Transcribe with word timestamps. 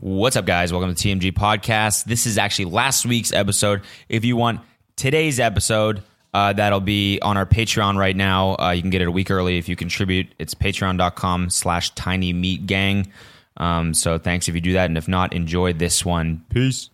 What's 0.00 0.36
up, 0.36 0.46
guys? 0.46 0.72
Welcome 0.72 0.94
to 0.94 1.08
TMG 1.08 1.32
Podcast. 1.32 2.04
This 2.04 2.24
is 2.26 2.38
actually 2.38 2.66
last 2.66 3.04
week's 3.04 3.32
episode. 3.32 3.82
If 4.08 4.24
you 4.24 4.36
want 4.36 4.60
today's 4.94 5.40
episode, 5.40 6.04
uh, 6.32 6.52
that'll 6.52 6.78
be 6.78 7.18
on 7.20 7.36
our 7.36 7.46
Patreon 7.46 7.96
right 7.96 8.14
now. 8.14 8.54
Uh, 8.60 8.70
you 8.70 8.80
can 8.80 8.90
get 8.90 9.02
it 9.02 9.08
a 9.08 9.10
week 9.10 9.28
early 9.28 9.58
if 9.58 9.68
you 9.68 9.74
contribute. 9.74 10.28
It's 10.38 10.54
patreon.com 10.54 11.50
slash 11.50 11.90
tiny 11.96 12.32
meat 12.32 12.66
gang. 12.66 13.12
Um, 13.56 13.92
so 13.92 14.18
thanks 14.18 14.46
if 14.46 14.54
you 14.54 14.60
do 14.60 14.74
that. 14.74 14.84
And 14.84 14.96
if 14.96 15.08
not, 15.08 15.32
enjoy 15.32 15.72
this 15.72 16.04
one. 16.04 16.44
Peace. 16.48 16.90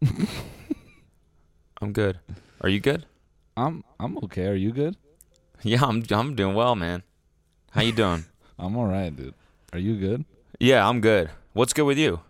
I'm 1.82 1.92
good. 1.92 2.20
Are 2.62 2.70
you 2.70 2.80
good? 2.80 3.04
I'm 3.54 3.84
I'm 3.98 4.16
okay. 4.24 4.46
Are 4.46 4.54
you 4.54 4.72
good? 4.72 4.96
Yeah, 5.62 5.84
I'm 5.84 6.02
I'm 6.10 6.34
doing 6.34 6.54
well, 6.54 6.74
man. 6.74 7.02
How 7.72 7.82
you 7.82 7.92
doing? 7.92 8.24
I'm 8.58 8.78
all 8.78 8.86
right, 8.86 9.14
dude. 9.14 9.34
Are 9.74 9.78
you 9.78 9.96
good? 9.98 10.24
Yeah, 10.60 10.86
I'm 10.86 11.00
good. 11.00 11.30
What's 11.52 11.72
good 11.72 11.84
with 11.84 11.98
you? 11.98 12.20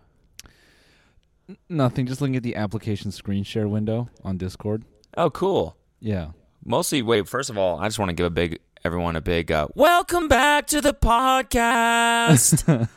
Nothing. 1.69 2.05
Just 2.05 2.21
looking 2.21 2.37
at 2.37 2.43
the 2.43 2.55
application 2.55 3.11
screen 3.11 3.43
share 3.43 3.67
window 3.67 4.09
on 4.23 4.37
Discord. 4.37 4.85
Oh, 5.17 5.29
cool. 5.29 5.75
Yeah. 5.99 6.29
Mostly, 6.63 7.01
wait. 7.01 7.27
First 7.27 7.49
of 7.49 7.57
all, 7.57 7.79
I 7.79 7.87
just 7.87 7.99
want 7.99 8.09
to 8.09 8.13
give 8.13 8.25
a 8.25 8.29
big 8.29 8.59
everyone 8.83 9.15
a 9.15 9.21
big 9.21 9.51
uh, 9.51 9.67
welcome 9.75 10.27
back 10.27 10.65
to 10.65 10.81
the 10.81 10.93
podcast. 10.93 12.89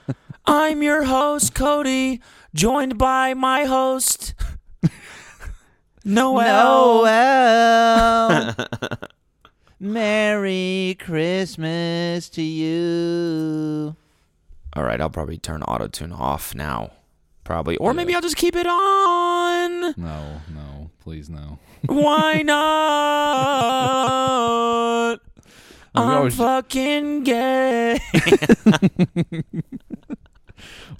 I'm 0.46 0.82
your 0.82 1.02
host 1.04 1.54
Cody, 1.54 2.22
joined 2.54 2.96
by 2.96 3.34
my 3.34 3.64
host 3.64 4.32
Noel. 6.04 7.04
Noel. 7.04 8.54
Merry 9.80 10.96
Christmas 10.98 12.30
to 12.30 12.42
you. 12.42 13.96
All 14.76 14.84
right, 14.84 15.00
I'll 15.00 15.08
probably 15.08 15.38
turn 15.38 15.62
auto 15.62 15.88
tune 15.88 16.12
off 16.12 16.54
now, 16.54 16.90
probably, 17.44 17.78
or 17.78 17.94
maybe 17.94 18.14
I'll 18.14 18.20
just 18.20 18.36
keep 18.36 18.54
it 18.54 18.66
on. 18.66 19.94
No, 19.96 20.42
no, 20.54 20.90
please 21.00 21.30
no. 21.30 21.58
Why 21.86 22.42
not? 22.42 22.56
I'm 25.94 26.10
always- 26.18 26.36
fucking 26.36 27.22
gay. 27.24 27.98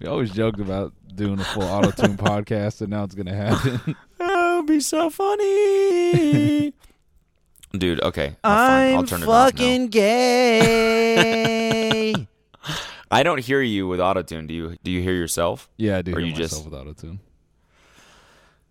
We 0.00 0.06
always 0.08 0.30
joked 0.30 0.60
about 0.60 0.92
doing 1.14 1.40
a 1.40 1.44
full 1.44 1.62
auto 1.62 1.90
tune 1.90 2.16
podcast, 2.18 2.82
and 2.82 2.90
now 2.90 3.04
it's 3.04 3.14
gonna 3.14 3.34
happen. 3.34 3.96
That 4.18 4.56
would 4.56 4.66
be 4.66 4.80
so 4.80 5.08
funny. 5.10 6.72
Dude, 7.72 8.02
okay. 8.02 8.36
I'll, 8.44 8.56
fine. 8.68 8.92
I'll 8.94 8.98
I'm 9.00 9.06
turn 9.06 9.22
it 9.22 9.28
off 9.28 9.50
fucking 9.52 9.82
now. 9.84 9.88
gay. 9.88 12.12
I 13.10 13.22
don't 13.22 13.40
hear 13.40 13.62
you 13.62 13.86
with 13.88 14.00
autotune. 14.00 14.46
Do 14.48 14.54
you? 14.54 14.76
Do 14.82 14.90
you 14.90 15.00
hear 15.02 15.14
yourself? 15.14 15.68
yeah, 15.76 15.98
I 15.98 16.02
do. 16.02 16.12
Or 16.14 16.18
hear 16.20 16.28
you 16.28 16.34
just- 16.34 16.54
myself 16.54 16.64
with 16.70 16.74
auto 16.80 16.92
tune. 16.92 17.20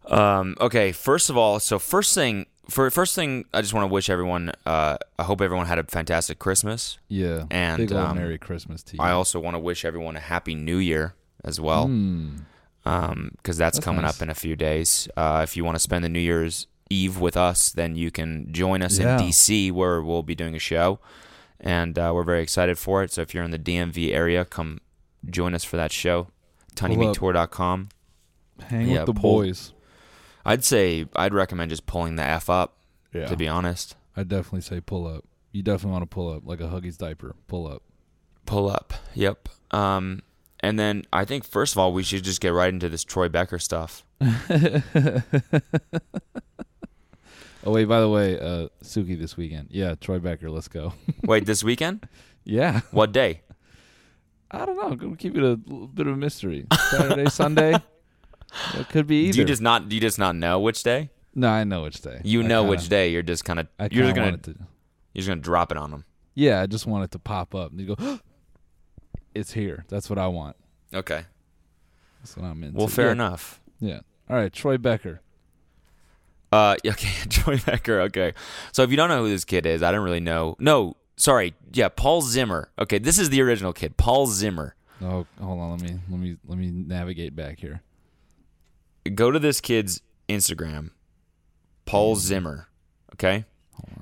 Um. 0.08 0.56
Okay. 0.62 0.92
First 0.92 1.30
of 1.30 1.38
all, 1.38 1.60
so 1.60 1.80
first 1.80 2.14
thing, 2.14 2.46
for 2.70 2.90
first 2.92 3.16
thing, 3.16 3.46
I 3.54 3.62
just 3.62 3.74
want 3.74 3.84
to 3.90 3.94
wish 3.94 4.10
everyone. 4.10 4.52
Uh, 4.66 4.98
I 5.18 5.24
hope 5.24 5.42
everyone 5.42 5.66
had 5.66 5.80
a 5.80 5.84
fantastic 5.84 6.38
Christmas. 6.38 7.00
Yeah. 7.08 7.46
And, 7.50 7.78
big 7.78 7.92
old 7.92 8.02
um, 8.02 8.18
Merry 8.18 8.38
Christmas 8.38 8.84
to 8.84 8.98
you. 8.98 9.02
I 9.02 9.12
also 9.12 9.40
want 9.40 9.56
to 9.56 9.60
wish 9.60 9.84
everyone 9.84 10.16
a 10.16 10.20
happy 10.20 10.54
New 10.54 10.78
Year 10.78 11.16
as 11.44 11.60
well. 11.60 11.88
Hmm. 11.88 12.36
um, 12.86 13.32
because 13.38 13.58
that's, 13.58 13.78
That's 13.78 13.86
coming 13.86 14.04
nice. 14.04 14.16
up 14.18 14.22
in 14.22 14.30
a 14.30 14.36
few 14.36 14.56
days. 14.56 15.08
Uh, 15.18 15.42
if 15.44 15.58
you 15.58 15.64
want 15.66 15.76
to 15.76 15.80
spend 15.80 16.04
the 16.04 16.10
New 16.10 16.20
Year's 16.20 16.68
Eve 16.92 17.20
with 17.20 17.36
us, 17.36 17.72
then 17.72 17.96
you 17.96 18.12
can 18.12 18.52
join 18.54 18.84
us 18.84 19.00
Yeah. 19.00 19.18
in 19.20 19.24
DC 19.28 19.72
where 19.72 20.04
we'll 20.04 20.22
be 20.24 20.36
doing 20.36 20.54
a 20.56 20.60
show, 20.60 21.00
and 21.60 21.98
uh, 21.98 22.12
we're 22.14 22.24
very 22.24 22.42
excited 22.42 22.78
for 22.78 23.04
it. 23.04 23.12
So 23.12 23.22
if 23.22 23.34
you're 23.34 23.44
in 23.44 23.52
the 23.52 23.60
DMV 23.60 24.14
area, 24.14 24.46
come 24.46 24.80
join 25.30 25.54
us 25.54 25.64
for 25.64 25.78
that 25.78 25.92
show. 25.92 26.28
TinyMeatTour.com. 26.76 27.90
Hang 28.70 28.88
yeah, 28.90 29.00
with 29.00 29.06
the 29.08 29.14
pull- 29.14 29.38
boys. 29.38 29.74
I'd 30.46 30.64
say 30.64 31.06
I'd 31.16 31.34
recommend 31.34 31.72
just 31.72 31.86
pulling 31.86 32.16
the 32.18 32.24
f 32.24 32.50
up. 32.50 32.78
Yeah. 33.14 33.26
To 33.28 33.36
be 33.38 33.48
honest, 33.48 33.96
I'd 34.16 34.28
definitely 34.28 34.62
say 34.62 34.82
pull 34.82 35.08
up. 35.08 35.24
You 35.52 35.64
definitely 35.64 35.92
want 35.92 36.04
to 36.04 36.14
pull 36.14 36.30
up 36.32 36.44
like 36.46 36.60
a 36.60 36.66
Huggies 36.66 36.98
diaper. 36.98 37.34
Pull 37.48 37.66
up. 37.68 37.82
pull 38.46 38.70
up. 38.70 38.94
Yep. 39.14 39.48
Um, 39.72 40.22
and 40.60 40.78
then 40.78 41.04
I 41.14 41.24
think 41.26 41.46
first 41.46 41.74
of 41.74 41.80
all 41.80 41.94
we 41.94 42.04
should 42.04 42.24
just 42.24 42.42
get 42.42 42.50
right 42.50 42.74
into 42.74 42.90
this 42.90 43.04
Troy 43.04 43.30
Becker 43.30 43.58
stuff. 43.60 44.06
Oh 47.66 47.72
wait, 47.72 47.86
by 47.86 48.00
the 48.00 48.10
way, 48.10 48.40
uh, 48.40 48.68
Suki 48.84 49.18
this 49.20 49.36
weekend. 49.36 49.70
Yeah, 49.72 49.96
Troy 49.96 50.20
Becker. 50.20 50.50
Let's 50.52 50.68
go. 50.68 50.94
Wait, 51.24 51.46
this 51.48 51.64
weekend? 51.64 52.08
yeah. 52.44 52.82
What 52.92 53.12
day? 53.12 53.42
I 54.52 54.66
don't 54.66 54.76
know. 54.76 54.84
I'm 54.84 54.98
gonna 54.98 55.16
keep 55.16 55.36
it 55.36 55.42
a 55.44 55.60
little 55.66 55.88
bit 55.88 56.06
of 56.08 56.14
a 56.14 56.18
mystery. 56.18 56.66
Saturday, 56.92 57.30
Sunday. 57.30 57.76
It 58.76 58.88
could 58.88 59.06
be 59.08 59.24
either. 59.26 59.34
Do 59.34 59.40
you 59.40 59.46
just 59.46 59.62
not? 59.62 59.90
Do 59.90 59.96
you 59.96 60.02
just 60.02 60.18
not 60.20 60.36
know 60.36 60.60
which 60.62 60.82
day? 60.84 61.10
no, 61.34 61.50
I 61.50 61.66
know 61.66 61.82
which 61.82 62.00
day. 62.02 62.22
You 62.24 62.42
I 62.42 62.48
know 62.48 62.62
kinda- 62.62 62.70
which 62.70 62.88
day. 62.88 63.10
You're 63.10 63.22
just 63.24 63.44
kind 63.44 63.60
of 63.60 63.68
you're 63.92 64.04
just 64.06 64.16
gonna 64.16 64.38
to. 64.38 64.52
you're 64.52 64.58
just 65.22 65.28
gonna 65.28 65.42
drop 65.42 65.72
it 65.72 65.78
on 65.78 65.92
them. 65.92 66.06
Yeah, 66.36 66.62
I 66.62 66.66
just 66.68 66.86
want 66.86 67.04
it 67.04 67.12
to 67.12 67.20
pop 67.20 67.54
up. 67.54 67.72
And 67.72 67.82
you 67.82 67.96
go, 67.96 68.20
it's 69.36 69.52
here. 69.52 69.84
That's 69.90 70.10
what 70.10 70.20
I 70.20 70.28
want. 70.28 70.56
Okay. 70.94 71.24
That's 72.22 72.38
what 72.38 72.46
I'm 72.46 72.64
into. 72.64 72.78
Well, 72.78 72.88
fair 72.88 73.08
Yeah. 73.08 73.12
enough. 73.14 73.60
Yeah. 73.80 74.00
All 74.30 74.38
right, 74.38 74.54
Troy 74.54 74.78
Becker. 74.78 75.22
Uh, 76.56 76.78
yeah, 76.86 76.92
okay, 76.94 77.30
Troy 77.30 77.60
Becker. 77.66 78.02
Okay, 78.02 78.34
so 78.72 78.84
if 78.84 78.90
you 78.90 78.96
don't 78.96 79.10
know 79.10 79.24
who 79.24 79.30
this 79.30 79.44
kid 79.44 79.66
is, 79.66 79.84
I 79.84 79.92
don't 79.92 80.06
really 80.06 80.22
know. 80.22 80.56
No, 80.58 80.96
sorry. 81.18 81.54
Yeah, 81.74 81.90
Paul 81.90 82.22
Zimmer. 82.22 82.70
Okay, 82.80 82.98
this 82.98 83.20
is 83.20 83.30
the 83.30 83.42
original 83.42 83.74
kid, 83.74 83.98
Paul 83.98 84.28
Zimmer. 84.28 84.76
Oh, 85.02 85.26
hold 85.42 85.60
on. 85.60 85.72
Let 85.72 85.82
me 85.82 86.00
let 86.10 86.20
me 86.20 86.38
let 86.48 86.58
me 86.58 86.72
navigate 86.72 87.36
back 87.36 87.60
here. 87.60 87.82
Go 89.14 89.32
to 89.32 89.40
this 89.40 89.60
kid's 89.60 90.02
Instagram, 90.30 90.92
Paul 91.86 92.16
Zimmer. 92.16 92.70
Okay, 93.14 93.44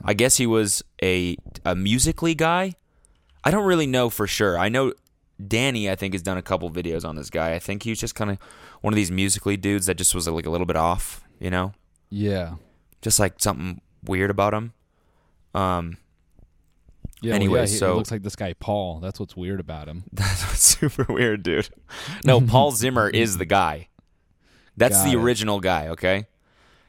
I 0.05 0.13
guess 0.13 0.37
he 0.37 0.45
was 0.45 0.83
a 1.01 1.35
a 1.65 1.75
musically 1.75 2.35
guy. 2.35 2.75
I 3.43 3.49
don't 3.49 3.65
really 3.65 3.87
know 3.87 4.11
for 4.11 4.27
sure. 4.27 4.59
I 4.59 4.69
know 4.69 4.93
Danny. 5.45 5.89
I 5.89 5.95
think 5.95 6.13
has 6.13 6.21
done 6.21 6.37
a 6.37 6.43
couple 6.43 6.69
videos 6.69 7.03
on 7.03 7.15
this 7.15 7.31
guy. 7.31 7.55
I 7.55 7.59
think 7.59 7.81
he 7.81 7.89
was 7.89 7.99
just 7.99 8.13
kind 8.13 8.29
of 8.29 8.37
one 8.81 8.93
of 8.93 8.95
these 8.95 9.09
musically 9.11 9.57
dudes 9.57 9.87
that 9.87 9.95
just 9.95 10.13
was 10.13 10.27
like 10.27 10.45
a 10.45 10.51
little 10.51 10.67
bit 10.67 10.75
off. 10.77 11.23
You 11.39 11.49
know. 11.49 11.73
Yeah. 12.15 12.55
just 13.01 13.19
like 13.19 13.35
something 13.39 13.81
weird 14.05 14.29
about 14.29 14.53
him. 14.53 14.73
Um, 15.53 15.97
Yeah. 17.21 17.31
well, 17.31 17.35
Anyway, 17.35 17.59
yeah, 17.61 17.65
he- 17.67 17.77
so- 17.77 17.93
it 17.93 17.95
looks 17.95 18.11
like 18.11 18.21
this 18.23 18.35
guy 18.35 18.53
Paul. 18.53 18.99
That's 18.99 19.19
what's 19.19 19.35
weird 19.35 19.59
about 19.59 19.87
him. 19.87 20.03
that's 20.13 20.43
what's 20.45 20.61
super 20.61 21.05
weird, 21.11 21.41
dude. 21.43 21.69
No, 22.25 22.39
Paul 22.53 22.71
Zimmer 22.71 23.09
is 23.09 23.37
the 23.37 23.45
guy. 23.45 23.87
That's 24.77 24.97
Got 24.97 25.05
the 25.05 25.11
it. 25.11 25.21
original 25.23 25.59
guy. 25.59 25.87
Okay, 25.89 26.25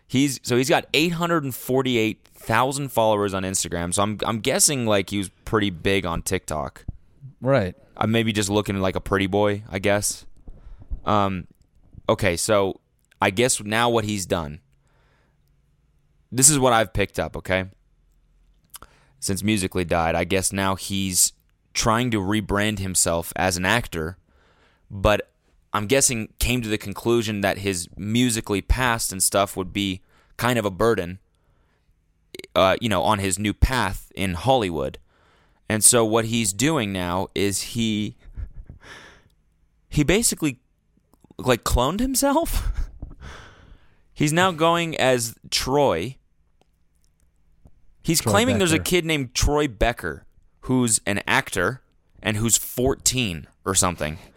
he's 0.06 0.40
so 0.42 0.56
he's 0.56 0.68
got 0.70 0.86
eight 0.94 1.12
hundred 1.12 1.44
and 1.44 1.54
forty 1.54 1.98
eight 1.98 2.26
thousand 2.34 2.88
followers 2.90 3.34
on 3.34 3.42
Instagram. 3.42 3.92
So 3.94 4.02
I'm 4.02 4.18
I'm 4.24 4.40
guessing 4.40 4.86
like 4.86 5.10
he 5.10 5.18
was 5.18 5.28
pretty 5.44 5.70
big 5.70 6.06
on 6.06 6.22
TikTok. 6.22 6.84
Right. 7.40 7.74
I'm 7.96 8.10
maybe 8.10 8.32
just 8.32 8.48
looking 8.50 8.80
like 8.80 8.96
a 8.96 9.00
pretty 9.00 9.26
boy. 9.26 9.62
I 9.70 9.78
guess. 9.78 10.24
Um, 11.04 11.46
okay, 12.08 12.36
so 12.36 12.80
I 13.20 13.30
guess 13.30 13.62
now 13.62 13.90
what 13.90 14.04
he's 14.06 14.24
done. 14.26 14.60
This 16.34 16.50
is 16.50 16.58
what 16.58 16.72
I've 16.72 16.92
picked 16.92 17.18
up. 17.20 17.36
Okay. 17.36 17.66
since 19.20 19.42
Musically 19.42 19.84
died, 19.84 20.14
I 20.14 20.24
guess 20.24 20.52
now 20.52 20.74
he's 20.74 21.32
trying 21.72 22.10
to 22.10 22.20
rebrand 22.20 22.80
himself 22.80 23.32
as 23.36 23.56
an 23.56 23.64
actor, 23.64 24.18
but 24.90 25.30
I'm 25.72 25.86
guessing 25.86 26.32
came 26.38 26.60
to 26.62 26.68
the 26.68 26.78
conclusion 26.78 27.40
that 27.42 27.58
his 27.58 27.88
musically 27.96 28.62
past 28.62 29.12
and 29.12 29.22
stuff 29.22 29.56
would 29.56 29.72
be 29.72 30.02
kind 30.36 30.58
of 30.58 30.64
a 30.64 30.70
burden, 30.70 31.20
uh, 32.54 32.76
you 32.80 32.88
know, 32.88 33.02
on 33.02 33.20
his 33.20 33.38
new 33.38 33.54
path 33.54 34.10
in 34.14 34.34
Hollywood. 34.34 34.98
And 35.68 35.82
so 35.82 36.04
what 36.04 36.26
he's 36.26 36.52
doing 36.52 36.92
now 36.92 37.28
is 37.34 37.62
he 37.74 38.16
he 39.88 40.02
basically 40.02 40.58
like 41.38 41.62
cloned 41.62 42.00
himself. 42.00 42.72
he's 44.14 44.32
now 44.32 44.50
going 44.50 44.96
as 44.96 45.36
Troy. 45.50 46.16
He's 48.04 48.20
Troy 48.20 48.30
claiming 48.30 48.58
there's 48.58 48.72
a 48.72 48.78
kid 48.78 49.04
named 49.04 49.34
Troy 49.34 49.66
Becker 49.66 50.26
who's 50.60 51.00
an 51.06 51.22
actor 51.26 51.80
and 52.22 52.36
who's 52.36 52.56
14. 52.56 53.48
or 53.64 53.74
something. 53.74 54.18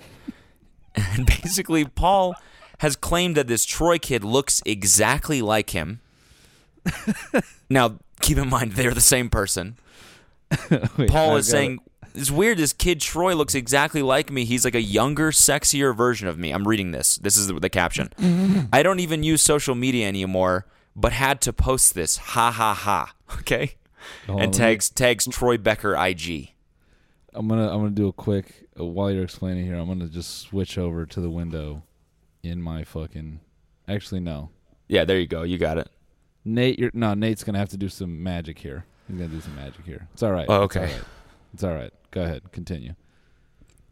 And 0.95 1.27
basically, 1.27 1.85
Paul 1.85 2.35
has 2.79 2.95
claimed 2.95 3.37
that 3.37 3.45
this 3.47 3.65
Troy 3.65 3.99
kid 3.99 4.23
looks 4.23 4.63
exactly 4.65 5.43
like 5.43 5.69
him. 5.69 5.99
now, 7.69 7.99
keep 8.19 8.39
in 8.39 8.49
mind, 8.49 8.71
they're 8.71 8.95
the 8.95 8.99
same 8.99 9.29
person. 9.29 9.77
Wait, 10.97 11.11
Paul 11.11 11.33
I've 11.33 11.41
is 11.41 11.47
saying, 11.47 11.77
It's 12.15 12.31
weird. 12.31 12.57
This 12.57 12.73
kid 12.73 12.99
Troy 12.99 13.35
looks 13.35 13.53
exactly 13.53 14.01
like 14.01 14.31
me. 14.31 14.43
He's 14.43 14.65
like 14.65 14.73
a 14.73 14.81
younger, 14.81 15.29
sexier 15.29 15.95
version 15.95 16.27
of 16.27 16.39
me. 16.39 16.49
I'm 16.49 16.67
reading 16.67 16.89
this. 16.93 17.17
This 17.17 17.37
is 17.37 17.45
the, 17.45 17.53
the 17.59 17.69
caption. 17.69 18.09
I 18.73 18.81
don't 18.81 18.99
even 18.99 19.21
use 19.21 19.43
social 19.43 19.75
media 19.75 20.07
anymore, 20.07 20.65
but 20.97 21.13
had 21.13 21.39
to 21.41 21.53
post 21.53 21.93
this. 21.93 22.17
Ha 22.17 22.51
ha 22.51 22.73
ha. 22.73 23.13
Okay? 23.39 23.75
Hold 24.25 24.39
on, 24.39 24.43
and 24.43 24.53
let 24.53 24.59
me- 24.59 24.65
tags 24.65 24.89
tags 24.89 25.27
Troy 25.27 25.57
Becker 25.57 25.95
IG. 25.95 26.49
I'm 27.33 27.47
gonna 27.47 27.69
I'm 27.71 27.79
gonna 27.79 27.89
do 27.91 28.07
a 28.07 28.13
quick 28.13 28.67
uh, 28.79 28.83
while 28.83 29.11
you're 29.11 29.23
explaining 29.23 29.65
here. 29.65 29.75
I'm 29.75 29.87
gonna 29.87 30.07
just 30.07 30.39
switch 30.39 30.77
over 30.77 31.05
to 31.05 31.21
the 31.21 31.29
window 31.29 31.83
in 32.41 32.61
my 32.61 32.83
fucking. 32.83 33.39
Actually, 33.87 34.21
no. 34.21 34.49
Yeah, 34.87 35.05
there 35.05 35.19
you 35.19 35.27
go. 35.27 35.43
You 35.43 35.57
got 35.57 35.77
it. 35.77 35.89
Nate, 36.43 36.79
you're 36.79 36.91
no. 36.93 37.13
Nate's 37.13 37.43
gonna 37.43 37.59
have 37.59 37.69
to 37.69 37.77
do 37.77 37.89
some 37.89 38.23
magic 38.23 38.59
here. 38.59 38.85
He's 39.07 39.17
gonna 39.17 39.29
do 39.29 39.41
some 39.41 39.55
magic 39.55 39.85
here. 39.85 40.07
It's 40.13 40.23
all 40.23 40.31
right. 40.31 40.45
Oh, 40.49 40.63
It's 40.63 40.75
all 40.75 40.83
okay. 40.83 40.95
It's 41.53 41.63
all 41.63 41.73
right. 41.75 41.93
Go 42.11 42.23
ahead. 42.23 42.51
Continue. 42.51 42.95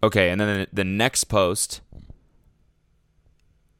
Okay, 0.01 0.29
and 0.29 0.39
then 0.39 0.59
the, 0.61 0.67
the 0.71 0.83
next 0.83 1.25
post 1.25 1.81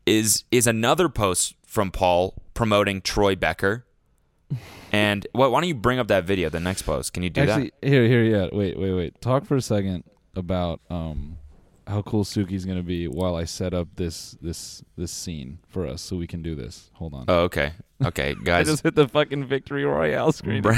is 0.06 0.44
is 0.52 0.68
another 0.68 1.10
post 1.10 1.56
from 1.66 1.92
Paul 1.92 2.36
promoting 2.56 3.02
Troy 3.02 3.36
Becker. 3.36 3.86
And 4.92 5.28
well, 5.36 5.52
why 5.52 5.62
don't 5.62 5.68
you 5.68 5.76
bring 5.76 6.00
up 6.00 6.08
that 6.08 6.24
video? 6.24 6.50
The 6.50 6.60
next 6.60 6.82
post. 6.84 7.14
Can 7.14 7.22
you 7.22 7.30
do 7.30 7.42
Actually, 7.42 7.72
here, 7.84 8.08
here, 8.08 8.24
yeah. 8.24 8.48
Wait, 8.52 8.80
wait, 8.80 8.94
wait. 8.94 9.22
Talk 9.22 9.46
for 9.46 9.56
a 9.56 9.62
second 9.62 10.04
about 10.36 10.82
um 10.90 11.38
how 11.88 12.02
cool 12.02 12.24
Suki's 12.24 12.66
gonna 12.66 12.82
be 12.84 13.08
while 13.08 13.36
I 13.36 13.44
set 13.44 13.74
up 13.74 13.90
this 13.96 14.38
this 14.42 14.84
this 14.98 15.12
scene 15.12 15.60
for 15.68 15.86
us, 15.86 16.02
so 16.02 16.16
we 16.16 16.26
can 16.28 16.42
do 16.42 16.56
this. 16.56 16.90
Hold 16.94 17.14
on. 17.14 17.26
Oh, 17.28 17.42
okay. 17.42 17.74
Okay, 18.04 18.36
guys. 18.44 18.68
I 18.68 18.72
just 18.72 18.84
hit 18.84 18.96
the 18.96 19.08
fucking 19.08 19.46
victory 19.46 19.86
royale 19.86 20.32
screen. 20.32 20.64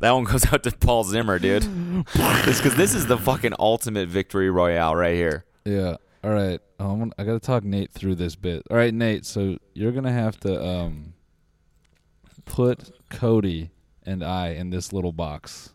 That 0.00 0.10
one 0.10 0.24
goes 0.24 0.52
out 0.52 0.62
to 0.64 0.72
Paul 0.72 1.04
Zimmer, 1.04 1.38
dude. 1.38 1.64
Because 2.04 2.76
this 2.76 2.94
is 2.94 3.06
the 3.06 3.16
fucking 3.16 3.54
ultimate 3.58 4.08
victory 4.08 4.50
royale 4.50 4.94
right 4.94 5.14
here. 5.14 5.44
Yeah. 5.64 5.96
All 6.24 6.30
right. 6.30 6.58
Um, 6.80 6.90
I'm 6.90 6.98
gonna- 7.00 7.12
I 7.18 7.24
got 7.24 7.34
to 7.34 7.40
talk 7.40 7.64
Nate 7.64 7.92
through 7.92 8.14
this 8.14 8.34
bit. 8.34 8.62
All 8.70 8.76
right, 8.78 8.92
Nate. 8.94 9.26
So 9.26 9.58
you're 9.74 9.92
gonna 9.92 10.10
have 10.12 10.40
to 10.40 10.64
um 10.66 11.12
put 12.46 12.90
Cody 13.10 13.70
and 14.04 14.24
I 14.24 14.48
in 14.48 14.70
this 14.70 14.92
little 14.92 15.12
box. 15.12 15.70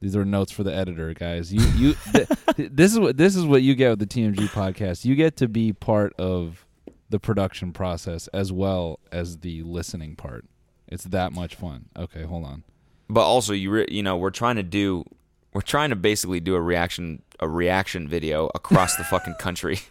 These 0.00 0.16
are 0.16 0.24
notes 0.24 0.50
for 0.50 0.64
the 0.64 0.74
editor, 0.74 1.12
guys. 1.14 1.52
You 1.52 1.60
you 1.76 1.94
th- 2.12 2.28
this 2.56 2.92
is 2.92 2.98
what 3.00 3.16
this 3.16 3.36
is 3.36 3.44
what 3.44 3.62
you 3.62 3.74
get 3.74 3.90
with 3.90 3.98
the 3.98 4.06
TMG 4.06 4.48
podcast. 4.48 5.04
You 5.04 5.14
get 5.14 5.36
to 5.38 5.48
be 5.48 5.72
part 5.72 6.12
of 6.18 6.64
the 7.10 7.18
production 7.20 7.72
process 7.72 8.26
as 8.28 8.52
well 8.52 8.98
as 9.10 9.38
the 9.38 9.62
listening 9.62 10.16
part. 10.16 10.44
It's 10.88 11.04
that 11.04 11.32
much 11.32 11.54
fun. 11.54 11.86
Okay, 11.96 12.22
hold 12.22 12.44
on. 12.44 12.64
But 13.08 13.22
also, 13.24 13.52
you 13.52 13.70
re- 13.70 13.88
you 13.90 14.02
know, 14.02 14.16
we're 14.16 14.30
trying 14.30 14.56
to 14.56 14.62
do, 14.62 15.04
we're 15.52 15.60
trying 15.60 15.90
to 15.90 15.96
basically 15.96 16.40
do 16.40 16.54
a 16.54 16.60
reaction 16.60 17.22
a 17.40 17.48
reaction 17.48 18.06
video 18.08 18.50
across 18.54 18.96
the 18.96 19.04
fucking 19.04 19.34
country. 19.34 19.80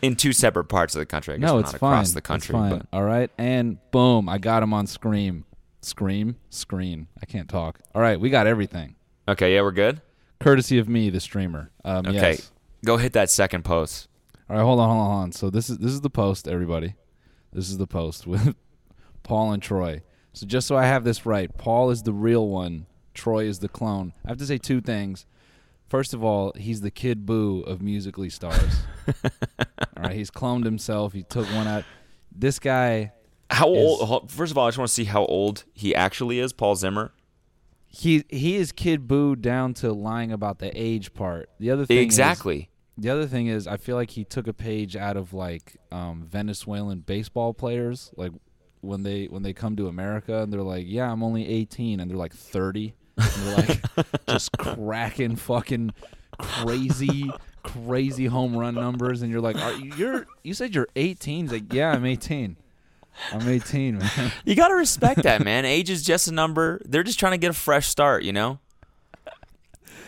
In 0.00 0.14
two 0.14 0.32
separate 0.32 0.66
parts 0.66 0.94
of 0.94 1.00
the 1.00 1.06
country. 1.06 1.34
I 1.34 1.38
guess 1.38 1.46
No, 1.48 1.58
it's 1.58 1.72
not 1.72 1.80
fine. 1.80 1.92
across 1.92 2.12
the 2.12 2.20
country. 2.20 2.54
It's 2.54 2.60
fine. 2.60 2.70
But 2.78 2.86
All 2.92 3.02
right, 3.02 3.30
and 3.36 3.78
boom, 3.90 4.28
I 4.28 4.38
got 4.38 4.62
him 4.62 4.72
on 4.72 4.86
Scream. 4.86 5.44
Scream, 5.80 6.36
screen. 6.50 7.06
I 7.22 7.26
can't 7.26 7.48
talk. 7.48 7.80
All 7.94 8.02
right, 8.02 8.18
we 8.20 8.30
got 8.30 8.46
everything. 8.46 8.94
okay, 9.28 9.54
yeah, 9.54 9.62
we're 9.62 9.72
good. 9.72 10.00
Courtesy 10.40 10.78
of 10.78 10.88
me, 10.88 11.08
the 11.10 11.20
streamer. 11.20 11.70
Um, 11.84 12.06
Okay, 12.06 12.32
Yes. 12.32 12.52
go 12.84 12.96
hit 12.96 13.12
that 13.14 13.28
second 13.30 13.64
post. 13.64 14.08
All 14.48 14.56
right, 14.56 14.62
hold 14.62 14.78
on, 14.80 14.88
hold 14.88 15.00
on, 15.00 15.06
hold 15.10 15.22
on. 15.24 15.32
So 15.32 15.50
this 15.50 15.68
is 15.70 15.78
this 15.78 15.90
is 15.92 16.00
the 16.00 16.10
post, 16.10 16.46
everybody. 16.48 16.94
This 17.52 17.68
is 17.70 17.78
the 17.78 17.86
post 17.86 18.26
with 18.26 18.54
Paul 19.24 19.52
and 19.52 19.62
Troy. 19.62 20.02
So 20.32 20.46
just 20.46 20.66
so 20.68 20.76
I 20.76 20.84
have 20.86 21.02
this 21.04 21.26
right, 21.26 21.50
Paul 21.58 21.90
is 21.90 22.02
the 22.04 22.12
real 22.12 22.48
one. 22.48 22.86
Troy 23.18 23.44
is 23.46 23.58
the 23.58 23.68
clone. 23.68 24.12
I 24.24 24.28
have 24.28 24.38
to 24.38 24.46
say 24.46 24.58
two 24.58 24.80
things. 24.80 25.26
First 25.88 26.14
of 26.14 26.22
all, 26.22 26.52
he's 26.56 26.80
the 26.82 26.90
Kid 26.90 27.26
Buu 27.26 27.66
of 27.66 27.82
Musically 27.82 28.30
Stars. 28.30 28.76
all 29.24 30.04
right, 30.04 30.12
he's 30.14 30.30
cloned 30.30 30.64
himself. 30.64 31.12
He 31.12 31.22
took 31.24 31.46
one 31.48 31.66
out. 31.66 31.84
This 32.34 32.58
guy 32.58 33.12
How 33.50 33.72
Is- 33.74 34.00
old? 34.00 34.30
First 34.30 34.52
of 34.52 34.58
all, 34.58 34.66
I 34.66 34.68
just 34.68 34.78
want 34.78 34.88
to 34.88 34.94
see 34.94 35.04
how 35.04 35.24
old 35.24 35.64
he 35.74 35.94
actually 35.94 36.38
is, 36.38 36.52
Paul 36.52 36.76
Zimmer. 36.76 37.12
he 37.88 38.22
he 38.28 38.56
is 38.56 38.70
Kid 38.70 39.08
Buu 39.08 39.40
down 39.40 39.74
to 39.74 39.92
lying 39.92 40.30
about 40.30 40.58
the 40.58 40.70
age 40.80 41.12
part. 41.14 41.48
The 41.58 41.70
other 41.70 41.86
thing 41.86 41.98
is- 41.98 42.04
Exactly. 42.04 42.68
the 42.96 43.08
other 43.10 43.26
thing 43.26 43.46
is, 43.46 43.66
I 43.66 43.76
feel 43.78 43.96
like 43.96 44.10
he 44.10 44.24
took 44.24 44.46
a 44.46 44.52
page 44.52 44.94
out 44.94 45.16
of 45.16 45.32
like 45.32 45.76
um, 45.90 46.26
Venezuelan 46.30 47.00
baseball 47.00 47.54
players, 47.54 48.10
like 48.16 48.32
when 48.82 49.02
they 49.04 49.24
when 49.26 49.42
they 49.42 49.52
come 49.54 49.74
to 49.76 49.88
America 49.88 50.42
and 50.42 50.52
they're 50.52 50.62
like, 50.62 50.84
"Yeah, 50.86 51.10
I'm 51.10 51.22
only 51.22 51.48
18," 51.48 51.98
and 51.98 52.10
they're 52.10 52.18
like 52.18 52.34
30, 52.34 52.94
and 53.18 53.46
they're 53.46 53.56
like 53.56 54.16
just 54.28 54.52
cracking 54.58 55.36
fucking 55.36 55.92
crazy 56.38 57.30
crazy 57.62 58.26
home 58.26 58.56
run 58.56 58.74
numbers, 58.74 59.22
and 59.22 59.30
you're 59.30 59.40
like, 59.40 59.56
Are, 59.56 59.72
"You're 59.72 60.26
you 60.42 60.54
said 60.54 60.74
you're 60.74 60.88
18?" 60.96 61.44
He's 61.44 61.52
like, 61.52 61.72
"Yeah, 61.72 61.92
I'm 61.92 62.04
18. 62.04 62.56
I'm 63.32 63.48
18, 63.48 63.98
man." 63.98 64.32
You 64.44 64.54
got 64.54 64.68
to 64.68 64.74
respect 64.74 65.22
that, 65.24 65.44
man. 65.44 65.64
Age 65.64 65.90
is 65.90 66.02
just 66.02 66.28
a 66.28 66.32
number. 66.32 66.80
They're 66.84 67.02
just 67.02 67.18
trying 67.18 67.32
to 67.32 67.38
get 67.38 67.50
a 67.50 67.54
fresh 67.54 67.88
start, 67.88 68.22
you 68.22 68.32
know? 68.32 68.60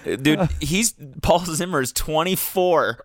Dude, 0.05 0.49
he's 0.61 0.95
Paul 1.21 1.41
Zimmer 1.41 1.83
is 1.83 1.93
24 1.93 3.05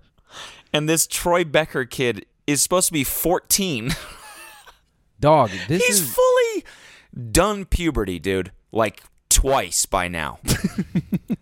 and 0.76 0.90
this 0.90 1.08
Troy 1.08 1.44
Becker 1.44 1.86
kid 1.86 2.26
is 2.48 2.62
supposed 2.62 2.88
to 2.88 2.94
be 2.94 3.04
14. 3.04 3.92
Dog, 5.20 5.50
this 5.68 5.86
he's 5.86 6.02
is 6.02 6.14
fully 6.14 6.66
done 7.32 7.66
puberty, 7.66 8.20
dude. 8.20 8.52
Like 8.72 9.02
twice 9.36 9.86
by 9.86 10.08
now. 10.08 10.40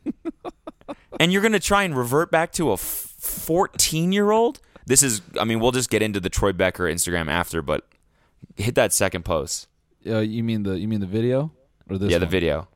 and 1.20 1.32
you're 1.32 1.42
going 1.42 1.52
to 1.54 1.60
try 1.60 1.84
and 1.84 1.96
revert 1.96 2.32
back 2.32 2.52
to 2.54 2.72
a 2.72 2.76
14-year-old? 2.76 4.60
This 4.86 5.02
is 5.04 5.22
I 5.40 5.46
mean, 5.46 5.60
we'll 5.60 5.72
just 5.72 5.90
get 5.90 6.02
into 6.02 6.20
the 6.20 6.30
Troy 6.30 6.52
Becker 6.52 6.84
Instagram 6.86 7.30
after, 7.30 7.62
but 7.62 7.88
hit 8.58 8.76
that 8.76 8.92
second 8.92 9.24
post. 9.24 9.68
uh, 10.06 10.20
you 10.20 10.44
mean 10.44 10.64
the 10.64 10.78
you 10.78 10.88
mean 10.90 11.00
the 11.00 11.06
video 11.08 11.52
or 11.90 11.98
this? 11.98 12.12
yeah, 12.12 12.18
the 12.18 12.26
one? 12.26 12.32
video. 12.32 12.68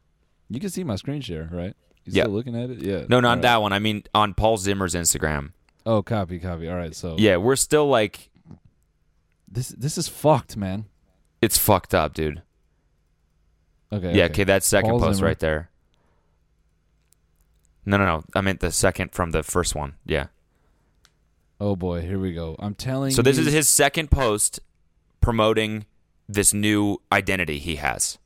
You 0.50 0.60
can 0.62 0.70
see 0.70 0.86
my 0.86 0.96
screen 0.96 1.20
share, 1.22 1.50
right? 1.52 1.76
You 2.06 2.14
Yeah. 2.14 2.24
still 2.24 2.34
looking 2.34 2.56
at 2.56 2.70
it? 2.70 2.82
Yeah. 2.82 3.04
No, 3.10 3.20
not 3.20 3.34
right. 3.34 3.42
that 3.42 3.62
one. 3.62 3.74
I 3.74 3.80
mean 3.80 4.04
on 4.16 4.34
Paul 4.36 4.56
Zimmer's 4.58 4.94
Instagram. 4.96 5.52
Oh, 5.86 6.02
copy, 6.02 6.40
copy. 6.40 6.70
All 6.70 6.78
right, 6.78 6.96
so 6.96 7.16
Yeah, 7.18 7.36
we're 7.38 7.56
still 7.58 7.88
like 7.88 8.30
this 9.50 9.68
this 9.70 9.98
is 9.98 10.08
fucked, 10.08 10.56
man. 10.56 10.86
it's 11.42 11.58
fucked 11.58 11.94
up, 11.94 12.14
dude. 12.14 12.42
Okay. 13.92 14.16
Yeah, 14.18 14.26
okay, 14.26 14.44
that 14.44 14.64
second 14.64 14.92
Paul 14.92 15.00
post 15.00 15.18
Zimmer. 15.18 15.28
right 15.28 15.40
there. 15.40 15.70
No, 17.86 17.98
no, 17.98 18.06
no. 18.06 18.24
I 18.36 18.42
meant 18.42 18.60
the 18.60 18.72
second 18.72 19.14
from 19.14 19.32
the 19.32 19.44
first 19.44 19.74
one. 19.76 19.96
Yeah. 20.06 20.28
Oh 21.60 21.76
boy, 21.76 22.02
here 22.02 22.20
we 22.20 22.34
go. 22.34 22.56
I'm 22.60 22.76
telling 22.76 23.12
So 23.12 23.22
this 23.22 23.38
you, 23.38 23.48
is 23.48 23.54
his 23.54 23.70
second 23.70 24.12
post 24.12 24.60
promoting 25.22 25.86
this 26.28 26.54
new 26.54 27.02
identity 27.12 27.60
he 27.60 27.78
has. 27.78 28.18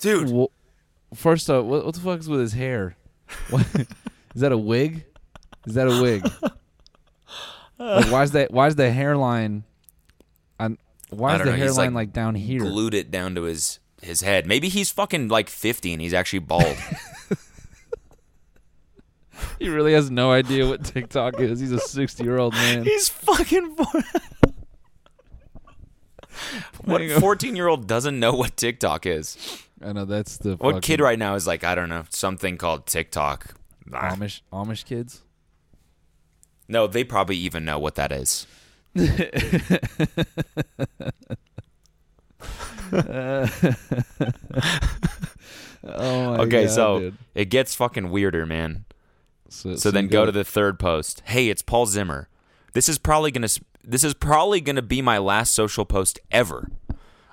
Dude, 0.00 0.30
Well, 0.30 0.50
first 1.14 1.50
up, 1.50 1.64
what, 1.64 1.84
what 1.84 1.94
the 1.94 2.00
fuck 2.00 2.20
is 2.20 2.28
with 2.28 2.40
his 2.40 2.52
hair? 2.52 2.96
What, 3.50 3.66
is 4.34 4.40
that 4.40 4.52
a 4.52 4.58
wig? 4.58 5.04
Is 5.66 5.74
that 5.74 5.86
a 5.86 6.00
wig? 6.02 6.24
like, 7.78 8.10
why 8.10 8.22
is 8.22 8.32
that? 8.32 8.50
Why 8.50 8.66
is 8.68 8.74
the 8.76 8.90
hairline? 8.90 9.64
On, 10.58 10.78
why 11.10 11.34
is 11.36 11.40
the 11.40 11.46
know, 11.46 11.52
hairline 11.52 11.94
like, 11.94 12.08
like, 12.08 12.12
down 12.14 12.34
here? 12.34 12.60
glued 12.60 12.94
it 12.94 13.10
down 13.10 13.34
to 13.34 13.42
his 13.42 13.80
his 14.00 14.22
head. 14.22 14.46
Maybe 14.46 14.68
he's 14.68 14.90
fucking 14.90 15.28
like 15.28 15.50
50 15.50 15.92
and 15.92 16.00
he's 16.00 16.14
actually 16.14 16.38
bald. 16.40 16.76
He 19.58 19.68
really 19.68 19.92
has 19.92 20.10
no 20.10 20.32
idea 20.32 20.66
what 20.68 20.84
TikTok 20.84 21.40
is. 21.40 21.60
He's 21.60 21.72
a 21.72 21.78
60 21.80 22.24
year 22.24 22.38
old 22.38 22.54
man. 22.54 22.84
he's 22.84 23.08
fucking 23.08 23.76
What 26.84 27.10
14 27.10 27.56
year 27.56 27.68
old 27.68 27.86
doesn't 27.86 28.18
know 28.18 28.32
what 28.32 28.56
TikTok 28.56 29.06
is? 29.06 29.36
I 29.84 29.92
know 29.92 30.04
that's 30.04 30.38
the 30.38 30.56
What 30.56 30.82
kid 30.82 31.00
right 31.00 31.18
now 31.18 31.34
is 31.34 31.46
like, 31.46 31.64
I 31.64 31.74
don't 31.74 31.88
know, 31.88 32.04
something 32.10 32.56
called 32.56 32.86
TikTok? 32.86 33.54
Ah. 33.92 34.14
Amish 34.14 34.42
Amish 34.52 34.84
kids. 34.84 35.22
No, 36.68 36.86
they 36.86 37.04
probably 37.04 37.36
even 37.36 37.64
know 37.64 37.78
what 37.78 37.94
that 37.94 38.12
is. 38.12 38.46
oh 38.98 39.04
my 45.84 46.38
okay, 46.40 46.64
God, 46.64 46.70
so 46.70 46.98
dude. 47.00 47.14
it 47.34 47.46
gets 47.46 47.74
fucking 47.74 48.10
weirder, 48.10 48.46
man. 48.46 48.84
so, 49.48 49.76
So 49.76 49.90
then 49.90 50.04
you 50.04 50.10
go 50.10 50.26
to 50.26 50.32
the 50.32 50.44
third 50.44 50.78
post. 50.78 51.22
Hey, 51.26 51.48
it's 51.48 51.62
Paul 51.62 51.86
Zimmer. 51.86 52.28
This 52.72 52.88
is 52.88 52.98
probably 52.98 53.30
gonna 53.30 53.48
this 53.82 54.04
is 54.04 54.14
probably 54.14 54.60
gonna 54.60 54.82
be 54.82 55.00
my 55.00 55.18
last 55.18 55.54
social 55.54 55.84
post 55.84 56.18
ever. 56.30 56.68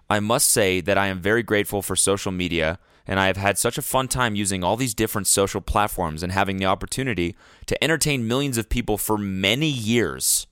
I 0.09 0.19
must 0.19 0.50
say 0.50 0.81
that 0.81 0.97
I 0.97 1.07
am 1.07 1.19
very 1.19 1.41
grateful 1.41 1.81
for 1.81 1.95
social 1.95 2.31
media, 2.31 2.79
and 3.07 3.19
I 3.19 3.27
have 3.27 3.38
had 3.38 3.57
such 3.57 3.77
a 3.77 3.81
fun 3.81 4.07
time 4.07 4.35
using 4.35 4.63
all 4.63 4.77
these 4.77 4.93
different 4.93 5.27
social 5.27 5.62
platforms 5.62 6.21
and 6.21 6.31
having 6.31 6.57
the 6.57 6.65
opportunity 6.65 7.35
to 7.65 7.83
entertain 7.83 8.27
millions 8.27 8.57
of 8.57 8.69
people 8.69 8.97
for 8.97 9.17
many 9.17 9.67
years. 9.67 10.47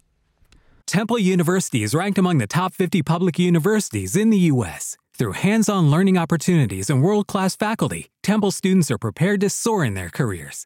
Temple 0.86 1.20
University 1.20 1.84
is 1.84 1.96
ranked 1.96 2.18
among 2.18 2.40
the 2.40 2.48
top 2.48 2.74
50 2.74 3.04
public 3.04 3.40
universities 3.40 4.16
in 4.16 4.32
the 4.32 4.40
U.S. 4.52 4.98
Through 5.16 5.34
hands 5.34 5.70
on 5.70 5.92
learning 5.92 6.18
opportunities 6.18 6.90
and 6.90 7.02
world 7.04 7.28
class 7.28 7.56
faculty, 7.56 8.08
Temple 8.22 8.52
students 8.52 8.90
are 8.92 8.98
prepared 8.98 9.42
to 9.42 9.50
soar 9.50 9.86
in 9.86 9.94
their 9.94 10.10
careers. 10.10 10.66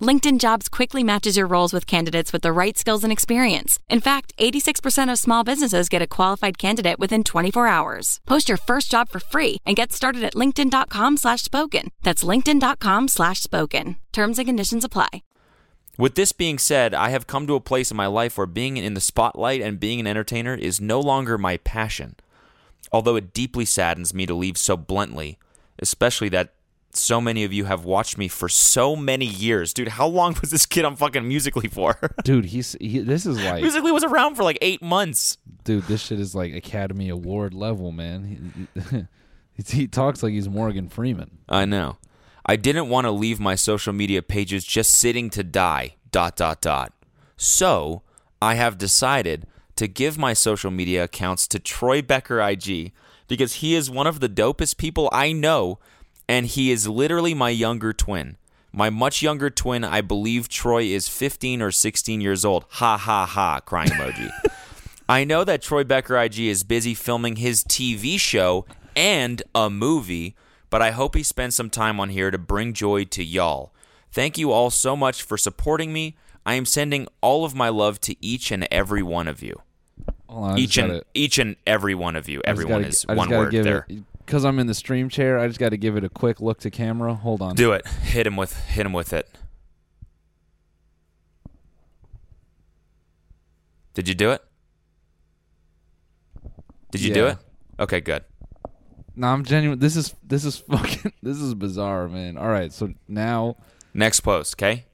LinkedIn 0.00 0.38
Jobs 0.40 0.68
quickly 0.68 1.02
matches 1.04 1.36
your 1.36 1.46
roles 1.46 1.72
with 1.72 1.86
candidates 1.86 2.32
with 2.32 2.42
the 2.42 2.52
right 2.52 2.76
skills 2.76 3.04
and 3.04 3.12
experience. 3.12 3.78
In 3.88 4.00
fact, 4.00 4.32
86% 4.38 5.10
of 5.10 5.18
small 5.18 5.44
businesses 5.44 5.88
get 5.88 6.02
a 6.02 6.06
qualified 6.06 6.58
candidate 6.58 6.98
within 6.98 7.22
24 7.24 7.66
hours. 7.66 8.20
Post 8.26 8.48
your 8.48 8.58
first 8.58 8.90
job 8.90 9.08
for 9.08 9.20
free 9.20 9.58
and 9.64 9.76
get 9.76 9.92
started 9.92 10.24
at 10.24 10.34
linkedin.com 10.34 11.16
slash 11.16 11.42
spoken. 11.42 11.90
That's 12.02 12.24
linkedin.com 12.24 13.08
slash 13.08 13.40
spoken. 13.40 13.96
Terms 14.12 14.38
and 14.38 14.48
conditions 14.48 14.84
apply. 14.84 15.22
With 15.96 16.16
this 16.16 16.32
being 16.32 16.58
said, 16.58 16.92
I 16.92 17.10
have 17.10 17.28
come 17.28 17.46
to 17.46 17.54
a 17.54 17.60
place 17.60 17.92
in 17.92 17.96
my 17.96 18.08
life 18.08 18.36
where 18.36 18.48
being 18.48 18.76
in 18.76 18.94
the 18.94 19.00
spotlight 19.00 19.60
and 19.60 19.78
being 19.78 20.00
an 20.00 20.08
entertainer 20.08 20.54
is 20.54 20.80
no 20.80 20.98
longer 20.98 21.38
my 21.38 21.58
passion. 21.58 22.16
Although 22.90 23.14
it 23.14 23.32
deeply 23.32 23.64
saddens 23.64 24.12
me 24.12 24.26
to 24.26 24.34
leave 24.34 24.58
so 24.58 24.76
bluntly, 24.76 25.38
especially 25.78 26.28
that 26.30 26.54
so 26.96 27.20
many 27.20 27.44
of 27.44 27.52
you 27.52 27.64
have 27.64 27.84
watched 27.84 28.18
me 28.18 28.28
for 28.28 28.48
so 28.48 28.94
many 28.96 29.26
years. 29.26 29.72
Dude, 29.74 29.88
how 29.88 30.06
long 30.06 30.36
was 30.40 30.50
this 30.50 30.66
kid 30.66 30.84
on 30.84 30.96
fucking 30.96 31.26
Musically 31.26 31.68
for? 31.68 31.98
dude. 32.24 32.46
He's 32.46 32.76
he, 32.80 33.00
this 33.00 33.26
is 33.26 33.40
like, 33.42 33.62
Musically 33.62 33.92
was 33.92 34.04
around 34.04 34.34
for 34.34 34.44
like 34.44 34.58
eight 34.60 34.82
months. 34.82 35.38
dude. 35.64 35.84
This 35.84 36.02
shit 36.02 36.20
is 36.20 36.34
like 36.34 36.54
Academy 36.54 37.08
Award 37.08 37.54
level, 37.54 37.92
man. 37.92 38.66
He, 38.74 38.80
he, 39.56 39.62
he 39.76 39.86
talks 39.86 40.22
like 40.22 40.32
he's 40.32 40.48
Morgan 40.48 40.88
Freeman. 40.88 41.38
I 41.48 41.64
know. 41.64 41.98
I 42.46 42.56
didn't 42.56 42.88
want 42.88 43.06
to 43.06 43.10
leave 43.10 43.40
my 43.40 43.54
social 43.54 43.92
media 43.92 44.22
pages 44.22 44.64
just 44.64 44.90
sitting 44.90 45.30
to 45.30 45.42
die. 45.42 45.96
Dot 46.10 46.36
dot 46.36 46.60
dot. 46.60 46.92
So 47.36 48.02
I 48.40 48.54
have 48.54 48.78
decided 48.78 49.46
to 49.76 49.88
give 49.88 50.16
my 50.18 50.32
social 50.32 50.70
media 50.70 51.04
accounts 51.04 51.48
to 51.48 51.58
Troy 51.58 52.02
Becker 52.02 52.40
IG 52.40 52.92
because 53.26 53.54
he 53.54 53.74
is 53.74 53.90
one 53.90 54.06
of 54.06 54.20
the 54.20 54.28
dopest 54.28 54.76
people 54.76 55.08
I 55.12 55.32
know, 55.32 55.78
and 56.28 56.46
he 56.46 56.70
is 56.70 56.88
literally 56.88 57.34
my 57.34 57.50
younger 57.50 57.92
twin. 57.92 58.36
My 58.72 58.90
much 58.90 59.22
younger 59.22 59.50
twin, 59.50 59.84
I 59.84 60.00
believe 60.00 60.48
Troy 60.48 60.82
is 60.84 61.08
15 61.08 61.62
or 61.62 61.70
16 61.70 62.20
years 62.20 62.44
old. 62.44 62.64
Ha 62.70 62.96
ha 62.96 63.24
ha, 63.24 63.60
crying 63.60 63.90
emoji. 63.90 64.30
I 65.08 65.24
know 65.24 65.44
that 65.44 65.62
Troy 65.62 65.84
Becker 65.84 66.16
IG 66.16 66.40
is 66.40 66.64
busy 66.64 66.94
filming 66.94 67.36
his 67.36 67.62
TV 67.62 68.18
show 68.18 68.64
and 68.96 69.42
a 69.54 69.68
movie, 69.70 70.34
but 70.70 70.80
I 70.82 70.90
hope 70.92 71.14
he 71.14 71.22
spends 71.22 71.54
some 71.54 71.70
time 71.70 72.00
on 72.00 72.08
here 72.08 72.30
to 72.30 72.38
bring 72.38 72.72
joy 72.72 73.04
to 73.04 73.22
y'all. 73.22 73.72
Thank 74.10 74.38
you 74.38 74.50
all 74.50 74.70
so 74.70 74.96
much 74.96 75.22
for 75.22 75.36
supporting 75.36 75.92
me. 75.92 76.16
I 76.46 76.54
am 76.54 76.64
sending 76.64 77.06
all 77.20 77.44
of 77.44 77.54
my 77.54 77.68
love 77.68 78.00
to 78.02 78.16
each 78.24 78.50
and 78.50 78.66
every 78.70 79.02
one 79.02 79.28
of 79.28 79.42
you. 79.42 79.60
Hold 80.28 80.50
on, 80.52 80.58
Each 80.58 80.78
and 80.78 80.88
gotta- 80.88 81.04
each 81.14 81.38
and 81.38 81.56
every 81.66 81.94
one 81.94 82.16
of 82.16 82.28
you. 82.28 82.40
Everyone 82.44 82.82
gotta- 82.82 82.88
is 82.88 83.06
one 83.06 83.28
word 83.30 83.52
there. 83.52 83.86
Because 84.24 84.44
I'm 84.44 84.58
in 84.58 84.66
the 84.66 84.74
stream 84.74 85.08
chair, 85.08 85.38
I 85.38 85.46
just 85.46 85.60
got 85.60 85.70
to 85.70 85.76
give 85.76 85.96
it 85.96 86.04
a 86.04 86.08
quick 86.08 86.40
look 86.40 86.58
to 86.60 86.70
camera. 86.70 87.14
Hold 87.14 87.42
on. 87.42 87.54
Do 87.54 87.72
it. 87.72 87.86
Hit 87.86 88.26
him 88.26 88.36
with 88.36 88.56
hit 88.66 88.86
him 88.86 88.92
with 88.92 89.12
it. 89.12 89.28
Did 93.92 94.08
you 94.08 94.14
do 94.14 94.30
it? 94.30 94.42
Did 96.90 97.02
you 97.02 97.12
do 97.14 97.26
it? 97.26 97.38
Okay, 97.78 98.00
good. 98.00 98.24
No, 99.16 99.28
I'm 99.28 99.44
genuine. 99.44 99.78
This 99.78 99.96
is 99.96 100.14
this 100.22 100.44
is 100.44 100.56
fucking 100.70 101.12
this 101.22 101.38
is 101.38 101.54
bizarre, 101.54 102.08
man. 102.08 102.36
All 102.36 102.48
right, 102.48 102.72
so 102.72 102.92
now 103.08 103.56
Next 103.92 104.20
post, 104.20 104.54
okay? 104.56 104.86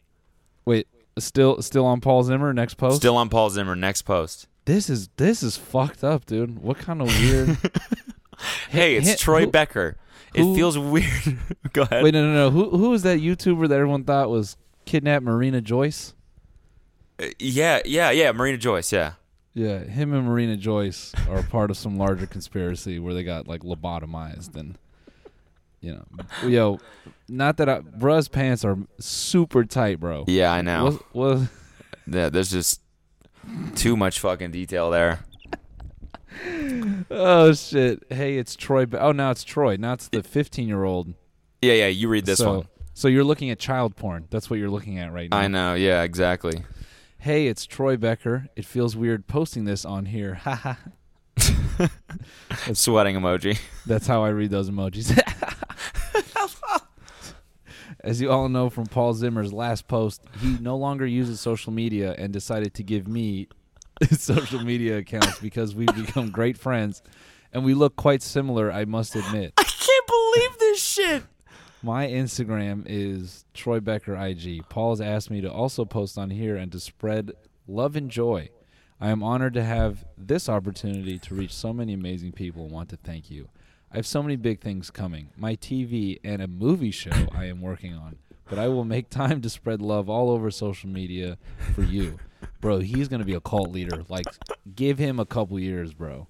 wait, 0.67 0.87
still 1.19 1.63
still 1.63 1.87
on 1.87 2.01
Paul 2.01 2.23
Zimmer. 2.23 2.53
Next 2.53 2.75
post. 2.75 2.97
Still 2.97 3.17
on 3.17 3.29
Paul 3.29 3.51
Zimmer. 3.51 3.75
Next 3.77 4.03
post. 4.03 4.47
This 4.67 4.91
is 4.91 5.09
this 5.17 5.43
is 5.43 5.57
fucked 5.57 6.05
up, 6.05 6.27
dude. 6.27 6.59
What 6.59 6.79
kind 6.79 7.01
of 7.01 7.09
weird? 7.09 7.57
Hey, 8.71 8.97
it's 8.97 9.09
hit- 9.09 9.19
Troy 9.19 9.43
who- 9.45 9.51
Becker. 9.51 9.97
who- 10.37 10.53
it 10.53 10.57
feels 10.57 10.79
weird. 10.79 11.39
Go 11.73 11.83
ahead. 11.83 12.03
wait, 12.05 12.15
no, 12.15 12.25
no, 12.27 12.35
no. 12.35 12.51
Who 12.51 12.71
who 12.77 12.93
is 12.95 13.03
that 13.03 13.19
YouTuber 13.21 13.69
that 13.69 13.75
everyone 13.75 14.05
thought 14.05 14.31
was 14.31 14.57
kidnapped 14.87 15.25
Marina 15.25 15.61
Joyce? 15.61 16.15
Uh, 17.21 17.27
yeah, 17.39 17.81
yeah, 17.85 18.11
yeah. 18.11 18.33
Marina 18.33 18.59
Joyce. 18.59 18.93
Yeah. 18.93 19.13
Yeah, 19.53 19.81
him 19.81 20.13
and 20.15 20.27
Marina 20.29 20.57
Joyce 20.57 21.13
are 21.29 21.43
part 21.43 21.71
of 21.73 21.77
some 21.77 21.97
larger 21.99 22.27
conspiracy 22.27 23.01
where 23.01 23.13
they 23.15 23.25
got 23.25 23.49
like 23.49 23.63
lobotomized 23.63 24.55
and 24.57 24.79
you 25.81 25.93
know, 25.95 26.05
yo, 26.49 26.79
not 27.29 27.57
that 27.57 27.69
I, 27.69 27.81
bruh's 27.81 28.29
pants 28.29 28.65
are 28.65 28.77
super 29.01 29.65
tight, 29.65 29.99
bro. 29.99 30.25
Yeah, 30.29 30.53
I 30.53 30.61
know. 30.63 30.99
What, 31.13 31.39
what, 31.39 31.49
Yeah, 32.07 32.29
there's 32.29 32.51
just 32.51 32.81
too 33.75 33.97
much 33.97 34.21
fucking 34.21 34.51
detail 34.53 34.91
there. 34.91 35.21
Oh 37.11 37.53
shit! 37.53 38.05
Hey, 38.11 38.39
it's 38.39 38.57
Troy. 38.57 38.87
Be- 38.87 38.99
oh, 38.99 39.13
now 39.13 39.31
it's 39.31 39.45
Troy. 39.45 39.77
Now 39.77 39.95
it's 39.95 40.09
the 40.09 40.23
15 40.23 40.69
year 40.69 40.85
old. 40.85 41.15
Yeah, 41.63 41.75
yeah. 41.75 41.87
You 41.89 42.09
read 42.09 42.27
this 42.27 42.39
so, 42.39 42.59
one. 42.59 42.69
So 42.95 43.09
you're 43.09 43.25
looking 43.25 43.51
at 43.51 43.59
child 43.59 43.97
porn. 43.97 44.27
That's 44.31 44.51
what 44.51 44.59
you're 44.59 44.71
looking 44.71 44.99
at 44.99 45.13
right 45.13 45.31
now. 45.31 45.39
I 45.39 45.49
know. 45.49 45.75
Yeah, 45.75 46.03
exactly. 46.03 46.65
Hey, 47.19 47.49
it's 47.49 47.67
Troy 47.67 47.97
Becker. 47.97 48.49
It 48.57 48.65
feels 48.65 48.97
weird 48.97 49.27
posting 49.27 49.65
this 49.65 49.85
on 49.85 50.07
here. 50.07 50.35
Ha 50.37 50.55
Haha. 50.55 51.89
Sweating 52.73 53.17
emoji. 53.17 53.59
That's 53.87 54.07
how 54.07 54.25
I 54.25 54.29
read 54.29 54.51
those 54.51 54.71
emojis. 54.71 55.19
As 58.03 58.21
you 58.21 58.31
all 58.31 58.49
know 58.49 58.71
from 58.71 58.87
Paul 58.87 59.13
Zimmer's 59.13 59.53
last 59.53 59.87
post, 59.87 60.23
he 60.41 60.57
no 60.61 60.77
longer 60.77 61.07
uses 61.07 61.41
social 61.41 61.73
media 61.73 62.15
and 62.17 62.33
decided 62.33 62.73
to 62.75 62.83
give 62.83 63.07
me 63.07 63.49
social 64.11 64.61
media 64.61 64.99
accounts 64.99 65.39
because 65.41 65.75
we've 65.75 65.95
become 65.95 66.31
great 66.31 66.57
friends 66.57 67.03
and 67.53 67.65
we 67.65 67.75
look 67.75 67.97
quite 67.97 68.23
similar, 68.23 68.71
I 68.73 68.85
must 68.85 69.15
admit. 69.17 69.53
I 69.59 69.65
can't 69.65 70.07
believe 70.07 70.59
this 70.59 70.83
shit. 70.83 71.23
My 71.83 72.07
Instagram 72.07 72.85
is 72.87 73.45
Troy 73.55 73.81
Becker 73.81 74.15
IG. 74.15 74.69
Paul 74.69 74.91
has 74.91 75.01
asked 75.01 75.31
me 75.31 75.41
to 75.41 75.51
also 75.51 75.85
post 75.85 76.19
on 76.19 76.31
here 76.31 76.57
and 76.57 76.71
to 76.73 76.81
spread 76.81 77.33
love 77.67 77.97
and 77.97 78.11
joy. 78.11 78.51
I 79.01 79.09
am 79.09 79.23
honored 79.23 79.55
to 79.55 79.65
have 79.65 80.05
this 80.19 80.49
opportunity 80.49 81.19
to 81.19 81.35
reach 81.35 81.55
so 81.55 81.73
many 81.73 81.95
amazing 81.95 82.33
people 82.33 82.65
and 82.65 82.73
want 82.73 82.91
to 82.91 82.97
thank 82.97 83.31
you. 83.31 83.49
I 83.91 83.97
have 83.97 84.07
so 84.07 84.23
many 84.23 84.37
big 84.37 84.61
things 84.61 84.91
coming 84.91 85.31
my 85.37 85.57
TV 85.57 86.21
and 86.23 86.41
a 86.43 86.47
movie 86.47 86.91
show 86.91 87.27
I 87.35 87.47
am 87.47 87.61
working 87.61 87.95
on, 87.95 88.19
but 88.51 88.59
I 88.59 88.69
will 88.69 88.85
make 88.85 89.09
time 89.09 89.41
to 89.43 89.49
spread 89.49 89.81
love 89.81 90.11
all 90.11 90.29
over 90.31 90.51
social 90.51 90.91
media 90.91 91.39
for 91.75 91.83
you. 91.83 92.19
Bro, 92.61 92.81
he's 92.81 93.09
going 93.09 93.21
to 93.21 93.27
be 93.27 93.35
a 93.35 93.41
cult 93.41 93.71
leader. 93.71 94.05
Like, 94.09 94.27
give 94.75 94.99
him 94.99 95.19
a 95.19 95.25
couple 95.25 95.59
years, 95.59 95.95
bro. 95.95 96.27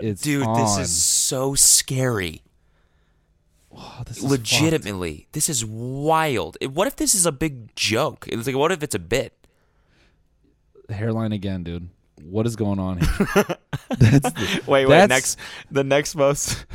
It's 0.00 0.22
Dude, 0.22 0.44
on. 0.46 0.58
this 0.60 0.78
is 0.78 0.94
so 1.02 1.54
scary. 1.54 2.42
Oh, 3.76 4.02
this 4.06 4.16
is 4.18 4.22
fucked. 4.22 4.30
Legitimately, 4.32 5.26
this 5.32 5.48
is 5.48 5.64
wild. 5.64 6.56
What 6.62 6.86
if 6.86 6.96
this 6.96 7.14
is 7.14 7.26
a 7.26 7.32
big 7.32 7.74
joke? 7.76 8.26
It's 8.28 8.46
like, 8.46 8.56
what 8.56 8.70
if 8.72 8.82
it's 8.82 8.94
a 8.94 8.98
bit? 9.00 9.32
hairline 10.90 11.32
again, 11.32 11.64
dude. 11.64 11.88
What 12.22 12.46
is 12.46 12.56
going 12.56 12.78
on 12.78 12.98
here? 12.98 13.08
That's 13.98 14.30
the, 14.32 14.62
Wait, 14.66 14.86
wait. 14.86 14.88
that's- 14.88 15.08
Next, 15.08 15.38
the 15.70 15.82
next 15.84 16.14
post. 16.14 16.66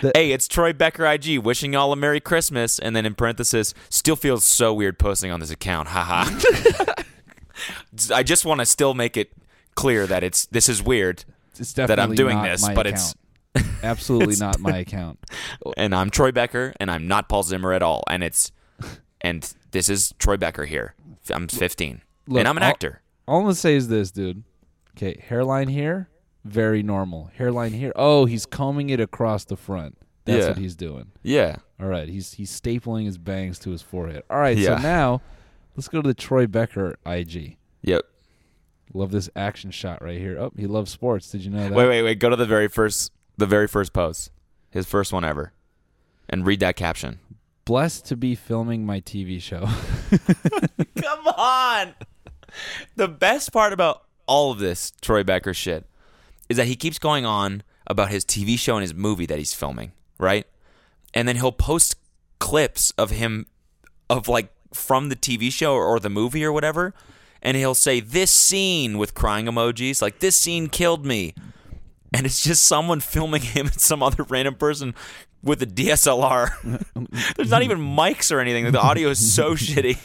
The- 0.00 0.12
hey, 0.14 0.32
it's 0.32 0.48
Troy 0.48 0.72
Becker 0.72 1.06
IG 1.06 1.38
wishing 1.38 1.72
y'all 1.72 1.92
a 1.92 1.96
Merry 1.96 2.20
Christmas, 2.20 2.78
and 2.78 2.94
then 2.96 3.04
in 3.06 3.14
parenthesis, 3.14 3.74
still 3.88 4.16
feels 4.16 4.44
so 4.44 4.72
weird 4.74 4.98
posting 4.98 5.30
on 5.30 5.40
this 5.40 5.50
account. 5.50 5.88
Haha. 5.88 6.30
I 8.12 8.22
just 8.22 8.44
want 8.44 8.60
to 8.60 8.66
still 8.66 8.94
make 8.94 9.16
it 9.16 9.32
clear 9.74 10.06
that 10.06 10.22
it's 10.22 10.46
this 10.46 10.68
is 10.68 10.82
weird, 10.82 11.24
It's 11.58 11.72
that 11.74 11.98
I'm 11.98 12.14
doing 12.14 12.42
this, 12.42 12.62
my 12.62 12.74
but 12.74 12.86
it's- 12.86 13.14
account. 13.54 13.74
absolutely 13.82 14.34
it's- 14.34 14.40
not 14.40 14.58
my 14.60 14.78
account. 14.78 15.18
and 15.76 15.94
I'm 15.94 16.10
Troy 16.10 16.32
Becker, 16.32 16.74
and 16.78 16.90
I'm 16.90 17.08
not 17.08 17.28
Paul 17.28 17.42
Zimmer 17.42 17.72
at 17.72 17.82
all, 17.82 18.04
and 18.08 18.22
it's 18.22 18.52
and 19.22 19.50
this 19.70 19.88
is 19.88 20.12
Troy 20.18 20.36
Becker 20.36 20.66
here. 20.66 20.94
I'm 21.30 21.48
15, 21.48 22.02
Look, 22.28 22.38
and 22.38 22.46
I'm 22.48 22.56
an 22.56 22.62
all- 22.62 22.68
actor. 22.68 23.00
All 23.26 23.38
I'm 23.38 23.44
gonna 23.44 23.54
say 23.54 23.74
is 23.74 23.88
this, 23.88 24.10
dude. 24.10 24.44
Okay, 24.96 25.20
hairline 25.26 25.68
here, 25.68 26.08
very 26.46 26.82
normal. 26.82 27.30
Hairline 27.36 27.72
here. 27.72 27.92
Oh, 27.96 28.24
he's 28.26 28.46
combing 28.46 28.90
it 28.90 29.00
across 29.00 29.44
the 29.44 29.56
front. 29.56 29.96
That's 30.24 30.42
Yeah. 30.42 30.48
what 30.48 30.58
he's 30.58 30.74
doing. 30.76 31.12
Yeah. 31.22 31.56
All 31.80 31.86
right, 31.86 32.08
he's 32.08 32.32
he's 32.34 32.50
stapling 32.58 33.04
his 33.04 33.18
bangs 33.18 33.58
to 33.60 33.70
his 33.70 33.82
forehead. 33.82 34.22
All 34.30 34.38
right, 34.38 34.56
Yeah. 34.56 34.76
so 34.76 34.82
now 34.82 35.22
let's 35.76 35.88
go 35.88 36.02
to 36.02 36.08
the 36.08 36.14
Troy 36.14 36.46
Becker 36.46 36.96
IG. 37.06 37.56
Yep. 37.82 38.02
Love 38.94 39.10
this 39.10 39.28
action 39.36 39.70
shot 39.70 40.02
right 40.02 40.18
here. 40.18 40.38
Oh, 40.38 40.52
he 40.56 40.66
loves 40.66 40.90
sports. 40.90 41.30
Did 41.30 41.44
you 41.44 41.50
know 41.50 41.64
that? 41.64 41.72
Wait, 41.72 41.86
wait, 41.88 42.02
wait. 42.02 42.18
Go 42.18 42.30
to 42.30 42.36
the 42.36 42.46
very 42.46 42.68
first, 42.68 43.12
the 43.36 43.46
very 43.46 43.68
first 43.68 43.92
post, 43.92 44.30
his 44.70 44.86
first 44.86 45.12
one 45.12 45.24
ever, 45.24 45.52
and 46.28 46.46
read 46.46 46.60
that 46.60 46.76
caption. 46.76 47.18
Blessed 47.64 48.06
to 48.06 48.16
be 48.16 48.34
filming 48.34 48.86
my 48.86 49.00
TV 49.00 49.40
show. 49.42 49.66
Come 51.02 51.26
on. 51.28 51.94
The 52.94 53.08
best 53.08 53.52
part 53.52 53.72
about 53.72 54.02
all 54.26 54.50
of 54.52 54.58
this 54.58 54.92
Troy 55.02 55.22
Becker 55.24 55.52
shit 55.52 55.84
is 56.48 56.56
that 56.56 56.66
he 56.66 56.76
keeps 56.76 56.98
going 56.98 57.24
on 57.24 57.62
about 57.86 58.10
his 58.10 58.24
TV 58.24 58.58
show 58.58 58.76
and 58.76 58.82
his 58.82 58.94
movie 58.94 59.26
that 59.26 59.38
he's 59.38 59.54
filming, 59.54 59.92
right? 60.18 60.46
And 61.14 61.26
then 61.26 61.36
he'll 61.36 61.52
post 61.52 61.96
clips 62.38 62.90
of 62.92 63.10
him 63.10 63.46
of 64.10 64.28
like 64.28 64.52
from 64.72 65.08
the 65.08 65.16
TV 65.16 65.50
show 65.50 65.74
or 65.74 65.98
the 65.98 66.10
movie 66.10 66.44
or 66.44 66.52
whatever, 66.52 66.94
and 67.42 67.56
he'll 67.56 67.74
say 67.74 68.00
this 68.00 68.30
scene 68.30 68.98
with 68.98 69.14
crying 69.14 69.46
emojis, 69.46 70.02
like 70.02 70.18
this 70.18 70.36
scene 70.36 70.68
killed 70.68 71.06
me. 71.06 71.34
And 72.12 72.24
it's 72.24 72.42
just 72.42 72.64
someone 72.64 73.00
filming 73.14 73.42
him 73.42 73.66
and 73.66 73.80
some 73.80 74.02
other 74.02 74.22
random 74.24 74.54
person 74.54 74.94
with 75.42 75.62
a 75.62 75.66
DSLR. 75.66 77.34
There's 77.36 77.50
not 77.50 77.62
even 77.62 77.78
mics 77.78 78.32
or 78.32 78.40
anything. 78.40 78.70
The 78.70 78.80
audio 78.80 79.08
is 79.10 79.34
so 79.34 79.54
shitty. 79.54 79.96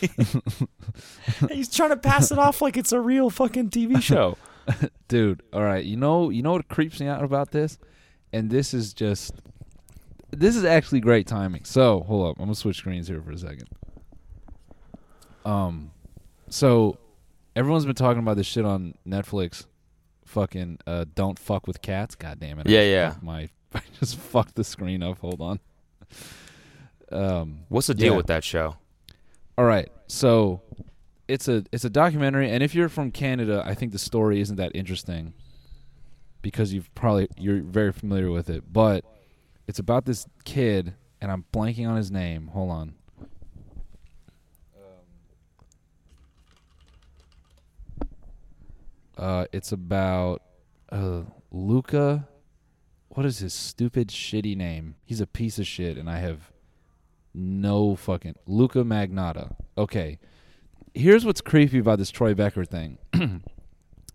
And 1.42 1.52
He's 1.52 1.70
trying 1.70 1.90
to 1.90 1.98
pass 1.98 2.32
it 2.32 2.38
off 2.38 2.62
like 2.62 2.78
it's 2.78 2.92
a 2.92 3.00
real 3.00 3.30
fucking 3.30 3.70
TV 3.70 4.02
show. 4.02 4.38
dude 5.08 5.42
all 5.54 5.64
right 5.64 5.86
you 5.86 5.98
know 5.98 6.30
you 6.30 6.42
know 6.42 6.54
what 6.54 6.68
creeps 6.68 7.00
me 7.00 7.08
out 7.08 7.24
about 7.24 7.52
this 7.52 7.78
and 8.34 8.50
this 8.50 8.74
is 8.74 8.94
just 8.94 9.34
this 10.32 10.56
is 10.56 10.64
actually 10.64 11.00
great 11.00 11.28
timing 11.28 11.64
so 11.66 12.02
hold 12.02 12.30
up 12.30 12.36
i'm 12.40 12.46
gonna 12.46 12.56
switch 12.56 12.78
screens 12.78 13.08
here 13.08 13.22
for 13.22 13.32
a 13.32 13.38
second 13.38 13.68
um 15.46 15.92
so 16.50 16.98
everyone's 17.56 17.86
been 17.86 17.96
talking 17.96 18.20
about 18.22 18.38
this 18.38 18.48
shit 18.48 18.66
on 18.66 18.94
netflix 19.08 19.66
fucking 20.26 20.78
uh 20.88 21.06
don't 21.16 21.38
fuck 21.40 21.68
with 21.68 21.82
cats 21.82 22.16
god 22.16 22.40
damn 22.40 22.60
it 22.60 22.68
I 22.68 22.72
Yeah, 22.72 22.80
just 22.80 22.90
yeah. 22.90 23.10
fucked 23.10 23.24
my 23.24 23.50
i 23.76 23.82
just 24.00 24.18
fucked 24.18 24.56
the 24.56 24.64
screen 24.64 25.04
up 25.04 25.18
hold 25.20 25.42
on 25.42 25.60
um 27.12 27.60
What's 27.70 27.88
the 27.88 27.94
deal 27.94 28.12
Yeah. 28.14 28.18
with 28.18 28.28
that 28.28 28.44
show? 28.44 28.76
all 29.58 29.66
right, 29.66 29.90
so 30.08 30.62
it's 31.32 31.48
a 31.48 31.64
it's 31.72 31.86
a 31.86 31.90
documentary, 31.90 32.50
and 32.52 32.62
if 32.62 32.76
you're 32.76 32.90
from 32.90 33.10
Canada, 33.10 33.64
I 33.66 33.74
think 33.74 33.94
the 33.94 34.00
story 34.00 34.42
isn't 34.42 34.58
that 34.58 34.72
interesting 34.76 35.34
because 36.42 36.74
you've 36.74 36.94
probably 36.94 37.30
you're 37.38 37.62
very 37.62 37.94
familiar 37.94 38.30
with 38.30 38.50
it. 38.50 38.72
But 38.72 39.06
it's 39.66 39.80
about 39.80 40.06
this 40.06 40.26
kid, 40.44 40.94
and 41.22 41.32
I'm 41.32 41.46
blanking 41.54 41.88
on 41.88 41.96
his 41.96 42.12
name. 42.12 42.48
Hold 42.48 42.72
on. 42.72 42.94
Uh, 49.18 49.46
it's 49.54 49.72
about 49.72 50.42
uh, 50.92 51.22
Luka. 51.50 52.28
What 53.10 53.26
is 53.26 53.40
his 53.40 53.54
stupid, 53.54 54.10
shitty 54.10 54.56
name? 54.58 54.96
He's 55.06 55.22
a 55.22 55.28
piece 55.28 55.60
of 55.60 55.68
shit, 55.68 55.98
and 55.98 56.10
I 56.10 56.20
have 56.20 56.52
no 57.34 57.96
fucking 57.96 58.36
Luka 58.46 58.80
Magnotta. 58.80 59.56
Okay. 59.78 60.20
Here's 60.94 61.26
what's 61.26 61.42
creepy 61.42 61.80
about 61.80 62.00
this 62.00 62.12
Troy 62.12 62.34
Becker 62.34 62.66
thing. 62.66 62.98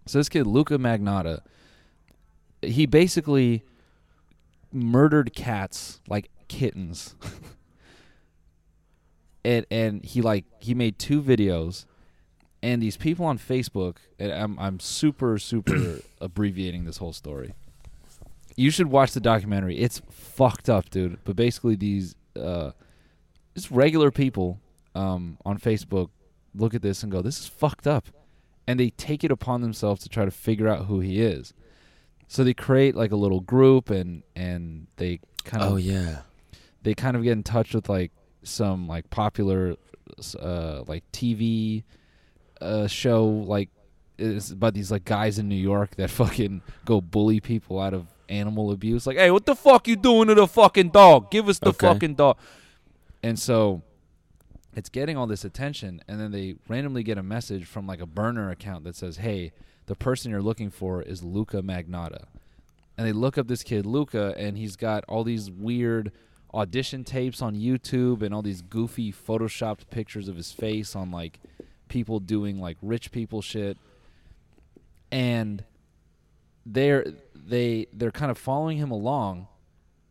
so 0.06 0.18
this 0.18 0.28
kid 0.28 0.46
Luka 0.46 0.78
Magnotta, 0.78 1.40
he 2.62 2.86
basically 2.86 3.62
murdered 4.72 5.34
cats 5.34 6.00
like 6.08 6.30
kittens. 6.48 7.14
and 9.44 9.66
and 9.70 10.04
he 10.04 10.20
like 10.20 10.44
he 10.60 10.74
made 10.74 10.98
two 10.98 11.22
videos 11.22 11.86
and 12.62 12.82
these 12.82 12.96
people 12.96 13.24
on 13.24 13.38
Facebook 13.38 13.96
and 14.18 14.32
I'm 14.32 14.58
I'm 14.58 14.80
super 14.80 15.38
super 15.38 16.00
abbreviating 16.20 16.84
this 16.84 16.98
whole 16.98 17.12
story. 17.12 17.54
You 18.56 18.70
should 18.70 18.88
watch 18.88 19.12
the 19.12 19.20
documentary. 19.20 19.78
It's 19.78 20.00
fucked 20.10 20.68
up, 20.68 20.90
dude. 20.90 21.18
But 21.24 21.36
basically 21.36 21.76
these 21.76 22.16
uh 22.38 22.72
just 23.54 23.70
regular 23.70 24.10
people 24.10 24.58
um, 24.94 25.38
on 25.44 25.58
Facebook 25.58 26.08
look 26.56 26.74
at 26.74 26.82
this 26.82 27.02
and 27.02 27.10
go, 27.12 27.22
"This 27.22 27.38
is 27.40 27.46
fucked 27.46 27.86
up," 27.86 28.06
and 28.66 28.78
they 28.80 28.90
take 28.90 29.22
it 29.24 29.30
upon 29.30 29.60
themselves 29.60 30.02
to 30.02 30.08
try 30.08 30.24
to 30.24 30.30
figure 30.30 30.68
out 30.68 30.86
who 30.86 31.00
he 31.00 31.20
is. 31.20 31.52
So 32.28 32.42
they 32.42 32.54
create 32.54 32.94
like 32.96 33.12
a 33.12 33.16
little 33.16 33.40
group 33.40 33.90
and 33.90 34.22
and 34.34 34.86
they 34.96 35.20
kind 35.44 35.62
of 35.62 35.72
Oh 35.72 35.76
yeah. 35.76 36.22
they 36.82 36.94
kind 36.94 37.16
of 37.16 37.22
get 37.22 37.32
in 37.32 37.42
touch 37.44 37.72
with 37.74 37.88
like 37.88 38.10
some 38.42 38.86
like 38.88 39.08
popular 39.10 39.76
uh 40.40 40.82
like 40.86 41.04
TV 41.12 41.82
uh 42.60 42.86
show 42.86 43.26
like 43.26 43.68
it's 44.18 44.50
about 44.50 44.72
these 44.74 44.90
like 44.90 45.04
guys 45.04 45.38
in 45.38 45.48
New 45.48 45.54
York 45.54 45.94
that 45.96 46.10
fucking 46.22 46.62
go 46.84 47.00
bully 47.00 47.38
people 47.40 47.78
out 47.78 47.92
of 47.94 48.06
animal 48.28 48.72
abuse 48.72 49.06
like 49.06 49.16
hey 49.16 49.30
what 49.30 49.46
the 49.46 49.54
fuck 49.54 49.86
you 49.86 49.94
doing 49.94 50.26
to 50.26 50.34
the 50.34 50.46
fucking 50.48 50.88
dog 50.88 51.30
give 51.30 51.48
us 51.48 51.58
the 51.60 51.68
Okay. 51.68 51.86
fucking 51.86 52.14
dog 52.14 52.36
and 53.22 53.38
so 53.38 53.82
it's 54.76 54.88
getting 54.88 55.16
all 55.16 55.26
this 55.26 55.44
attention 55.44 56.00
and 56.06 56.20
then 56.20 56.30
they 56.30 56.54
randomly 56.68 57.02
get 57.02 57.18
a 57.18 57.22
message 57.22 57.64
from 57.64 57.86
like 57.86 58.00
a 58.00 58.06
burner 58.06 58.50
account 58.50 58.84
that 58.84 58.94
says 58.94 59.16
hey 59.16 59.52
the 59.86 59.94
person 59.94 60.30
you're 60.30 60.42
looking 60.42 60.70
for 60.70 61.00
is 61.02 61.22
Luka 61.22 61.62
Magnotta. 61.62 62.26
And 62.98 63.06
they 63.06 63.12
look 63.12 63.38
up 63.38 63.46
this 63.46 63.62
kid 63.62 63.86
Luka 63.86 64.34
and 64.36 64.58
he's 64.58 64.76
got 64.76 65.04
all 65.08 65.24
these 65.24 65.50
weird 65.50 66.12
audition 66.52 67.04
tapes 67.04 67.42
on 67.42 67.54
YouTube 67.54 68.22
and 68.22 68.34
all 68.34 68.42
these 68.42 68.62
goofy 68.62 69.12
photoshopped 69.12 69.90
pictures 69.90 70.28
of 70.28 70.36
his 70.36 70.52
face 70.52 70.96
on 70.96 71.10
like 71.10 71.38
people 71.88 72.20
doing 72.20 72.60
like 72.60 72.76
rich 72.82 73.12
people 73.12 73.42
shit. 73.42 73.78
And 75.12 75.64
they're 76.64 77.06
they 77.34 77.86
they're 77.92 78.10
kind 78.10 78.30
of 78.30 78.38
following 78.38 78.78
him 78.78 78.90
along 78.90 79.46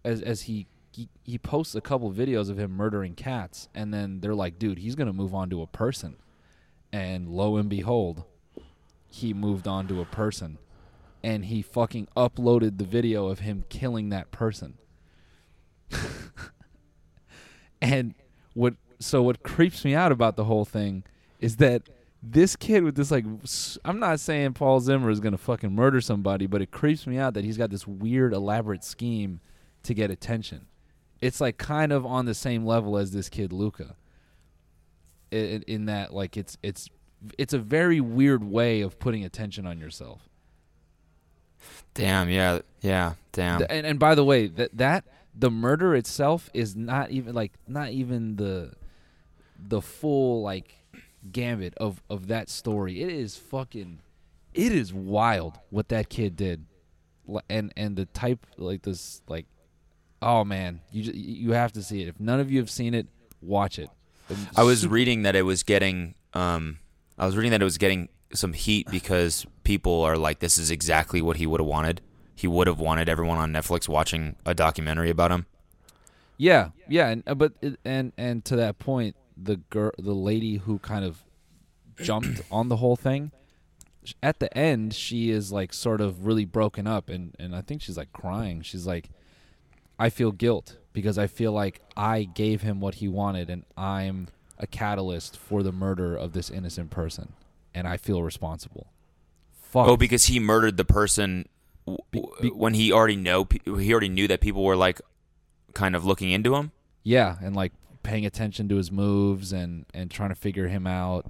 as 0.06 0.22
as 0.22 0.44
he 0.44 0.68
he, 0.96 1.10
he 1.24 1.38
posts 1.38 1.76
a 1.76 1.82
couple 1.82 2.12
videos 2.12 2.50
of 2.50 2.58
him 2.58 2.72
murdering 2.72 3.16
cats 3.16 3.68
and 3.76 3.94
then 3.94 4.20
they're 4.22 4.36
like 4.36 4.58
dude 4.58 4.80
he's 4.80 4.96
going 4.96 5.08
to 5.08 5.14
move 5.14 5.34
on 5.34 5.50
to 5.50 5.62
a 5.62 5.68
person. 5.68 6.16
And 6.94 7.28
lo 7.28 7.58
and 7.58 7.70
behold 7.70 8.24
he 9.08 9.34
moved 9.34 9.68
on 9.68 9.88
to 9.88 10.02
a 10.02 10.06
person. 10.06 10.58
And 11.24 11.46
he 11.46 11.62
fucking 11.62 12.08
uploaded 12.16 12.78
the 12.78 12.84
video 12.84 13.28
of 13.28 13.40
him 13.40 13.66
killing 13.70 14.10
that 14.10 14.32
person. 14.32 14.78
And 17.82 18.16
what 18.54 18.76
so 19.00 19.22
what 19.22 19.44
creeps 19.44 19.86
me 19.86 19.94
out 19.94 20.12
about 20.12 20.36
the 20.36 20.46
whole 20.46 20.66
thing 20.66 21.04
is 21.40 21.58
that 21.58 21.84
this 22.24 22.56
kid 22.56 22.84
with 22.84 22.96
this 22.96 23.12
like 23.12 23.26
I'm 23.84 24.00
not 24.00 24.20
saying 24.20 24.54
Paul 24.54 24.80
Zimmer 24.80 25.12
is 25.12 25.20
gonna 25.20 25.38
fucking 25.38 25.74
murder 25.74 26.02
somebody, 26.02 26.48
but 26.48 26.62
it 26.62 26.72
creeps 26.72 27.06
me 27.06 27.18
out 27.18 27.36
that 27.36 27.44
he's 27.44 27.58
got 27.58 27.70
this 27.70 27.86
weird 27.86 28.34
elaborate 28.34 28.84
scheme 28.84 29.40
to 29.84 29.94
get 29.94 30.10
attention. 30.10 30.66
It's 31.26 31.42
like 31.42 31.58
kind 31.58 31.92
of 31.92 32.06
on 32.06 32.26
the 32.26 32.36
same 32.36 32.66
level 32.66 32.98
as 32.98 33.12
this 33.12 33.30
kid 33.30 33.52
Luka. 33.52 33.96
In, 35.32 35.64
in 35.64 35.86
that 35.86 36.14
like 36.14 36.38
it's 36.38 36.58
it's 36.62 36.88
it's 37.38 37.54
a 37.54 37.60
very 37.60 38.00
weird 38.00 38.44
way 38.44 38.82
of 38.82 39.00
putting 39.00 39.26
attention 39.26 39.66
on 39.66 39.80
yourself. 39.80 40.30
Damn. 41.94 42.30
Yeah. 42.30 42.60
Yeah. 42.82 43.14
Damn. 43.32 43.64
And 43.70 43.86
and 43.86 44.00
by 44.00 44.16
the 44.16 44.24
way, 44.24 44.48
that 44.48 44.78
that 44.78 45.06
the 45.34 45.50
murder 45.50 45.96
itself 45.96 46.50
is 46.54 46.76
not 46.76 47.12
even 47.12 47.34
like 47.34 47.54
not 47.68 47.90
even 47.90 48.36
the 48.36 48.74
the 49.58 49.82
full 49.82 50.42
like 50.44 50.76
gambit 51.32 51.74
of 51.78 52.02
of 52.10 52.28
that 52.28 52.50
story. 52.50 53.02
It 53.02 53.10
is 53.10 53.36
fucking 53.36 54.00
it 54.54 54.72
is 54.72 54.94
wild 54.94 55.60
what 55.70 55.90
that 55.90 56.10
kid 56.10 56.36
did. 56.36 56.66
And 57.50 57.74
and 57.76 57.96
the 57.96 58.06
type 58.06 58.46
like 58.58 58.84
this 58.84 59.22
like 59.28 59.48
oh 60.22 60.44
man, 60.44 60.82
you 60.92 61.12
you 61.14 61.52
have 61.52 61.72
to 61.74 61.84
see 61.84 62.02
it. 62.02 62.08
If 62.08 62.20
none 62.20 62.40
of 62.40 62.52
you 62.52 62.60
have 62.60 62.70
seen 62.70 62.94
it, 62.94 63.08
watch 63.42 63.80
it. 63.80 63.90
I 64.56 64.64
was 64.64 64.88
reading 64.88 65.24
that 65.24 65.36
it 65.36 65.44
was 65.44 65.64
getting 65.64 66.16
um 66.34 66.80
I 67.18 67.26
was 67.26 67.38
reading 67.38 67.52
that 67.52 67.62
it 67.62 67.66
was 67.66 67.78
getting 67.78 68.10
some 68.34 68.54
heat 68.54 68.90
because 68.90 69.46
people 69.64 70.02
are 70.02 70.18
like 70.18 70.40
this 70.40 70.58
is 70.58 70.72
exactly 70.72 71.22
what 71.22 71.38
he 71.38 71.46
would 71.48 71.60
have 71.60 71.68
wanted. 71.68 72.02
He 72.36 72.48
would 72.48 72.68
have 72.68 72.80
wanted 72.80 73.08
everyone 73.08 73.38
on 73.38 73.54
Netflix 73.54 73.88
watching 73.88 74.36
a 74.46 74.54
documentary 74.54 75.10
about 75.10 75.32
him. 75.32 75.46
Yeah, 76.38 76.70
yeah, 76.90 77.10
and 77.10 77.24
uh, 77.26 77.36
but 77.36 77.54
it, 77.62 77.80
and 77.86 78.12
and 78.18 78.44
to 78.46 78.56
that 78.58 78.78
point, 78.78 79.16
the 79.38 79.58
girl, 79.58 79.92
the 79.98 80.14
lady 80.14 80.58
who 80.58 80.80
kind 80.80 81.06
of 81.06 81.24
jumped 82.02 82.42
on 82.52 82.68
the 82.68 82.78
whole 82.78 82.98
thing, 82.98 83.32
at 84.22 84.40
the 84.40 84.56
end, 84.58 84.94
she 84.94 85.30
is 85.30 85.52
like 85.52 85.72
sort 85.72 86.02
of 86.02 86.26
really 86.26 86.46
broken 86.46 86.88
up, 86.88 87.10
and 87.10 87.36
and 87.40 87.56
I 87.56 87.62
think 87.62 87.82
she's 87.82 87.98
like 87.98 88.12
crying. 88.12 88.62
She's 88.62 88.86
like, 88.86 89.10
I 90.00 90.10
feel 90.10 90.32
guilt 90.32 90.78
because 90.94 91.18
I 91.18 91.28
feel 91.28 91.52
like 91.52 91.82
I 91.96 92.24
gave 92.24 92.62
him 92.62 92.80
what 92.80 92.96
he 92.96 93.08
wanted, 93.08 93.50
and 93.50 93.64
I'm 93.78 94.28
a 94.58 94.68
catalyst 94.68 95.38
for 95.38 95.64
the 95.64 95.72
murder 95.72 96.16
of 96.16 96.34
this 96.34 96.50
innocent 96.50 96.90
person, 96.90 97.34
and 97.74 97.88
I 97.88 97.98
feel 97.98 98.24
responsible. 98.24 98.88
Fuck. 99.54 99.88
Oh, 99.88 99.98
because 99.98 100.26
he 100.26 100.40
murdered 100.40 100.78
the 100.78 100.86
person 100.86 101.48
w- 101.86 102.00
w- 102.14 102.56
when 102.56 102.74
he 102.74 102.92
already 102.92 103.16
know 103.18 103.48
he 103.66 103.92
already 103.92 104.10
knew 104.10 104.28
that 104.28 104.40
people 104.42 104.64
were 104.64 104.76
like 104.78 105.02
kind 105.74 105.96
of 105.96 106.06
looking 106.06 106.32
into 106.32 106.56
him. 106.56 106.72
yeah, 107.04 107.36
and 107.42 107.56
like 107.56 107.74
paying 108.04 108.26
attention 108.26 108.70
to 108.70 108.76
his 108.76 108.92
moves 108.92 109.52
and 109.52 109.86
and 109.94 110.10
trying 110.12 110.30
to 110.30 110.36
figure 110.36 110.68
him 110.68 110.88
out. 110.88 111.26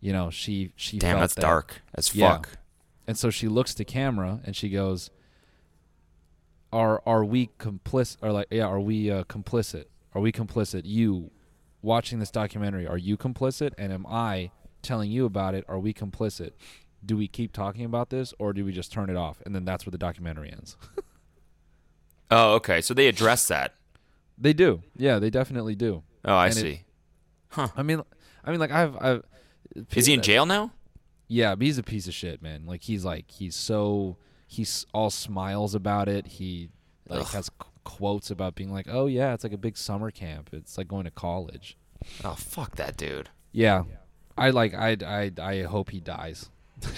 You 0.00 0.12
know, 0.14 0.30
she 0.30 0.72
she 0.76 0.98
Damn, 0.98 1.12
felt 1.16 1.20
that's 1.20 1.34
that- 1.34 1.40
dark 1.42 1.82
as 1.94 2.14
Yeah. 2.14 2.30
fuck. 2.32 2.48
And 3.06 3.18
so 3.18 3.28
she 3.28 3.48
looks 3.48 3.74
to 3.74 3.84
camera 3.84 4.40
and 4.44 4.54
she 4.56 4.68
goes, 4.70 5.10
"Are 6.72 7.02
are 7.06 7.24
we 7.24 7.50
complicit? 7.58 8.16
Or 8.22 8.32
like, 8.32 8.48
yeah, 8.50 8.66
are 8.66 8.80
we 8.80 9.10
uh, 9.10 9.24
complicit? 9.24 9.84
Are 10.14 10.20
we 10.20 10.32
complicit? 10.32 10.82
You 10.84 11.30
watching 11.82 12.18
this 12.18 12.30
documentary, 12.30 12.86
are 12.86 12.98
you 12.98 13.16
complicit? 13.16 13.72
And 13.78 13.92
am 13.92 14.06
I 14.06 14.50
telling 14.82 15.10
you 15.10 15.24
about 15.24 15.54
it? 15.54 15.64
Are 15.68 15.78
we 15.78 15.92
complicit? 15.94 16.50
Do 17.04 17.16
we 17.16 17.28
keep 17.28 17.52
talking 17.52 17.84
about 17.84 18.10
this, 18.10 18.34
or 18.38 18.52
do 18.52 18.64
we 18.64 18.72
just 18.72 18.92
turn 18.92 19.08
it 19.08 19.16
off? 19.16 19.40
And 19.46 19.54
then 19.54 19.64
that's 19.64 19.86
where 19.86 19.90
the 19.92 19.98
documentary 19.98 20.52
ends. 20.52 20.76
Oh, 22.30 22.54
okay. 22.54 22.80
So 22.80 22.94
they 22.94 23.08
address 23.08 23.46
that. 23.48 23.74
they 24.38 24.52
do, 24.52 24.82
yeah, 24.96 25.18
they 25.18 25.30
definitely 25.30 25.74
do. 25.74 26.02
Oh, 26.24 26.34
I 26.34 26.46
And 26.46 26.56
it- 26.56 26.60
see. 26.60 26.82
I 27.56 27.82
mean, 27.82 28.02
I 28.44 28.50
mean, 28.52 28.60
like 28.60 28.70
I've, 28.70 28.96
I've. 29.00 29.22
Is 29.96 30.06
he 30.06 30.14
in 30.14 30.22
jail 30.22 30.46
now? 30.46 30.70
Yeah, 31.26 31.56
but 31.56 31.64
he's 31.66 31.78
a 31.78 31.82
piece 31.82 32.06
of 32.06 32.14
shit, 32.14 32.40
man. 32.40 32.66
Like 32.66 32.82
he's 32.84 33.04
like 33.04 33.28
he's 33.30 33.56
so 33.56 34.16
he's 34.50 34.84
all 34.92 35.10
smiles 35.10 35.76
about 35.76 36.08
it. 36.08 36.26
He 36.26 36.70
like 37.08 37.20
Ugh. 37.20 37.26
has 37.28 37.48
qu- 37.50 37.70
quotes 37.84 38.30
about 38.30 38.56
being 38.56 38.72
like, 38.72 38.86
"Oh 38.90 39.06
yeah, 39.06 39.32
it's 39.32 39.44
like 39.44 39.52
a 39.52 39.58
big 39.58 39.76
summer 39.76 40.10
camp. 40.10 40.50
It's 40.52 40.76
like 40.76 40.88
going 40.88 41.04
to 41.04 41.10
college." 41.10 41.76
Oh, 42.24 42.34
fuck 42.34 42.76
that 42.76 42.96
dude. 42.96 43.30
Yeah, 43.52 43.84
I 44.36 44.50
like 44.50 44.74
I 44.74 44.96
I 45.06 45.30
I 45.40 45.62
hope 45.62 45.90
he 45.90 46.00
dies. 46.00 46.50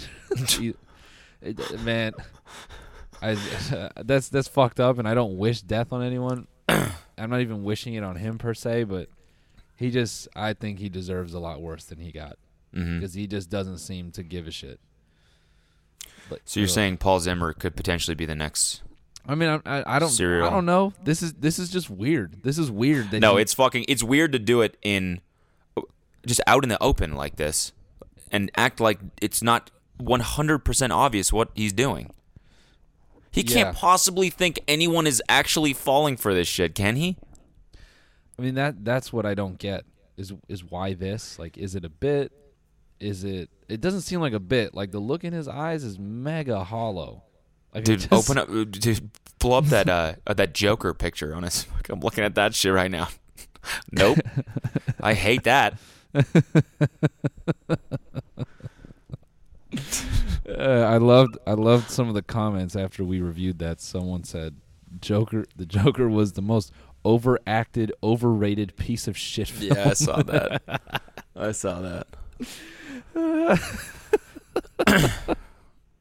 He- 0.49 0.71
eh, 0.71 1.53
it- 1.59 1.81
man, 1.83 2.15
I 3.21 3.37
that's 4.03 4.31
that's 4.31 4.49
fucked 4.49 4.81
up, 4.81 4.99
and 4.99 5.07
I 5.07 5.13
don't 5.13 5.37
wish 5.37 5.61
death 5.61 5.93
on 5.93 6.03
anyone. 6.03 6.47
I'm 6.69 7.29
not 7.29 7.43
even 7.43 7.65
wishing 7.65 7.93
it 7.95 8.03
on 8.03 8.17
him 8.17 8.39
per 8.39 8.55
se, 8.55 8.85
but 8.85 9.09
he 9.77 9.91
just 9.91 10.27
I 10.35 10.55
think 10.55 10.79
he 10.79 10.89
deserves 10.89 11.35
a 11.35 11.39
lot 11.39 11.61
worse 11.61 11.85
than 11.85 11.99
he 11.99 12.13
got 12.13 12.39
mm-hmm. 12.75 12.99
because 12.99 13.13
he 13.13 13.27
just 13.27 13.51
doesn't 13.51 13.79
seem 13.79 14.11
to 14.13 14.23
give 14.23 14.47
a 14.47 14.51
shit. 14.51 14.81
But, 16.29 16.41
So 16.45 16.61
you're 16.61 16.69
ugh. 16.69 16.75
saying 16.75 16.97
Paul 16.99 17.21
Zimmer 17.21 17.53
could 17.53 17.77
potentially 17.77 18.15
be 18.15 18.27
the 18.27 18.35
next? 18.35 18.83
I 19.27 19.35
mean, 19.35 19.49
I, 19.49 19.61
I, 19.81 19.97
I 19.97 19.99
don't, 19.99 20.09
Serial. 20.11 20.47
I 20.47 20.51
don't 20.51 20.67
know. 20.67 20.93
This 21.05 21.23
is 21.23 21.35
this 21.35 21.59
is 21.59 21.71
just 21.71 21.89
weird. 21.89 22.43
This 22.43 22.59
is 22.59 22.71
weird. 22.71 23.11
That 23.13 23.21
No, 23.21 23.37
he- 23.37 23.43
it's 23.43 23.55
fucking. 23.55 23.85
It's 23.89 24.03
weird 24.03 24.33
to 24.33 24.39
do 24.39 24.63
it 24.63 24.77
in 24.83 25.21
just 26.27 26.41
out 26.47 26.63
in 26.65 26.69
the 26.69 26.83
open 26.83 27.15
like 27.15 27.37
this, 27.37 27.73
and 28.33 28.51
act 28.57 28.81
like 28.81 28.99
it's 29.21 29.43
not 29.43 29.71
100% 30.01 30.91
obvious 30.91 31.33
what 31.33 31.51
he's 31.55 31.73
doing. 31.73 32.11
He 33.31 33.43
can't 33.45 33.75
possibly 33.77 34.29
think 34.29 34.61
anyone 34.69 35.07
is 35.07 35.23
actually 35.29 35.73
falling 35.73 36.17
for 36.17 36.35
this 36.35 36.47
shit, 36.49 36.75
can 36.75 36.97
he? 36.97 37.17
I 38.39 38.43
mean 38.43 38.55
that 38.57 38.85
that's 38.85 39.13
what 39.13 39.25
I 39.25 39.35
don't 39.35 39.59
get 39.59 39.85
is 40.17 40.33
is 40.49 40.65
why 40.65 40.95
this 40.95 41.39
like 41.39 41.57
is 41.57 41.75
it 41.75 41.85
a 41.85 41.89
bit? 41.89 42.33
Is 43.01 43.25
it? 43.25 43.51
It 43.73 43.81
doesn't 43.81 44.03
seem 44.03 44.21
like 44.21 44.35
a 44.35 44.41
bit. 44.41 44.75
Like 44.75 44.91
the 44.91 44.99
look 44.99 45.25
in 45.25 45.33
his 45.33 45.49
eyes 45.49 45.83
is 45.83 45.99
mega 45.99 46.63
hollow. 46.63 47.23
Like 47.75 47.85
Dude, 47.85 48.01
just- 48.01 48.13
open 48.13 48.37
up, 48.37 48.51
uh, 48.51 48.65
dude, 48.65 49.11
pull 49.39 49.55
up 49.55 49.65
that 49.67 49.89
uh, 49.89 50.15
uh, 50.27 50.35
that 50.35 50.53
Joker 50.53 50.93
picture 50.93 51.35
on 51.35 51.43
his. 51.45 51.67
I'm 51.89 52.01
looking 52.01 52.23
at 52.25 52.35
that 52.35 52.55
shit 52.55 52.73
right 52.73 52.91
now. 52.91 53.09
nope, 53.93 54.19
I 55.01 55.15
hate 55.15 55.45
that. 55.45 55.79
Uh, 60.49 60.53
I 60.59 60.99
loved 60.99 61.39
I 61.47 61.53
loved 61.53 61.89
some 61.91 62.09
of 62.09 62.15
the 62.15 62.23
comments 62.23 62.77
after 62.77 63.05
we 63.05 63.21
reviewed 63.21 63.59
that. 63.61 63.81
Someone 63.81 64.25
said 64.25 64.57
Joker 65.01 65.47
the 65.57 65.65
Joker 65.65 66.09
was 66.09 66.33
the 66.33 66.43
most 66.43 66.73
overacted, 67.05 67.93
overrated 68.03 68.77
piece 68.77 69.09
of 69.09 69.17
shit 69.17 69.49
film. 69.49 69.73
Yeah, 69.77 69.91
I 69.91 69.93
saw 69.95 70.23
that. 70.23 70.63
I 71.35 71.53
saw 71.53 71.81
that. 71.81 72.07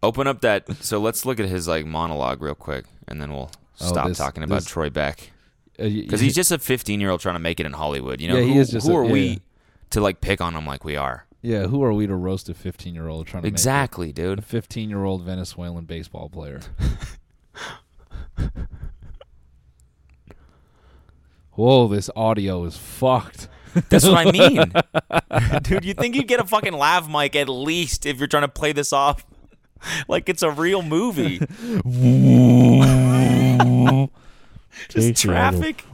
Open 0.04 0.25
up 0.27 0.41
that. 0.41 0.65
So 0.84 0.99
let's 0.99 1.25
look 1.25 1.39
at 1.39 1.47
his 1.47 1.67
like 1.67 1.86
monologue 1.86 2.41
real 2.41 2.56
quick, 2.56 2.86
and 3.08 3.21
then 3.21 3.32
we'll 3.32 3.51
Oh, 3.80 3.88
stop 3.88 4.08
this- 4.08 4.17
talking 4.17 4.43
about 4.43 4.56
this- 4.62 4.65
Troy 4.65 4.89
Beck 4.89 5.32
Uh, 5.80 5.84
because 5.89 6.19
he's 6.21 6.36
just 6.36 6.51
a 6.51 6.60
15 6.60 6.99
year 7.01 7.10
old 7.10 7.19
trying 7.21 7.36
to 7.36 7.39
make 7.39 7.60
it 7.60 7.65
in 7.65 7.73
Hollywood. 7.73 8.19
You 8.21 8.27
know, 8.30 8.38
Yeah, 8.38 8.43
he 8.45 8.54
who, 8.54 8.60
is 8.60 8.69
just 8.69 8.88
who 8.88 8.93
a- 8.93 8.99
are 8.99 9.06
yeah, 9.06 9.12
we 9.12 9.41
to 9.91 10.01
like 10.01 10.21
pick 10.21 10.39
on 10.41 10.56
him 10.56 10.65
like 10.67 10.84
we 10.84 10.95
are? 10.95 11.25
yeah. 11.41 11.65
Who 11.67 11.82
are 11.84 11.93
we 11.93 12.06
to 12.08 12.15
roast 12.15 12.49
a 12.49 12.54
15 12.54 12.93
year 12.93 13.08
old 13.08 13.25
trying 13.27 13.41
to 13.43 13.47
make? 13.47 13.54
Exactly, 13.54 14.10
a 14.12 14.13
dude. 14.13 14.43
15 14.45 14.89
year 14.89 15.04
old 15.04 15.23
Venezuelan 15.23 15.86
baseball 15.86 16.30
player. 16.30 16.62
Whoa, 21.54 21.88
this 21.88 22.10
audio 22.15 22.63
is 22.63 22.77
fucked. 22.77 23.47
That's 23.90 24.06
what 24.06 24.28
I 24.28 24.32
mean, 24.32 24.72
dude. 25.64 25.86
You 25.86 25.94
think 25.94 26.16
you'd 26.16 26.28
get 26.28 26.40
a 26.40 26.46
fucking 26.46 26.74
lav 26.74 27.10
mic 27.10 27.36
at 27.36 27.50
least 27.50 28.06
if 28.06 28.20
you're 28.20 28.28
trying 28.28 28.44
to 28.44 28.48
play 28.48 28.74
this 28.74 28.92
off 28.92 29.26
like 30.08 30.30
it's 30.30 30.44
a 30.44 30.52
real 30.52 30.82
movie? 30.82 31.40
Just 34.90 35.22
traffic. 35.22 35.86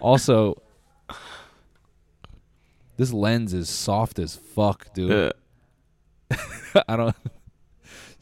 Also, 0.00 0.60
this 2.96 3.12
lens 3.12 3.54
is 3.54 3.68
soft 3.68 4.18
as 4.18 4.36
fuck, 4.36 4.92
dude. 4.94 5.32
Uh, 6.30 6.36
I 6.88 6.96
don't 6.96 7.14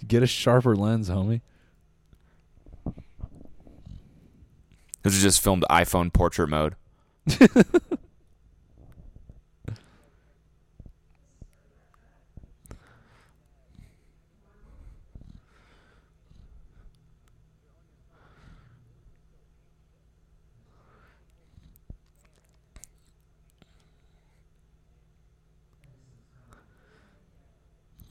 get 0.07 0.23
a 0.23 0.27
sharper 0.27 0.77
lens, 0.77 1.09
homie. 1.09 1.41
This 5.03 5.15
is 5.15 5.23
just 5.23 5.41
filmed 5.41 5.65
iPhone 5.71 6.13
portrait 6.13 6.49
mode. 6.49 6.77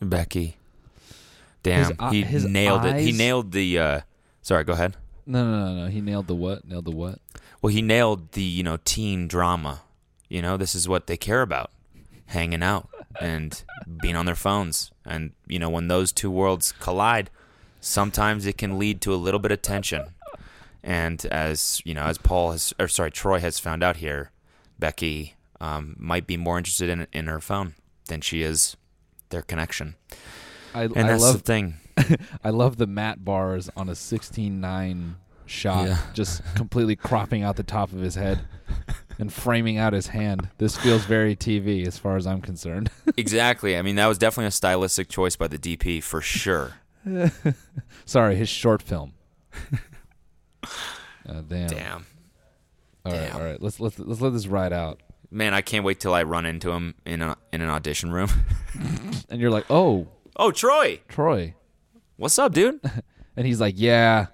Becky. 0.01 0.57
Damn, 1.61 1.97
His 1.97 2.11
he 2.11 2.21
his 2.23 2.45
nailed 2.45 2.85
it. 2.85 2.99
He 3.01 3.11
nailed 3.11 3.51
the 3.51 3.77
uh 3.79 4.01
sorry, 4.41 4.63
go 4.63 4.73
ahead. 4.73 4.95
No, 5.29 5.43
no, 5.43 5.65
no, 5.65 5.83
no. 5.83 5.91
He 5.91 6.01
nailed 6.01 6.25
the 6.25 6.33
what? 6.33 6.67
Nailed 6.67 6.85
the 6.85 6.91
what? 6.91 7.19
Well, 7.61 7.71
he 7.71 7.83
nailed 7.83 8.31
the, 8.31 8.41
you 8.41 8.63
know, 8.63 8.77
teen 8.83 9.27
drama. 9.27 9.81
You 10.27 10.41
know, 10.41 10.57
this 10.57 10.73
is 10.73 10.89
what 10.89 11.05
they 11.05 11.17
care 11.17 11.43
about. 11.43 11.71
Hanging 12.25 12.63
out 12.63 12.89
and 13.21 13.63
being 14.01 14.15
on 14.15 14.25
their 14.25 14.35
phones. 14.35 14.91
And, 15.05 15.33
you 15.47 15.59
know, 15.59 15.69
when 15.69 15.87
those 15.87 16.11
two 16.11 16.31
worlds 16.31 16.71
collide, 16.71 17.29
sometimes 17.79 18.47
it 18.47 18.57
can 18.57 18.79
lead 18.79 19.01
to 19.01 19.13
a 19.13 19.17
little 19.17 19.39
bit 19.39 19.51
of 19.51 19.61
tension. 19.61 20.05
And 20.83 21.23
as, 21.27 21.79
you 21.85 21.93
know, 21.93 22.03
as 22.03 22.17
Paul 22.17 22.51
has 22.51 22.73
or 22.79 22.87
sorry, 22.87 23.11
Troy 23.11 23.39
has 23.39 23.59
found 23.59 23.83
out 23.83 23.97
here, 23.97 24.31
Becky 24.79 25.35
um, 25.61 25.95
might 25.99 26.25
be 26.25 26.37
more 26.37 26.57
interested 26.57 26.89
in 26.89 27.05
in 27.13 27.27
her 27.27 27.39
phone 27.39 27.75
than 28.07 28.21
she 28.21 28.41
is 28.41 28.77
their 29.29 29.41
connection. 29.41 29.95
I, 30.73 30.83
And 30.83 30.97
I 30.99 31.03
that's 31.03 31.21
love 31.21 31.33
the 31.35 31.41
thing. 31.41 31.75
I 32.43 32.49
love 32.49 32.77
the 32.77 32.87
matte 32.87 33.23
bars 33.23 33.69
on 33.75 33.89
a 33.89 33.93
16:9 33.93 35.15
shot, 35.45 35.87
Yeah. 35.87 35.97
just 36.13 36.41
completely 36.55 36.95
cropping 36.97 37.43
out 37.43 37.55
the 37.55 37.63
top 37.63 37.91
of 37.91 37.99
his 37.99 38.15
head 38.15 38.41
and 39.17 39.31
framing 39.33 39.77
out 39.77 39.93
his 39.93 40.07
hand. 40.07 40.49
This 40.59 40.77
feels 40.77 41.05
very 41.05 41.35
TV 41.35 41.85
as 41.87 41.97
far 41.97 42.15
as 42.17 42.25
I'm 42.27 42.41
concerned. 42.41 42.89
exactly. 43.17 43.75
I 43.77 43.81
mean, 43.81 43.95
that 43.95 44.07
was 44.07 44.17
definitely 44.17 44.47
a 44.47 44.51
stylistic 44.51 45.09
choice 45.09 45.35
by 45.35 45.47
the 45.47 45.57
DP 45.57 46.01
for 46.03 46.21
sure. 46.21 46.73
Sorry, 48.05 48.35
his 48.35 48.49
short 48.49 48.81
film. 48.81 49.13
Uh, 50.63 51.41
damn. 51.47 51.67
Damn. 51.69 52.05
All 53.05 53.11
right, 53.13 53.21
damn. 53.27 53.35
all 53.35 53.43
right. 53.43 53.61
Let's 53.61 53.79
let's 53.79 53.97
let's 53.99 54.21
let 54.21 54.33
this 54.33 54.47
ride 54.47 54.73
out. 54.73 54.99
Man, 55.31 55.53
I 55.53 55.61
can't 55.61 55.85
wait 55.85 55.99
till 55.99 56.13
I 56.13 56.23
run 56.23 56.45
into 56.45 56.71
him 56.71 56.95
in 57.05 57.21
a, 57.21 57.37
in 57.53 57.61
an 57.61 57.69
audition 57.69 58.11
room. 58.11 58.29
And 59.29 59.39
you're 59.39 59.51
like, 59.51 59.65
"Oh, 59.69 60.07
oh, 60.35 60.51
Troy, 60.51 61.01
Troy," 61.07 61.53
what's 62.19 62.37
up, 62.37 62.53
dude? 62.53 62.79
and 63.35 63.47
he's 63.47 63.59
like, 63.59 63.75
"Yeah." 63.77 64.27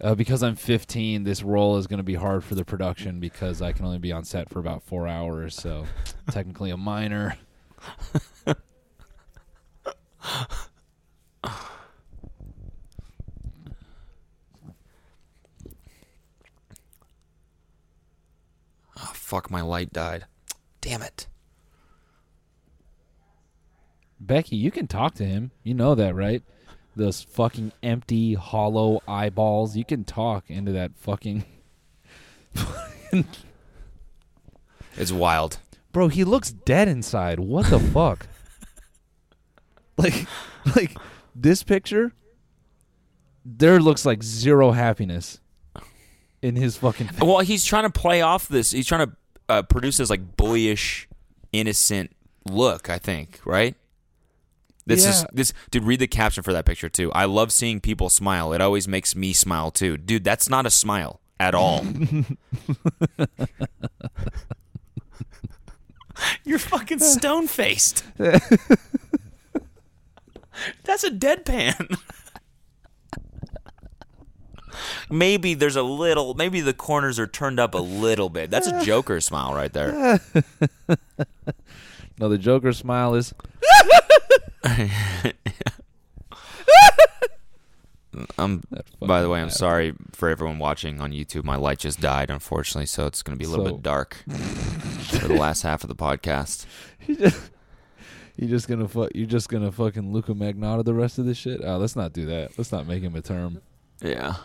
Uh, 0.00 0.14
because 0.14 0.44
I'm 0.44 0.54
15, 0.54 1.24
this 1.24 1.42
role 1.42 1.76
is 1.76 1.88
going 1.88 1.96
to 1.96 2.04
be 2.04 2.14
hard 2.14 2.44
for 2.44 2.54
the 2.54 2.64
production 2.64 3.18
because 3.18 3.60
I 3.60 3.72
can 3.72 3.84
only 3.84 3.98
be 3.98 4.12
on 4.12 4.22
set 4.22 4.48
for 4.48 4.60
about 4.60 4.84
four 4.84 5.08
hours. 5.08 5.56
So, 5.56 5.86
technically, 6.30 6.70
a 6.70 6.76
minor. 6.76 7.36
fuck, 18.94 19.50
my 19.50 19.60
light 19.60 19.92
died. 19.92 20.26
Damn 20.80 21.02
it. 21.02 21.26
Becky, 24.20 24.54
you 24.54 24.70
can 24.70 24.86
talk 24.86 25.14
to 25.14 25.24
him. 25.24 25.50
You 25.64 25.74
know 25.74 25.96
that, 25.96 26.14
right? 26.14 26.44
Those 26.98 27.22
fucking 27.22 27.72
empty, 27.82 28.34
hollow 28.34 29.00
eyeballs. 29.06 29.76
You 29.76 29.84
can 29.84 30.04
talk 30.04 30.50
into 30.50 30.72
that 30.72 30.92
fucking. 30.96 31.44
It's 34.98 35.12
wild. 35.12 35.58
Bro, 35.92 36.08
he 36.08 36.24
looks 36.24 36.50
dead 36.50 36.88
inside. 36.88 37.38
What 37.38 37.70
the 37.70 37.78
fuck? 37.94 38.26
Like, 39.96 40.26
like 40.76 40.96
this 41.34 41.62
picture. 41.62 42.12
There 43.44 43.80
looks 43.80 44.04
like 44.04 44.22
zero 44.22 44.72
happiness 44.72 45.40
in 46.42 46.56
his 46.56 46.76
fucking. 46.76 47.06
Face. 47.08 47.20
Well, 47.20 47.38
he's 47.38 47.64
trying 47.64 47.84
to 47.84 47.90
play 47.90 48.20
off 48.22 48.48
this. 48.48 48.72
He's 48.72 48.86
trying 48.86 49.06
to 49.06 49.12
uh, 49.48 49.62
produce 49.62 49.98
this 49.98 50.10
like 50.10 50.36
boyish, 50.36 51.08
innocent 51.52 52.14
look. 52.44 52.90
I 52.90 52.98
think, 52.98 53.40
right? 53.44 53.76
This 54.88 55.06
is 55.06 55.24
this 55.32 55.52
dude. 55.70 55.84
Read 55.84 56.00
the 56.00 56.06
caption 56.06 56.42
for 56.42 56.52
that 56.52 56.64
picture 56.64 56.88
too. 56.88 57.12
I 57.12 57.26
love 57.26 57.52
seeing 57.52 57.80
people 57.80 58.08
smile. 58.08 58.52
It 58.52 58.60
always 58.60 58.88
makes 58.88 59.14
me 59.14 59.32
smile 59.32 59.70
too, 59.70 59.96
dude. 59.96 60.24
That's 60.24 60.48
not 60.48 60.66
a 60.66 60.70
smile 60.70 61.20
at 61.38 61.54
all. 61.54 61.84
You're 66.44 66.58
fucking 66.58 66.98
stone 66.98 67.46
faced. 67.46 68.04
That's 68.16 68.40
a 71.04 71.10
deadpan. 71.10 71.96
maybe 75.10 75.54
there's 75.54 75.76
a 75.76 75.82
little. 75.82 76.34
Maybe 76.34 76.60
the 76.60 76.74
corners 76.74 77.18
are 77.18 77.26
turned 77.26 77.60
up 77.60 77.74
a 77.74 77.78
little 77.78 78.28
bit. 78.30 78.50
That's 78.50 78.66
a 78.66 78.84
Joker 78.84 79.20
smile 79.20 79.54
right 79.54 79.72
there. 79.72 80.20
No, 82.20 82.28
the 82.28 82.36
Joker 82.36 82.72
smile 82.72 83.14
is. 83.14 83.32
Um. 88.36 88.62
By 89.00 89.22
the 89.22 89.28
way, 89.28 89.40
I'm 89.40 89.50
sorry 89.50 89.92
for 90.12 90.28
everyone 90.28 90.58
watching 90.58 91.00
on 91.00 91.12
YouTube. 91.12 91.44
My 91.44 91.54
light 91.56 91.78
just 91.78 92.00
died, 92.00 92.30
unfortunately, 92.30 92.86
so 92.86 93.06
it's 93.06 93.22
going 93.22 93.38
to 93.38 93.38
be 93.38 93.44
a 93.44 93.48
little 93.50 93.66
So- 93.66 93.72
bit 93.74 93.82
dark 93.82 94.24
for 94.26 95.28
the 95.28 95.34
last 95.36 95.62
half 95.62 95.84
of 95.84 95.88
the 95.88 95.94
podcast. 95.94 96.66
You 98.40 98.46
just 98.46 98.68
gonna 98.68 98.86
fuck? 98.86 99.10
You're 99.16 99.26
just 99.26 99.48
gonna 99.48 99.72
fucking 99.72 100.12
Luka 100.12 100.32
Magnotta 100.32 100.84
the 100.84 100.94
rest 100.94 101.18
of 101.18 101.26
this 101.26 101.36
shit? 101.36 101.60
Oh, 101.60 101.76
let's 101.78 101.96
not 101.96 102.12
do 102.12 102.24
that. 102.26 102.56
Let's 102.56 102.70
not 102.70 102.86
make 102.86 103.02
him 103.02 103.16
a 103.16 103.20
term. 103.20 103.60
Yeah, 104.00 104.36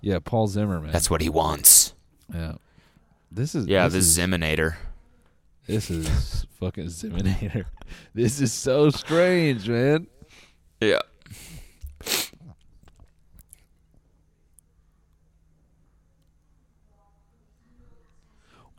Yeah, 0.00 0.20
Paul 0.24 0.46
Zimmer, 0.48 0.80
man. 0.80 0.90
that's 0.90 1.10
what 1.10 1.20
he 1.20 1.28
wants. 1.28 1.92
yeah. 2.32 2.54
This 3.30 3.54
is 3.54 3.66
Yeah, 3.66 3.88
This 3.88 4.16
the 4.16 4.22
is, 4.22 4.30
Ziminator. 4.30 4.76
This 5.68 5.90
is 5.90 6.46
fucking 6.58 6.86
Ziminator. 6.86 7.66
This 8.14 8.40
is 8.40 8.52
so 8.52 8.90
strange, 8.90 9.68
man. 9.68 10.08
Yeah. 10.80 11.00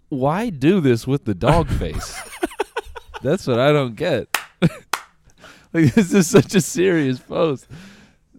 Why 0.09 0.49
do 0.49 0.81
this 0.81 1.07
with 1.07 1.25
the 1.25 1.33
dog 1.33 1.69
face? 1.79 2.19
That's 3.21 3.47
what 3.47 3.59
I 3.59 3.71
don't 3.71 3.95
get. 3.95 4.27
like 5.73 5.93
this 5.93 6.13
is 6.13 6.27
such 6.27 6.53
a 6.55 6.61
serious 6.61 7.19
post. 7.19 7.67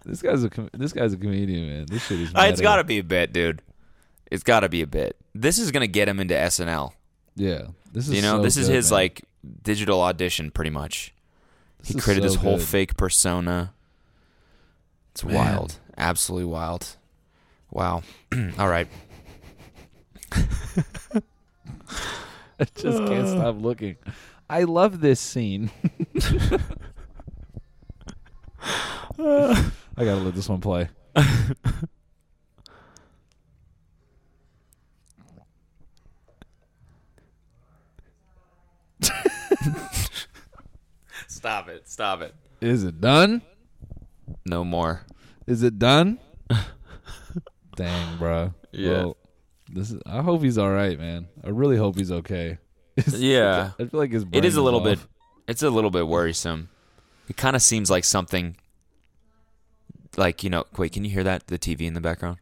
This 0.05 0.21
guy's 0.21 0.43
a 0.43 0.49
com- 0.49 0.69
this 0.73 0.93
guy's 0.93 1.13
a 1.13 1.17
comedian, 1.17 1.67
man. 1.67 1.85
This 1.89 2.05
shit 2.05 2.19
is. 2.19 2.35
Uh, 2.35 2.43
it's 2.43 2.61
got 2.61 2.77
to 2.77 2.83
be 2.83 2.99
a 2.99 3.03
bit, 3.03 3.33
dude. 3.33 3.61
It's 4.31 4.43
got 4.43 4.61
to 4.61 4.69
be 4.69 4.81
a 4.81 4.87
bit. 4.87 5.17
This 5.33 5.59
is 5.59 5.71
going 5.71 5.81
to 5.81 5.87
get 5.87 6.07
him 6.07 6.19
into 6.19 6.33
SNL. 6.33 6.93
Yeah, 7.35 7.67
this 7.91 8.07
is. 8.07 8.13
You 8.13 8.21
know, 8.21 8.37
so 8.37 8.43
this 8.43 8.57
is 8.57 8.67
good, 8.67 8.75
his 8.75 8.91
man. 8.91 8.97
like 8.97 9.25
digital 9.63 10.01
audition, 10.01 10.51
pretty 10.51 10.71
much. 10.71 11.13
This 11.79 11.89
he 11.89 11.99
created 11.99 12.23
so 12.23 12.29
this 12.29 12.37
whole 12.37 12.57
good. 12.57 12.67
fake 12.67 12.97
persona. 12.97 13.73
It's 15.11 15.23
Man. 15.23 15.35
wild, 15.35 15.79
absolutely 15.97 16.45
wild. 16.45 16.95
Wow. 17.69 18.01
All 18.57 18.67
right. 18.67 18.87
I 20.33 20.41
just 22.75 22.97
can't 22.99 23.27
stop 23.27 23.59
looking. 23.59 23.97
I 24.49 24.63
love 24.63 25.01
this 25.01 25.19
scene. 25.19 25.69
I 29.19 29.71
gotta 29.97 30.21
let 30.21 30.35
this 30.35 30.47
one 30.47 30.61
play. 30.61 30.87
Stop 41.27 41.69
it. 41.69 41.87
Stop 41.89 42.21
it. 42.21 42.35
Is 42.59 42.83
it 42.83 43.01
done? 43.01 43.41
No 44.45 44.63
more. 44.63 45.05
Is 45.47 45.63
it 45.63 45.79
done? 45.79 46.19
Dang, 47.75 48.17
bro. 48.17 48.53
Yeah. 48.71 48.91
Well, 48.91 49.17
this 49.69 49.91
is. 49.91 50.01
I 50.05 50.21
hope 50.21 50.43
he's 50.43 50.57
all 50.57 50.69
right, 50.71 50.99
man. 50.99 51.27
I 51.43 51.49
really 51.49 51.77
hope 51.77 51.97
he's 51.97 52.11
okay. 52.11 52.57
It's- 52.97 53.15
Yeah. 53.17 53.71
I 53.79 53.85
feel 53.85 53.99
like 53.99 54.11
his. 54.11 54.25
It 54.31 54.45
is 54.45 54.55
a 54.55 54.61
little 54.61 54.79
off. 54.79 54.85
bit. 54.85 54.99
It's 55.47 55.63
a 55.63 55.69
little 55.69 55.89
bit 55.91 56.07
worrisome. 56.07 56.69
It 57.29 57.37
kind 57.37 57.55
of 57.55 57.61
seems 57.61 57.89
like 57.89 58.03
something. 58.03 58.57
Like 60.17 60.43
you 60.43 60.49
know, 60.49 60.65
wait. 60.77 60.91
Can 60.91 61.05
you 61.05 61.11
hear 61.11 61.23
that? 61.23 61.47
The 61.47 61.57
TV 61.57 61.81
in 61.81 61.93
the 61.93 62.01
background. 62.01 62.37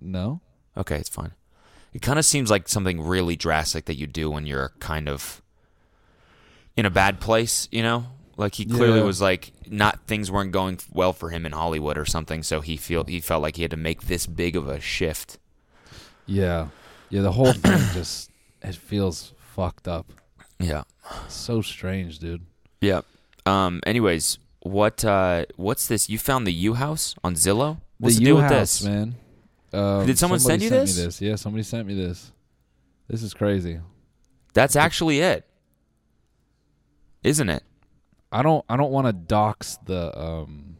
No. 0.00 0.40
Okay, 0.76 0.96
it's 0.96 1.10
fine. 1.10 1.32
It 1.92 2.00
kind 2.00 2.18
of 2.18 2.24
seems 2.24 2.50
like 2.50 2.66
something 2.68 3.02
really 3.02 3.36
drastic 3.36 3.84
that 3.84 3.96
you 3.96 4.06
do 4.06 4.30
when 4.30 4.46
you're 4.46 4.72
kind 4.80 5.06
of 5.08 5.41
in 6.76 6.86
a 6.86 6.90
bad 6.90 7.20
place, 7.20 7.68
you 7.70 7.82
know? 7.82 8.06
Like 8.36 8.54
he 8.54 8.64
clearly 8.64 8.98
Yeah. 9.00 9.04
was 9.04 9.20
like 9.20 9.52
not 9.68 10.06
things 10.06 10.30
weren't 10.30 10.52
going 10.52 10.78
well 10.92 11.12
for 11.12 11.30
him 11.30 11.44
in 11.46 11.52
Hollywood 11.52 11.98
or 11.98 12.04
something, 12.06 12.42
so 12.42 12.60
he 12.62 12.76
feel 12.76 13.04
he 13.04 13.20
felt 13.20 13.42
like 13.42 13.56
he 13.56 13.62
had 13.62 13.70
to 13.72 13.76
make 13.76 14.02
this 14.02 14.26
big 14.26 14.56
of 14.56 14.68
a 14.68 14.80
shift. 14.80 15.38
Yeah. 16.26 16.68
Yeah. 17.10 17.22
The 17.22 17.32
whole 17.32 17.52
thing 17.52 17.78
just 17.92 18.30
it 18.62 18.74
feels 18.74 19.32
fucked 19.54 19.86
up. 19.86 20.12
Yeah. 20.58 20.84
So 21.28 21.60
strange, 21.62 22.18
dude. 22.18 22.42
Yeah. 22.80 23.02
Um 23.44 23.80
anyways, 23.86 24.38
what 24.60 25.04
uh 25.04 25.44
what's 25.56 25.86
this? 25.86 26.08
You 26.08 26.18
found 26.18 26.46
the 26.46 26.52
U 26.52 26.74
house 26.74 27.14
on 27.22 27.34
Zillow? 27.34 27.78
What's 27.98 28.14
the, 28.16 28.20
the 28.20 28.24
deal 28.24 28.36
U 28.36 28.42
with 28.42 28.50
house, 28.50 28.80
this? 28.80 28.84
man. 28.84 29.14
Um, 29.74 30.06
Did 30.06 30.18
someone 30.18 30.40
send 30.40 30.62
you 30.62 30.70
me 30.70 30.78
this? 30.78 31.20
Yeah, 31.20 31.36
somebody 31.36 31.62
sent 31.62 31.86
me 31.86 31.94
this. 31.94 32.30
This 33.08 33.22
is 33.22 33.32
crazy. 33.34 33.78
That's 34.54 34.76
actually 34.76 35.20
it. 35.20 35.46
Isn't 37.22 37.48
it? 37.48 37.62
I 38.30 38.42
don't. 38.42 38.64
I 38.68 38.76
don't 38.76 38.92
want 38.92 39.06
to 39.06 39.12
dox 39.12 39.78
the 39.84 40.18
um, 40.18 40.76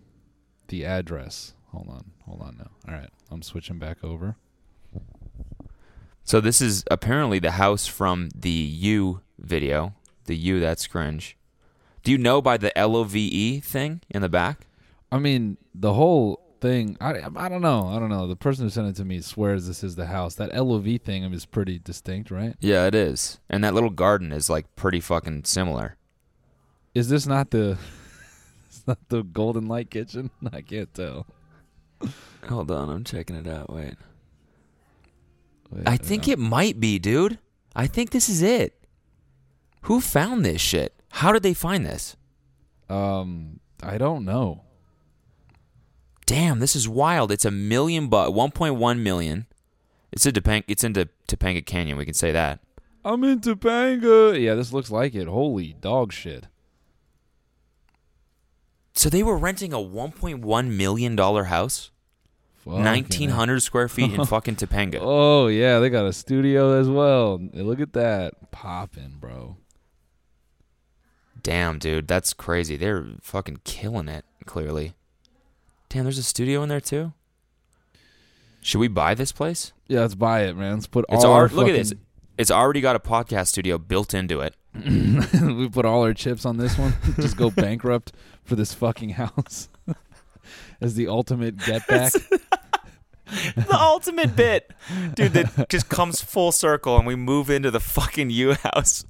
the 0.68 0.85
address. 0.85 1.55
Hold 1.70 1.88
on. 1.88 2.11
Hold 2.26 2.42
on 2.42 2.57
now. 2.59 2.70
All 2.88 2.98
right, 2.98 3.11
I'm 3.31 3.42
switching 3.42 3.78
back 3.78 4.02
over. 4.02 4.37
So 6.24 6.40
this 6.40 6.61
is 6.61 6.85
apparently 6.90 7.38
the 7.38 7.52
house 7.52 7.87
from 7.87 8.31
the 8.35 8.50
U 8.50 9.20
video. 9.38 9.94
The 10.24 10.37
U 10.37 10.61
that's 10.61 10.87
cringe. 10.87 11.37
Do 12.02 12.11
you 12.11 12.18
know 12.18 12.40
by 12.40 12.57
the 12.57 12.76
L 12.78 12.96
O 12.96 13.05
V 13.05 13.20
E 13.20 13.61
thing 13.61 14.00
in 14.11 14.22
the 14.22 14.28
back? 14.28 14.66
I 15.11 15.18
mean, 15.18 15.59
the 15.74 15.92
whole 15.92 16.42
thing. 16.61 16.96
I, 17.00 17.20
I 17.37 17.48
don't 17.48 17.61
know. 17.61 17.88
I 17.88 17.98
don't 17.98 18.09
know. 18.09 18.26
The 18.26 18.37
person 18.37 18.64
who 18.64 18.70
sent 18.70 18.88
it 18.88 18.96
to 18.96 19.05
me 19.05 19.20
swears 19.20 19.66
this 19.66 19.85
is 19.85 19.96
the 19.96 20.07
house. 20.07 20.37
That 20.37 20.55
LOV 20.55 21.02
thing 21.02 21.24
is 21.24 21.44
pretty 21.44 21.78
distinct, 21.78 22.31
right? 22.31 22.55
Yeah, 22.61 22.87
it 22.87 22.94
is. 22.94 23.40
And 23.50 23.62
that 23.62 23.74
little 23.74 23.90
garden 23.90 24.33
is 24.33 24.48
like 24.48 24.74
pretty 24.74 25.00
fucking 25.00 25.44
similar. 25.44 25.96
Is 26.94 27.09
this 27.09 27.26
not 27.26 27.50
the? 27.50 27.78
It's 28.68 28.87
not 28.87 28.98
the 29.11 29.22
Golden 29.22 29.68
Light 29.68 29.90
Kitchen. 29.90 30.31
I 30.52 30.62
can't 30.62 30.92
tell. 30.94 31.26
Hold 32.48 32.70
on, 32.70 32.88
I'm 32.88 33.05
checking 33.05 33.37
it 33.37 33.46
out. 33.46 33.70
Wait. 33.70 33.96
Wait, 35.70 35.87
I 35.87 35.98
think 35.98 36.26
uh, 36.26 36.33
it 36.33 36.38
might 36.38 36.81
be, 36.81 36.98
dude. 36.98 37.38
I 37.76 37.87
think 37.87 38.11
this 38.11 38.31
is 38.31 38.40
it. 38.40 38.83
Who 39.83 40.00
found 40.00 40.44
this 40.44 40.62
shit? 40.62 40.94
How 41.11 41.33
did 41.33 41.42
they 41.42 41.52
find 41.55 41.85
this? 41.85 42.16
Um, 42.88 43.61
I 43.83 43.98
don't 43.98 44.24
know. 44.24 44.62
Damn, 46.26 46.61
this 46.61 46.74
is 46.74 46.88
wild. 46.88 47.31
It's 47.31 47.44
a 47.44 47.50
million 47.50 48.09
but 48.09 48.31
1.1 48.31 48.98
million. 49.00 49.46
It's 50.12 50.24
a 50.26 50.33
Topanga, 50.33 50.64
it's 50.66 50.85
into 50.85 51.09
Topanga 51.28 51.64
Canyon, 51.64 51.98
we 51.98 52.05
can 52.05 52.14
say 52.14 52.33
that. 52.33 52.61
I'm 53.05 53.24
in 53.24 53.40
Topanga. 53.40 54.40
Yeah, 54.40 54.55
this 54.55 54.72
looks 54.72 54.90
like 54.90 55.14
it. 55.14 55.26
Holy 55.26 55.72
dog 55.74 56.12
shit. 56.12 56.46
So 58.94 59.09
they 59.09 59.22
were 59.22 59.37
renting 59.37 59.72
a 59.72 59.78
1.1 59.78 60.76
million 60.76 61.16
dollar 61.16 61.44
house? 61.44 61.90
Fucking 62.64 62.85
1900 62.85 63.61
square 63.61 63.88
feet 63.88 64.12
in 64.12 64.24
fucking 64.26 64.57
Topanga. 64.57 64.98
Oh 65.00 65.48
yeah, 65.48 65.81
they 65.81 65.90
got 65.90 66.07
a 66.07 66.12
studio 66.12 66.78
as 66.78 66.88
well. 66.88 67.40
Look 67.52 67.81
at 67.81 67.92
that, 67.94 68.52
popping, 68.52 69.16
bro. 69.18 69.57
Damn, 71.42 71.81
dude, 71.81 72.07
that's 72.07 72.33
crazy. 72.33 72.76
They're 72.76 73.05
fucking 73.20 73.62
killing 73.64 74.07
it, 74.09 74.24
clearly. 74.46 74.94
Damn, 75.88 76.05
there's 76.05 76.18
a 76.18 76.22
studio 76.22 76.62
in 76.62 76.68
there 76.68 76.81
too? 76.81 77.12
Should 78.61 78.78
we 78.78 78.87
buy 78.87 79.14
this 79.14 79.33
place? 79.33 79.72
Yeah, 79.88 80.00
let's 80.02 80.14
buy 80.14 80.42
it, 80.44 80.57
man. 80.57 80.74
Let's 80.74 80.87
put 80.87 81.05
It's 81.09 81.24
all 81.24 81.33
our 81.33 81.42
our 81.42 81.48
look 81.48 81.66
at 81.66 81.72
this. 81.74 81.92
it's 82.38 82.52
already 82.52 82.81
got 82.81 82.94
a 82.94 83.00
podcast 83.00 83.48
studio 83.48 83.76
built 83.76 84.14
into 84.14 84.40
it. 84.40 84.55
we 84.74 85.68
put 85.68 85.85
all 85.85 86.05
our 86.05 86.14
chips 86.14 86.46
on 86.46 86.59
this 86.59 86.78
one. 86.78 86.94
Just 87.16 87.37
go 87.37 87.50
bankrupt 87.50 88.12
for 88.44 88.57
this 88.57 88.74
fucking 88.74 89.11
house 89.11 89.68
as 90.81 90.94
the 90.94 91.09
ultimate 91.09 91.57
get 91.59 91.87
back. 91.88 92.12
the 92.12 93.76
ultimate 93.78 94.35
bit, 94.37 94.70
dude. 95.14 95.33
That 95.33 95.66
just 95.68 95.88
comes 95.88 96.20
full 96.20 96.52
circle, 96.52 96.96
and 96.98 97.07
we 97.07 97.14
move 97.16 97.48
into 97.50 97.70
the 97.70 97.81
fucking 97.81 98.31
U 98.31 98.55
house. 98.55 99.05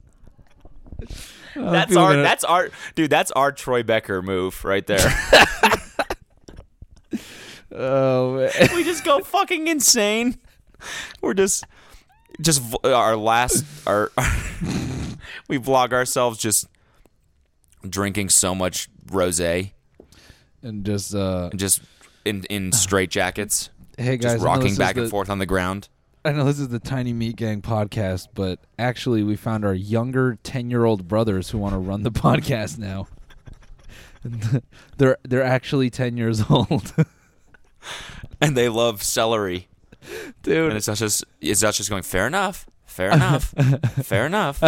Oh, 1.56 1.70
that's 1.70 1.94
our. 1.96 2.10
gonna- 2.12 2.22
That's 2.22 2.44
our. 2.44 2.70
Dude, 2.94 3.10
that's 3.10 3.30
our 3.32 3.52
Troy 3.52 3.82
Becker 3.82 4.22
move 4.22 4.64
right 4.64 4.86
there. 4.86 5.00
Oh 7.74 8.34
man. 8.36 8.50
we 8.74 8.84
just 8.84 9.02
go 9.04 9.20
fucking 9.20 9.66
insane. 9.66 10.38
We're 11.22 11.32
just, 11.34 11.64
just 12.40 12.62
our 12.84 13.16
last 13.16 13.64
our. 13.86 14.12
we 15.48 15.58
vlog 15.58 15.92
ourselves 15.92 16.38
just 16.38 16.66
drinking 17.88 18.28
so 18.28 18.54
much 18.54 18.88
rosé 19.12 19.72
and 20.62 20.85
just 20.85 21.14
uh 21.14 21.48
and 21.51 21.61
just 21.61 21.81
in 22.25 22.44
in 22.44 22.72
straight 22.72 23.11
jackets, 23.11 23.70
hey 23.98 24.16
guys, 24.16 24.35
just 24.35 24.44
rocking 24.44 24.75
back 24.77 24.96
and 24.96 25.07
the- 25.07 25.11
forth 25.11 25.31
on 25.31 25.38
the 25.38 25.46
ground. 25.46 25.88
I 26.25 26.31
know 26.31 26.44
this 26.44 26.61
is 26.61 26.68
the 26.68 26.79
Tiny 26.79 27.12
Meat 27.12 27.35
Gang 27.35 27.62
podcast, 27.62 28.29
but 28.33 28.61
actually 28.79 29.25
we 29.25 29.35
found 29.35 29.64
our 29.64 29.75
younger 29.75 30.38
10-year-old 30.44 31.09
brothers 31.09 31.51
who 31.51 31.59
want 31.59 31.72
to 31.75 31.79
run 31.79 32.05
the 32.05 32.12
podcast 32.12 32.79
now. 32.79 33.09
They're 34.98 35.18
they're 35.25 35.42
actually 35.42 35.90
10 35.90 36.16
years 36.16 36.44
old. 36.51 36.94
and 38.40 38.57
they 38.57 38.68
love 38.68 39.03
celery. 39.03 39.68
Dude, 40.42 40.68
And 40.68 40.77
it's 40.77 40.87
not 40.88 40.96
just 40.98 41.25
it's 41.40 41.62
not 41.62 41.75
just 41.75 41.90
going 41.90 42.03
fair 42.05 42.27
enough, 42.29 42.66
fair 42.87 43.11
enough, 43.11 43.53
fair 44.05 44.27
enough. 44.27 44.62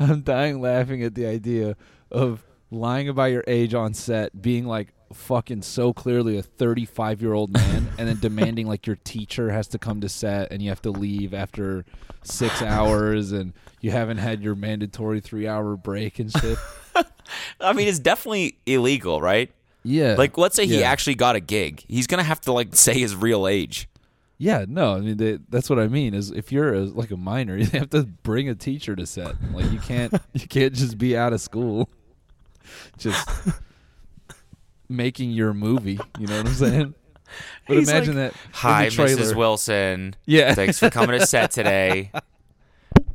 I'm 0.00 0.22
dying 0.22 0.60
laughing 0.60 1.02
at 1.04 1.14
the 1.14 1.26
idea 1.26 1.76
of 2.10 2.44
lying 2.72 3.08
about 3.08 3.30
your 3.30 3.44
age 3.46 3.74
on 3.74 3.94
set, 3.94 4.40
being 4.40 4.66
like 4.66 4.88
fucking 5.12 5.62
so 5.62 5.92
clearly 5.92 6.38
a 6.38 6.42
35 6.42 7.20
year 7.20 7.32
old 7.32 7.52
man, 7.52 7.88
and 7.98 8.08
then 8.08 8.18
demanding 8.18 8.66
like 8.66 8.86
your 8.86 8.96
teacher 8.96 9.50
has 9.50 9.68
to 9.68 9.78
come 9.78 10.00
to 10.00 10.08
set 10.08 10.50
and 10.50 10.62
you 10.62 10.70
have 10.70 10.82
to 10.82 10.90
leave 10.90 11.34
after 11.34 11.84
six 12.22 12.62
hours 12.62 13.32
and 13.32 13.52
you 13.80 13.90
haven't 13.90 14.18
had 14.18 14.42
your 14.42 14.54
mandatory 14.54 15.20
three 15.20 15.46
hour 15.46 15.76
break 15.76 16.18
and 16.18 16.32
shit. 16.32 16.58
I 17.60 17.72
mean, 17.72 17.88
it's 17.88 17.98
definitely 17.98 18.58
illegal, 18.66 19.20
right? 19.20 19.50
Yeah. 19.84 20.14
Like, 20.16 20.38
let's 20.38 20.54
say 20.54 20.66
he 20.66 20.84
actually 20.84 21.16
got 21.16 21.36
a 21.36 21.40
gig, 21.40 21.84
he's 21.88 22.06
gonna 22.06 22.22
have 22.22 22.40
to 22.42 22.52
like 22.52 22.74
say 22.74 22.98
his 22.98 23.14
real 23.14 23.46
age. 23.46 23.88
Yeah, 24.38 24.64
no, 24.66 24.96
I 24.96 25.00
mean 25.00 25.18
they, 25.18 25.38
that's 25.50 25.70
what 25.70 25.78
I 25.78 25.86
mean. 25.86 26.14
Is 26.14 26.32
if 26.32 26.50
you're 26.50 26.74
a, 26.74 26.80
like 26.80 27.12
a 27.12 27.16
minor, 27.16 27.56
you 27.56 27.66
have 27.66 27.90
to 27.90 28.02
bring 28.02 28.48
a 28.48 28.56
teacher 28.56 28.96
to 28.96 29.06
set. 29.06 29.36
Like 29.52 29.70
you 29.70 29.78
can't 29.78 30.12
you 30.32 30.48
can't 30.48 30.72
just 30.72 30.98
be 30.98 31.16
out 31.16 31.32
of 31.32 31.40
school, 31.40 31.88
just 32.98 33.28
making 34.88 35.30
your 35.30 35.52
movie. 35.54 35.98
You 36.18 36.26
know 36.26 36.38
what 36.38 36.46
I'm 36.46 36.54
saying? 36.54 36.94
But 37.66 37.78
He's 37.78 37.88
imagine 37.88 38.16
like, 38.16 38.32
that. 38.32 38.40
Hi. 38.52 38.88
Mrs. 38.88 39.34
Wilson. 39.34 40.14
Yeah. 40.26 40.54
Thanks 40.54 40.78
for 40.78 40.90
coming 40.90 41.18
to 41.18 41.26
set 41.26 41.50
today. 41.52 42.12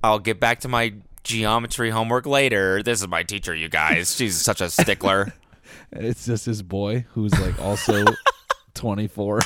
I'll 0.03 0.17
get 0.17 0.39
back 0.39 0.61
to 0.61 0.67
my 0.67 0.95
geometry 1.23 1.91
homework 1.91 2.25
later. 2.25 2.81
This 2.81 3.01
is 3.01 3.07
my 3.07 3.21
teacher, 3.21 3.53
you 3.53 3.69
guys. 3.69 4.15
She's 4.15 4.35
such 4.41 4.59
a 4.59 4.71
stickler. 4.71 5.33
It's 5.91 6.25
just 6.25 6.47
his 6.47 6.63
boy 6.63 7.05
who's 7.11 7.37
like 7.39 7.59
also 7.59 8.05
24. 8.73 9.41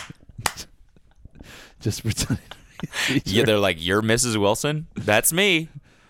just 1.81 2.03
pretending. 2.03 2.37
to 3.07 3.13
be 3.13 3.19
a 3.19 3.21
yeah, 3.25 3.43
they're 3.43 3.59
like, 3.59 3.77
You're 3.85 4.01
Mrs. 4.01 4.37
Wilson? 4.37 4.87
That's 4.95 5.33
me. 5.33 5.67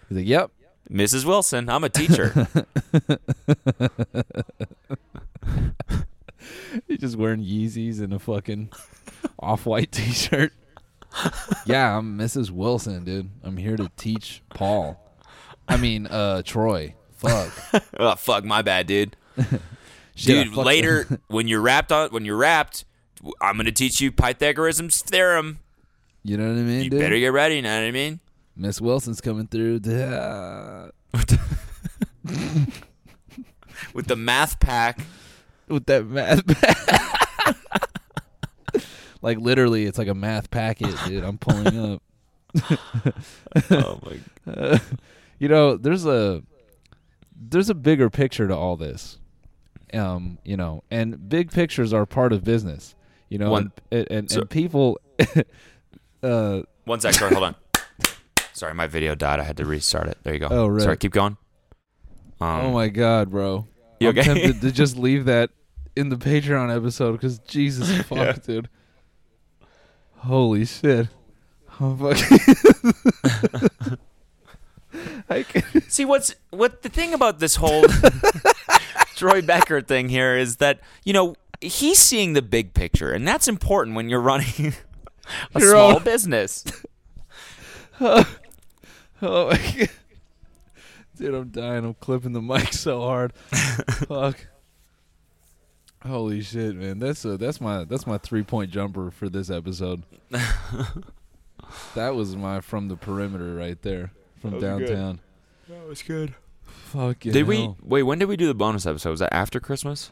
He's 0.10 0.18
like, 0.18 0.28
"Yep." 0.28 0.52
Mrs. 0.92 1.26
Wilson, 1.26 1.70
I'm 1.70 1.84
a 1.84 1.90
teacher. 1.90 2.48
He's 6.88 7.00
just 7.00 7.18
wearing 7.18 7.44
Yeezys 7.44 8.02
and 8.02 8.14
a 8.14 8.20
fucking 8.20 8.70
off-white 9.40 9.92
T-shirt. 9.92 10.54
yeah, 11.66 11.98
I'm 11.98 12.18
Mrs. 12.18 12.52
Wilson, 12.52 13.04
dude. 13.04 13.30
I'm 13.44 13.58
here 13.58 13.76
to 13.78 13.90
teach 13.98 14.42
Paul. 14.50 15.00
I 15.68 15.78
mean, 15.78 16.08
uh, 16.08 16.42
Troy. 16.44 16.96
Fuck, 17.18 17.84
oh, 18.00 18.16
fuck, 18.16 18.44
my 18.44 18.62
bad, 18.62 18.88
dude. 18.88 19.16
Dude, 20.18 20.50
fucked- 20.50 20.66
later 20.68 21.20
when 21.30 21.48
you're 21.48 21.62
wrapped 21.62 21.92
on 21.92 22.10
when 22.10 22.26
you're 22.26 22.38
wrapped, 22.38 22.84
I'm 23.40 23.56
gonna 23.58 23.72
teach 23.72 24.02
you 24.02 24.12
Pythagoras' 24.12 25.02
theorem. 25.02 25.60
You 26.22 26.38
know 26.38 26.48
what 26.50 26.60
I 26.60 26.64
mean, 26.64 26.84
You 26.84 26.90
dude? 26.92 27.00
better 27.00 27.18
get 27.18 27.32
ready. 27.32 27.56
You 27.56 27.62
know 27.64 27.76
what 27.80 27.88
I 27.88 27.92
mean? 27.92 28.20
Miss 28.56 28.80
Wilson's 28.82 29.22
coming 29.22 29.48
through. 29.48 29.80
With 33.94 34.08
the 34.08 34.16
math 34.16 34.60
pack. 34.60 35.00
with 35.68 35.86
that 35.88 36.06
math. 36.06 36.42
like 39.22 39.40
literally, 39.40 39.86
it's 39.86 39.98
like 39.98 40.08
a 40.08 40.14
math 40.14 40.50
packet, 40.52 40.96
dude. 41.06 41.24
I'm 41.24 41.38
pulling 41.38 41.78
up. 41.94 42.02
Oh 43.70 44.00
my. 44.04 44.20
God. 44.54 44.82
You 45.40 45.48
know, 45.48 45.76
there's 45.78 46.06
a 46.06 46.44
there's 47.36 47.70
a 47.70 47.74
bigger 47.74 48.10
picture 48.10 48.48
to 48.48 48.56
all 48.56 48.76
this. 48.78 49.18
Um, 49.94 50.38
you 50.46 50.56
know, 50.58 50.84
and 50.92 51.28
big 51.30 51.52
pictures 51.52 51.92
are 51.94 52.06
part 52.06 52.32
of 52.34 52.44
business. 52.44 52.96
You 53.30 53.40
know, 53.40 53.50
One- 53.52 53.72
and 53.92 54.02
and, 54.02 54.12
and, 54.12 54.32
so- 54.32 54.46
people. 54.46 55.00
uh, 56.24 56.62
One 56.86 57.00
sec. 57.00 57.14
Sorry, 57.16 57.32
hold 57.34 57.44
on. 57.46 57.56
Sorry, 58.62 58.76
my 58.76 58.86
video 58.86 59.16
died. 59.16 59.40
I 59.40 59.44
had 59.44 59.58
to 59.58 59.66
restart 59.66 60.08
it. 60.08 60.20
There 60.22 60.34
you 60.36 60.40
go. 60.40 60.48
Oh, 60.52 60.68
right. 60.68 60.84
Sorry, 60.84 60.96
keep 60.96 61.14
going. 61.14 61.36
Um, 62.40 62.48
oh 62.62 62.72
my 62.72 62.90
god, 62.90 63.32
bro! 63.32 63.66
You 64.00 64.10
I'm 64.10 64.16
tempted 64.16 64.62
to 64.62 64.72
just 64.82 64.96
leave 64.98 65.26
that 65.26 65.50
in 65.96 66.10
the 66.10 66.16
Patreon 66.16 66.72
episode 66.76 67.14
because 67.14 67.40
Jesus 67.40 67.92
fuck, 68.08 68.18
Yeah. 68.20 68.34
dude. 68.46 68.70
Holy 70.18 70.66
shit! 70.66 71.08
I'm 71.80 71.98
fucking. 71.98 72.38
I 75.28 75.42
can- 75.42 75.82
See 75.90 76.06
what's 76.06 76.36
what 76.52 76.84
the 76.84 76.90
thing 76.90 77.16
about 77.16 77.40
this 77.40 77.56
whole 77.56 77.86
Troy 79.16 79.42
Becker 79.42 79.82
thing 79.82 80.08
here 80.08 80.38
is 80.38 80.58
that 80.58 80.82
you 81.04 81.14
know 81.14 81.34
he's 81.62 81.98
seeing 81.98 82.34
the 82.34 82.44
big 82.44 82.76
picture, 82.76 83.12
and 83.12 83.28
that's 83.28 83.48
important 83.48 83.96
when 83.96 84.08
you're 84.08 84.22
running 84.22 84.76
a 85.56 85.60
Your 85.60 85.72
small 85.72 85.96
own- 85.96 86.04
business. 86.04 86.64
Oh 89.28 89.50
my 89.52 89.58
god. 89.78 89.90
Dude, 91.18 91.36
I'm 91.36 91.50
dying. 91.50 91.86
I'm 91.86 91.94
clipping 91.96 92.32
the 92.34 92.42
mic 92.42 92.74
so 92.74 93.02
hard. 93.02 93.34
Fuck. 94.08 94.48
Holy 96.06 96.42
shit, 96.42 96.76
man. 96.76 96.98
That's 97.00 97.24
a, 97.26 97.38
that's 97.38 97.62
my 97.62 97.84
that's 97.84 98.08
my 98.08 98.18
three 98.18 98.42
point 98.44 98.72
jumper 98.72 99.12
for 99.12 99.30
this 99.30 99.52
episode. 99.52 100.02
that 101.96 102.16
was 102.16 102.36
my 102.36 102.62
from 102.62 102.88
the 102.88 102.96
perimeter 102.96 103.54
right 103.56 103.80
there. 103.84 104.12
From 104.42 104.60
downtown. 104.60 105.20
That 105.70 105.88
was 105.88 106.02
good. 106.02 106.34
Fucking 106.64 107.32
Did 107.32 107.46
we 107.48 107.70
wait? 107.84 108.04
When 108.04 108.18
did 108.18 108.26
we 108.26 108.38
do 108.38 108.48
the 108.48 108.56
bonus 108.56 108.86
episode? 108.88 109.12
Was 109.12 109.20
that 109.20 109.34
after 109.34 109.60
Christmas? 109.60 110.12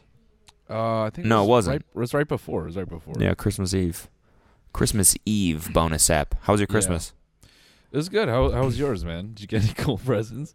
Uh, 0.68 1.02
I 1.02 1.10
think 1.10 1.26
No, 1.26 1.38
it 1.38 1.40
was 1.42 1.48
wasn't. 1.48 1.72
Right, 1.74 1.82
it 1.94 1.98
was 1.98 2.14
right 2.14 2.28
before. 2.28 2.62
It 2.62 2.66
was 2.66 2.76
right 2.76 2.88
before. 2.88 3.14
Yeah, 3.18 3.34
Christmas 3.34 3.74
Eve. 3.74 4.08
Christmas 4.72 5.16
Eve 5.26 5.72
bonus 5.72 6.08
app. 6.08 6.36
How 6.42 6.52
was 6.52 6.60
your 6.60 6.68
Yeah. 6.68 6.72
Christmas? 6.74 7.12
It 7.92 7.96
was 7.96 8.08
good. 8.08 8.28
How 8.28 8.50
how 8.50 8.64
was 8.64 8.78
yours, 8.78 9.04
man? 9.04 9.28
Did 9.34 9.40
you 9.40 9.46
get 9.46 9.64
any 9.64 9.72
cool 9.76 9.98
presents? 9.98 10.54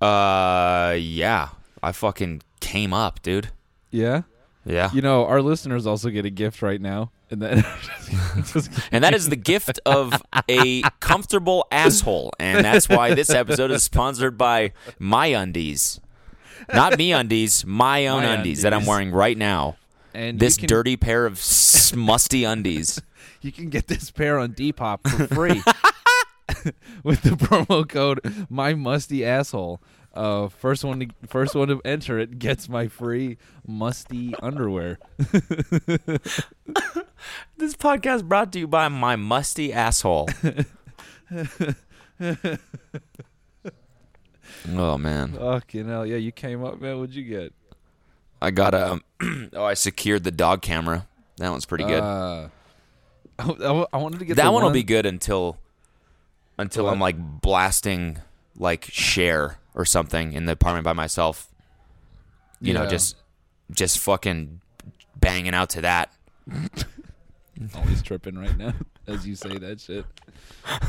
Uh, 0.00 0.96
yeah. 0.98 1.48
I 1.82 1.92
fucking 1.92 2.42
came 2.60 2.92
up, 2.92 3.22
dude. 3.22 3.48
Yeah. 3.90 4.22
Yeah. 4.64 4.90
You 4.92 5.02
know, 5.02 5.26
our 5.26 5.42
listeners 5.42 5.86
also 5.86 6.10
get 6.10 6.24
a 6.24 6.30
gift 6.30 6.62
right 6.62 6.80
now, 6.80 7.10
and 7.30 7.42
then 7.42 7.64
And 8.92 9.02
that 9.02 9.12
is 9.14 9.28
the 9.28 9.36
gift 9.36 9.80
of 9.84 10.12
a 10.48 10.82
comfortable 11.00 11.66
asshole. 11.72 12.32
And 12.38 12.64
that's 12.64 12.88
why 12.88 13.14
this 13.14 13.30
episode 13.30 13.72
is 13.72 13.82
sponsored 13.82 14.38
by 14.38 14.72
My 15.00 15.26
Undies. 15.28 16.00
Not 16.72 16.96
me 16.96 17.12
undies, 17.12 17.66
my 17.66 18.06
own 18.06 18.22
My 18.22 18.34
undies 18.34 18.62
that 18.62 18.72
I'm 18.72 18.86
wearing 18.86 19.10
right 19.10 19.36
now. 19.36 19.76
and 20.14 20.38
This 20.38 20.56
can, 20.56 20.68
dirty 20.68 20.96
pair 20.96 21.26
of 21.26 21.40
musty 21.96 22.44
undies. 22.44 23.00
You 23.40 23.50
can 23.50 23.70
get 23.70 23.88
this 23.88 24.08
pair 24.12 24.38
on 24.38 24.52
Depop 24.52 25.00
for 25.10 25.26
free 25.26 25.60
with 27.02 27.22
the 27.22 27.30
promo 27.30 27.88
code 27.88 28.20
My 28.48 28.74
Musty 28.74 29.24
Asshole. 29.24 29.80
Uh, 30.14 30.48
first 30.48 30.84
one 30.84 31.00
to 31.00 31.08
first 31.26 31.54
one 31.54 31.68
to 31.68 31.80
enter 31.86 32.18
it 32.18 32.38
gets 32.38 32.68
my 32.68 32.86
free 32.86 33.38
musty 33.66 34.34
underwear. 34.42 34.98
This 37.56 37.74
podcast 37.76 38.24
brought 38.24 38.52
to 38.52 38.58
you 38.58 38.66
by 38.66 38.88
my 38.88 39.16
musty 39.16 39.72
asshole. 39.72 40.28
oh 44.74 44.98
man, 44.98 45.32
Fucking 45.34 45.86
hell, 45.86 46.04
yeah! 46.04 46.16
You 46.16 46.32
came 46.32 46.64
up, 46.64 46.80
man. 46.80 46.98
What'd 46.98 47.14
you 47.14 47.22
get? 47.24 47.52
I 48.40 48.50
got 48.50 48.74
a. 48.74 49.00
oh, 49.52 49.64
I 49.64 49.74
secured 49.74 50.24
the 50.24 50.32
dog 50.32 50.62
camera. 50.62 51.06
That 51.36 51.50
one's 51.50 51.66
pretty 51.66 51.84
good. 51.84 52.02
Uh, 52.02 52.48
I, 53.38 53.50
I, 53.50 53.86
I 53.92 53.96
wanted 53.98 54.18
to 54.18 54.24
get 54.24 54.36
that 54.36 54.52
one 54.52 54.64
will 54.64 54.70
be 54.70 54.82
good 54.82 55.06
until 55.06 55.56
until 56.58 56.84
What? 56.84 56.92
I'm 56.92 57.00
like 57.00 57.16
blasting 57.18 58.18
like 58.56 58.84
Cher 58.84 59.58
or 59.74 59.84
something 59.84 60.32
in 60.32 60.46
the 60.46 60.52
apartment 60.52 60.84
by 60.84 60.92
myself. 60.92 61.48
You 62.60 62.74
know, 62.74 62.86
just 62.86 63.16
just 63.72 63.98
fucking 63.98 64.60
banging 65.16 65.54
out 65.54 65.70
to 65.70 65.80
that. 65.80 66.12
Always 67.74 68.02
tripping 68.02 68.38
right 68.38 68.56
now 68.56 68.72
as 69.06 69.26
you 69.26 69.34
say 69.34 69.58
that 69.58 69.80
shit. 69.80 70.04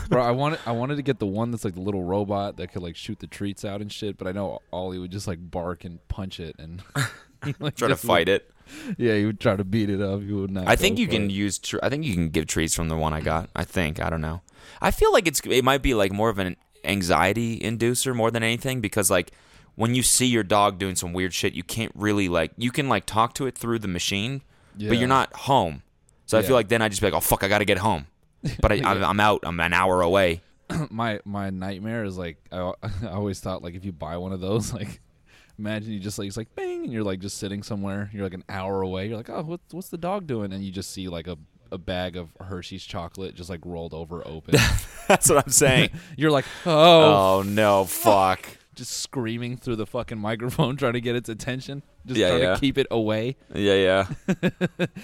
Bro, 0.10 0.24
I 0.24 0.32
wanted 0.32 0.60
I 0.66 0.72
wanted 0.72 0.96
to 0.98 1.02
get 1.02 1.20
the 1.20 1.26
one 1.26 1.52
that's 1.52 1.66
like 1.66 1.74
the 1.74 1.82
little 1.82 2.04
robot 2.04 2.58
that 2.58 2.72
could 2.72 2.84
like 2.84 2.96
shoot 2.96 3.20
the 3.20 3.28
treats 3.28 3.66
out 3.66 3.82
and 3.82 3.92
shit, 3.92 4.18
but 4.18 4.28
I 4.28 4.32
know 4.32 4.60
Ollie 4.72 5.00
would 5.00 5.12
just 5.12 5.28
like 5.28 5.40
bark 5.52 5.84
and 5.84 6.06
punch 6.08 6.40
it 6.40 6.56
and 6.60 6.84
like, 7.60 7.76
Try 7.76 7.88
to 7.88 7.96
fight 7.96 8.30
it. 8.30 8.50
Yeah, 8.98 9.14
you 9.14 9.28
would 9.28 9.40
try 9.40 9.56
to 9.56 9.64
beat 9.64 9.90
it 9.90 10.02
up. 10.02 10.22
You 10.22 10.42
would 10.42 10.52
not. 10.52 10.68
I 10.68 10.76
think 10.76 11.00
you 11.00 11.08
can 11.08 11.26
it. 11.26 11.32
use. 11.32 11.60
Tr- 11.60 11.78
I 11.82 11.90
think 11.90 12.06
you 12.06 12.14
can 12.14 12.30
give 12.30 12.48
trees 12.48 12.76
from 12.76 12.90
the 12.90 12.98
one 12.98 13.14
I 13.14 13.22
got. 13.22 13.50
I 13.56 13.64
think. 13.64 14.02
I 14.02 14.10
don't 14.10 14.22
know. 14.22 14.42
I 14.82 14.92
feel 14.92 15.14
like 15.14 15.28
it's. 15.28 15.42
It 15.46 15.64
might 15.64 15.82
be 15.82 15.94
like 15.94 16.12
more 16.12 16.30
of 16.30 16.40
an 16.40 16.56
anxiety 16.84 17.60
inducer 17.60 18.16
more 18.16 18.30
than 18.32 18.44
anything 18.44 18.82
because 18.82 19.10
like 19.10 19.32
when 19.76 19.96
you 19.96 20.04
see 20.04 20.26
your 20.26 20.44
dog 20.44 20.80
doing 20.80 20.96
some 20.96 21.14
weird 21.14 21.34
shit, 21.34 21.54
you 21.54 21.64
can't 21.64 21.92
really 21.96 22.30
like. 22.30 22.52
You 22.58 22.72
can 22.72 22.90
like 22.90 23.06
talk 23.06 23.34
to 23.36 23.46
it 23.46 23.58
through 23.58 23.80
the 23.80 23.88
machine, 23.88 24.42
but 24.78 24.98
you're 24.98 25.08
not 25.08 25.34
home. 25.34 25.84
So 26.26 26.38
I 26.38 26.42
feel 26.42 26.56
like 26.56 26.70
then 26.70 26.82
I 26.82 26.90
just 26.90 27.02
be 27.02 27.08
like, 27.08 27.14
oh 27.14 27.22
fuck, 27.22 27.44
I 27.44 27.48
gotta 27.48 27.66
get 27.66 27.78
home. 27.78 28.08
But 28.62 28.72
I, 28.72 28.76
I'm, 28.86 29.04
I'm 29.04 29.20
out. 29.20 29.42
I'm 29.44 29.60
an 29.60 29.74
hour 29.74 30.02
away. 30.02 30.42
my 30.90 31.20
my 31.26 31.50
nightmare 31.50 32.04
is 32.04 32.18
like 32.18 32.38
I, 32.52 32.74
I 33.04 33.08
always 33.10 33.40
thought 33.40 33.62
like 33.62 33.76
if 33.76 33.86
you 33.86 33.92
buy 33.92 34.18
one 34.18 34.34
of 34.34 34.40
those 34.40 34.74
like 34.74 35.02
imagine 35.58 35.94
you 35.94 36.00
just 36.00 36.18
like 36.18 36.28
it's 36.28 36.38
like 36.38 36.54
bang 36.56 36.84
and 36.84 36.92
you're 36.94 37.04
like 37.04 37.20
just 37.20 37.38
sitting 37.38 37.64
somewhere. 37.64 38.10
You're 38.14 38.24
like 38.24 38.34
an 38.34 38.44
hour 38.50 38.82
away. 38.82 39.08
You're 39.08 39.18
like 39.18 39.30
oh 39.30 39.44
what's 39.44 39.74
what's 39.74 39.90
the 39.90 39.98
dog 39.98 40.28
doing? 40.28 40.54
And 40.54 40.64
you 40.64 40.72
just 40.72 40.92
see 40.92 41.08
like 41.08 41.28
a 41.28 41.38
a 41.72 41.78
bag 41.78 42.16
of 42.16 42.30
Hershey's 42.40 42.84
chocolate 42.84 43.34
just 43.34 43.50
like 43.50 43.62
rolled 43.66 43.94
over 43.94 44.26
open. 44.28 44.56
That's 45.08 45.30
what 45.30 45.44
I'm 45.44 45.52
saying. 45.52 45.90
you're 46.18 46.32
like 46.32 46.46
oh, 46.66 47.40
oh 47.40 47.44
no, 47.44 47.86
fuck. 47.86 48.46
just 48.76 48.92
screaming 49.02 49.58
through 49.58 49.78
the 49.78 49.86
fucking 49.88 50.20
microphone 50.20 50.76
trying 50.78 50.94
to 50.94 51.02
get 51.02 51.16
its 51.16 51.30
attention 51.30 51.84
just 52.06 52.20
Yeah, 52.20 52.30
trying 52.30 52.42
yeah. 52.42 52.54
to 52.56 52.60
keep 52.60 52.78
it 52.78 52.88
away 52.92 53.36
Yeah, 53.54 53.74
yeah. 53.74 54.08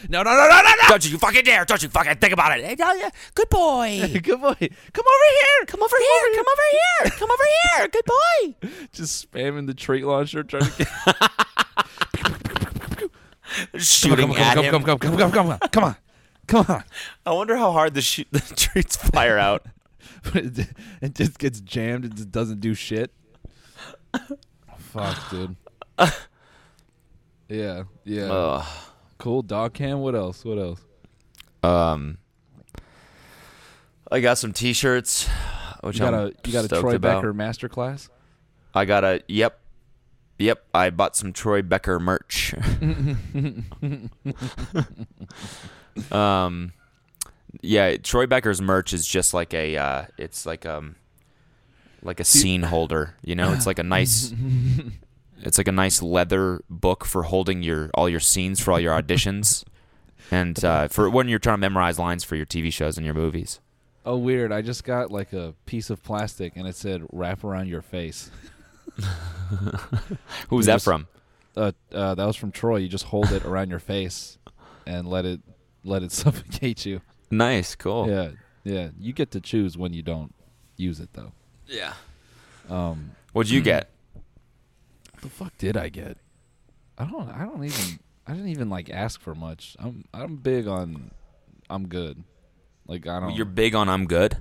no 0.09 0.21
no 0.23 0.23
no 0.23 0.47
no 0.47 0.47
no 0.47 0.61
no 0.61 0.87
Don't 0.89 1.09
you 1.11 1.17
fucking 1.17 1.43
dare! 1.43 1.65
Don't 1.65 1.81
you 1.81 1.89
fucking 1.89 2.15
think 2.17 2.33
about 2.33 2.57
it! 2.59 2.65
Hey, 2.65 2.75
no, 2.77 2.91
yeah. 2.93 3.09
Good 3.35 3.49
boy. 3.49 3.99
good 4.23 4.41
boy 4.41 4.55
come 4.93 5.05
over 5.05 5.29
here 5.31 5.65
Come 5.67 5.81
over 5.83 5.97
here. 5.97 6.35
Come 6.35 6.45
over 6.47 6.67
here. 6.71 7.11
Come 7.11 7.31
over 7.31 7.43
here. 7.77 7.87
Good 7.89 8.05
boy. 8.05 8.55
just 8.91 9.31
spamming 9.31 9.67
the 9.67 9.73
treat 9.73 10.03
launcher 10.05 10.43
trying 10.43 10.63
to 10.63 10.77
get 10.77 10.87
Shooting 13.81 14.27
come, 14.33 14.37
at 14.37 14.55
come, 14.55 14.65
him. 14.65 14.71
come, 14.71 14.83
come, 14.83 14.99
come, 14.99 15.17
come, 15.17 15.31
come, 15.31 15.47
come, 15.59 15.69
come 15.71 15.83
on, 15.83 15.95
come 16.47 16.65
on. 16.69 16.83
I 17.25 17.31
wonder 17.31 17.55
how 17.57 17.71
hard 17.71 17.93
the, 17.95 18.01
sh- 18.01 18.25
the 18.31 18.39
treats 18.55 18.95
fire 18.95 19.37
out. 19.37 19.65
It, 20.35 20.67
it 21.01 21.15
just 21.15 21.39
gets 21.39 21.59
jammed. 21.61 22.05
It 22.05 22.13
just 22.15 22.31
doesn't 22.31 22.59
do 22.59 22.73
shit. 22.73 23.11
Fuck, 24.77 25.29
dude. 25.31 25.55
Yeah, 27.49 27.83
yeah. 28.05 28.31
Ugh. 28.31 28.65
cool 29.17 29.41
dog 29.41 29.73
cam. 29.73 29.99
What 29.99 30.15
else? 30.15 30.45
What 30.45 30.57
else? 30.59 30.79
Um, 31.63 32.19
I 34.11 34.19
got 34.21 34.37
some 34.37 34.53
T-shirts, 34.53 35.27
which 35.81 35.97
You 35.97 36.01
got 36.01 36.13
I'm 36.13 36.27
a 36.27 36.31
you 36.45 36.53
got 36.53 36.65
a 36.65 36.67
Troy 36.67 36.95
about. 36.95 37.21
Becker 37.21 37.33
masterclass. 37.33 38.09
I 38.73 38.85
got 38.85 39.03
a 39.03 39.21
yep, 39.27 39.59
yep. 40.37 40.63
I 40.73 40.91
bought 40.91 41.15
some 41.15 41.33
Troy 41.33 41.61
Becker 41.63 41.99
merch. 41.99 42.53
um, 46.11 46.71
yeah, 47.61 47.97
Troy 47.97 48.27
Becker's 48.27 48.61
merch 48.61 48.93
is 48.93 49.07
just 49.07 49.33
like 49.33 49.55
a. 49.55 49.75
Uh, 49.75 50.05
it's 50.19 50.45
like 50.45 50.67
um, 50.67 50.95
like 52.03 52.19
a 52.19 52.23
scene 52.23 52.61
holder. 52.61 53.15
You 53.23 53.35
know, 53.35 53.53
it's 53.53 53.65
like 53.65 53.79
a 53.79 53.83
nice. 53.83 54.31
It's 55.41 55.57
like 55.57 55.67
a 55.67 55.71
nice 55.73 56.01
leather 56.01 56.61
book 56.69 57.05
for 57.05 57.23
holding 57.23 57.63
your 57.63 57.89
all 57.93 58.09
your 58.09 58.19
scenes 58.19 58.59
for 58.59 58.71
all 58.71 58.79
your 58.79 58.99
auditions, 58.99 59.63
and 60.31 60.63
uh, 60.65 60.87
for 60.89 61.09
when 61.09 61.27
you're 61.27 61.39
trying 61.39 61.55
to 61.55 61.61
memorize 61.61 61.97
lines 61.99 62.23
for 62.23 62.35
your 62.35 62.45
TV 62.45 62.71
shows 62.73 62.97
and 62.97 63.05
your 63.05 63.15
movies. 63.15 63.59
Oh, 64.05 64.17
weird. 64.17 64.51
I 64.51 64.61
just 64.61 64.83
got 64.83 65.11
like 65.11 65.33
a 65.33 65.53
piece 65.65 65.89
of 65.89 66.01
plastic 66.03 66.53
and 66.55 66.67
it 66.67 66.75
said 66.75 67.03
"wrap 67.11 67.43
around 67.43 67.67
your 67.67 67.81
face." 67.81 68.31
Who's 70.49 70.65
You 70.65 70.71
that 70.71 70.75
just- 70.75 70.85
from? 70.85 71.07
Uh, 71.57 71.71
uh, 71.91 72.15
that 72.15 72.25
was 72.25 72.35
from 72.37 72.51
Troy. 72.51 72.77
You 72.77 72.87
just 72.87 73.05
hold 73.05 73.31
it 73.31 73.43
around 73.43 73.69
your 73.69 73.79
face 73.79 74.37
and 74.85 75.07
let 75.07 75.25
it 75.25 75.41
let 75.83 76.03
it 76.03 76.11
suffocate 76.13 76.85
you. 76.85 77.01
Nice, 77.31 77.75
cool. 77.75 78.07
Yeah, 78.09 78.29
yeah. 78.63 78.89
You 78.99 79.13
get 79.13 79.31
to 79.31 79.41
choose 79.41 79.77
when 79.77 79.91
you 79.93 80.01
don't 80.01 80.33
use 80.77 80.99
it 80.99 81.09
though. 81.13 81.31
yeah. 81.67 81.93
Um, 82.69 83.11
What'd 83.33 83.51
you 83.51 83.61
get? 83.71 83.89
The 85.21 85.29
fuck 85.29 85.57
did 85.57 85.77
I 85.77 85.89
get? 85.89 86.17
I 86.97 87.05
don't. 87.05 87.29
I 87.29 87.45
don't 87.45 87.63
even. 87.63 87.99
I 88.27 88.33
didn't 88.33 88.49
even 88.49 88.69
like 88.69 88.89
ask 88.89 89.21
for 89.21 89.33
much. 89.35 89.75
I'm. 89.79 90.05
I'm 90.13 90.35
big 90.37 90.67
on. 90.67 91.11
I'm 91.69 91.87
good. 91.87 92.23
Like 92.87 93.07
I 93.07 93.19
don't. 93.19 93.35
You're 93.35 93.45
big 93.45 93.75
on 93.75 93.89
I'm 93.89 94.05
good. 94.05 94.37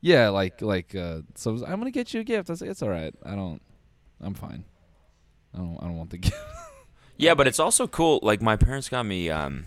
yeah. 0.00 0.28
Like 0.30 0.60
like. 0.62 0.94
Uh. 0.94 1.20
So 1.34 1.52
I'm 1.66 1.78
gonna 1.78 1.90
get 1.90 2.14
you 2.14 2.20
a 2.20 2.24
gift. 2.24 2.50
I 2.50 2.54
like, 2.54 2.62
it's 2.70 2.82
all 2.82 2.88
right. 2.88 3.14
I 3.24 3.34
don't. 3.34 3.60
I'm 4.20 4.34
fine. 4.34 4.64
I 5.54 5.58
don't. 5.58 5.78
I 5.80 5.84
don't 5.86 5.96
want 5.96 6.10
the 6.10 6.18
gift. 6.18 6.36
Yeah, 7.16 7.34
but 7.34 7.46
it's 7.46 7.58
also 7.58 7.86
cool. 7.86 8.20
Like 8.22 8.40
my 8.40 8.56
parents 8.56 8.88
got 8.88 9.04
me 9.04 9.28
um, 9.28 9.66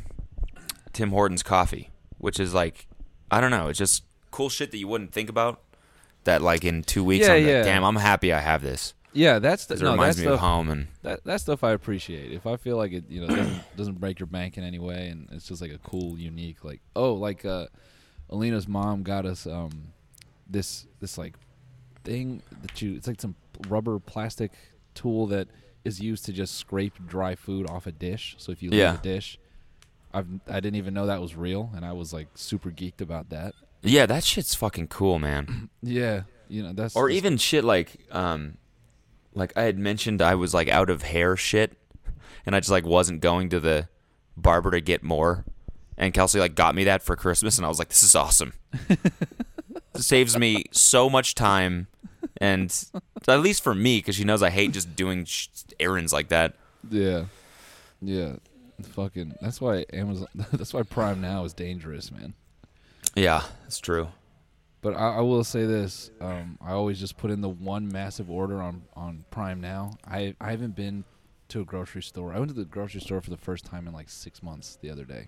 Tim 0.94 1.10
Hortons 1.12 1.44
coffee, 1.44 1.90
which 2.18 2.40
is 2.40 2.54
like 2.54 2.88
I 3.30 3.42
don't 3.42 3.52
know. 3.52 3.68
It's 3.68 3.80
just 3.80 4.04
cool 4.32 4.50
shit 4.50 4.72
that 4.72 4.78
you 4.78 4.88
wouldn't 4.88 5.12
think 5.14 5.30
about. 5.30 5.62
That 6.24 6.42
like 6.42 6.64
in 6.64 6.84
two 6.84 7.04
weeks, 7.04 7.26
Yeah, 7.28 7.34
I'm 7.34 7.42
like, 7.44 7.50
yeah. 7.50 7.64
damn, 7.64 7.84
I'm 7.84 7.96
happy 7.96 8.32
I 8.32 8.40
have 8.40 8.62
this. 8.62 8.94
Yeah. 9.14 9.40
That's 9.40 9.66
the. 9.66 9.76
No, 9.78 9.92
reminds 9.92 10.18
that 10.18 10.24
me 10.24 10.28
of 10.32 10.38
stuff. 10.40 10.48
home 10.48 10.70
and 10.70 10.88
That 11.04 11.24
that 11.26 11.42
stuff 11.42 11.64
I 11.64 11.72
appreciate. 11.72 12.32
If 12.32 12.46
I 12.46 12.58
feel 12.58 12.78
like 12.78 12.92
it, 12.94 13.06
you 13.10 13.22
know, 13.22 13.28
doesn't 13.36 13.62
doesn't 13.78 14.00
break 14.00 14.20
your 14.20 14.28
bank 14.28 14.58
in 14.58 14.64
any 14.64 14.80
way, 14.80 15.08
and 15.08 15.28
it's 15.32 15.48
just 15.48 15.62
like 15.62 15.72
a 15.72 15.78
cool, 15.80 16.18
unique, 16.18 16.64
like 16.64 16.82
oh, 16.96 17.14
like 17.14 17.46
uh, 17.46 17.68
Alina's 18.30 18.68
mom 18.68 19.04
got 19.04 19.26
us 19.26 19.46
um, 19.48 19.72
this 20.50 20.88
this 21.00 21.18
like 21.18 21.36
thing 22.04 22.42
that 22.62 22.82
you. 22.82 22.96
It's 22.96 23.08
like 23.08 23.22
some 23.22 23.36
rubber 23.68 24.00
plastic 24.00 24.52
tool 24.94 25.28
that 25.28 25.48
is 25.84 26.00
used 26.00 26.26
to 26.26 26.34
just 26.34 26.56
scrape 26.56 26.94
dry 27.08 27.34
food 27.36 27.70
off 27.70 27.88
a 27.88 27.92
dish. 27.92 28.36
So 28.38 28.52
if 28.52 28.62
you 28.62 28.70
leave 28.70 28.80
Yeah. 28.80 28.96
a 28.96 29.02
dish, 29.02 29.40
I've 30.14 30.28
I 30.48 30.60
didn't 30.60 30.76
even 30.76 30.94
know 30.94 31.06
that 31.08 31.22
was 31.22 31.36
real, 31.36 31.72
and 31.76 31.84
I 31.86 31.94
was 31.94 32.14
like 32.14 32.28
super 32.36 32.70
geeked 32.72 33.02
about 33.02 33.30
that. 33.30 33.54
yeah, 33.84 34.06
that 34.06 34.24
shit's 34.24 34.54
fucking 34.56 34.88
cool, 34.88 35.20
man. 35.20 35.70
Yeah, 35.82 36.24
you 36.48 36.62
know 36.64 36.74
that's 36.74 36.96
or 36.96 37.08
that's- 37.08 37.18
even 37.18 37.38
shit 37.38 37.64
like 37.64 37.96
um, 38.12 38.58
like 39.34 39.54
I 39.56 39.64
had 39.64 39.78
mentioned, 39.78 40.22
I 40.22 40.36
was 40.36 40.54
like 40.54 40.70
out 40.70 40.90
of 40.90 41.04
hair 41.04 41.36
shit, 41.38 41.78
and 42.46 42.56
I 42.56 42.60
just 42.60 42.72
like 42.72 42.86
wasn't 42.86 43.22
going 43.22 43.50
to 43.50 43.60
the 43.60 43.88
barber 44.36 44.72
to 44.72 44.82
get 44.82 45.04
more. 45.04 45.46
And 45.98 46.14
Kelsey 46.14 46.40
like 46.40 46.56
got 46.56 46.76
me 46.76 46.84
that 46.86 47.04
for 47.04 47.16
Christmas, 47.16 47.58
and 47.58 47.66
I 47.66 47.70
was 47.70 47.80
like, 47.80 47.90
"This 47.90 48.04
is 48.04 48.16
awesome." 48.16 48.54
it 48.90 49.02
saves 49.98 50.38
me 50.38 50.66
so 50.72 51.10
much 51.10 51.36
time, 51.36 51.88
and 52.38 52.74
at 53.28 53.40
least 53.42 53.64
for 53.64 53.76
me, 53.76 54.00
because 54.00 54.16
she 54.16 54.24
knows 54.24 54.42
I 54.42 54.50
hate 54.50 54.72
just 54.72 54.96
doing 54.96 55.26
sh- 55.26 55.48
errands 55.80 56.12
like 56.12 56.30
that. 56.30 56.56
Yeah, 56.90 57.26
yeah. 58.02 58.34
Fucking. 58.82 59.36
That's 59.42 59.62
why 59.62 59.86
Amazon. 59.94 60.28
That's 60.52 60.74
why 60.74 60.84
Prime 60.84 61.22
Now 61.22 61.44
is 61.46 61.54
dangerous, 61.54 62.12
man. 62.12 62.34
Yeah, 63.16 63.44
it's 63.68 63.80
true. 63.80 64.08
But 64.82 64.96
I, 64.96 65.18
I 65.18 65.22
will 65.22 65.44
say 65.44 65.66
this: 65.66 66.10
um, 66.20 66.58
I 66.62 66.72
always 66.72 67.00
just 67.00 67.18
put 67.18 67.30
in 67.32 67.42
the 67.42 67.50
one 67.50 67.88
massive 67.88 68.30
order 68.32 68.62
on 68.62 68.84
on 68.96 69.26
Prime 69.32 69.62
Now. 69.62 69.92
I 70.08 70.36
I 70.42 70.52
haven't 70.52 70.76
been 70.76 71.04
to 71.50 71.62
a 71.62 71.66
grocery 71.66 72.02
store. 72.02 72.34
I 72.34 72.40
went 72.40 72.50
to 72.50 72.56
the 72.56 72.66
grocery 72.66 73.02
store 73.02 73.22
for 73.22 73.30
the 73.30 73.38
first 73.38 73.66
time 73.66 73.88
in 73.88 73.94
like 73.94 74.10
six 74.10 74.42
months 74.42 74.78
the 74.82 74.90
other 74.90 75.04
day. 75.06 75.28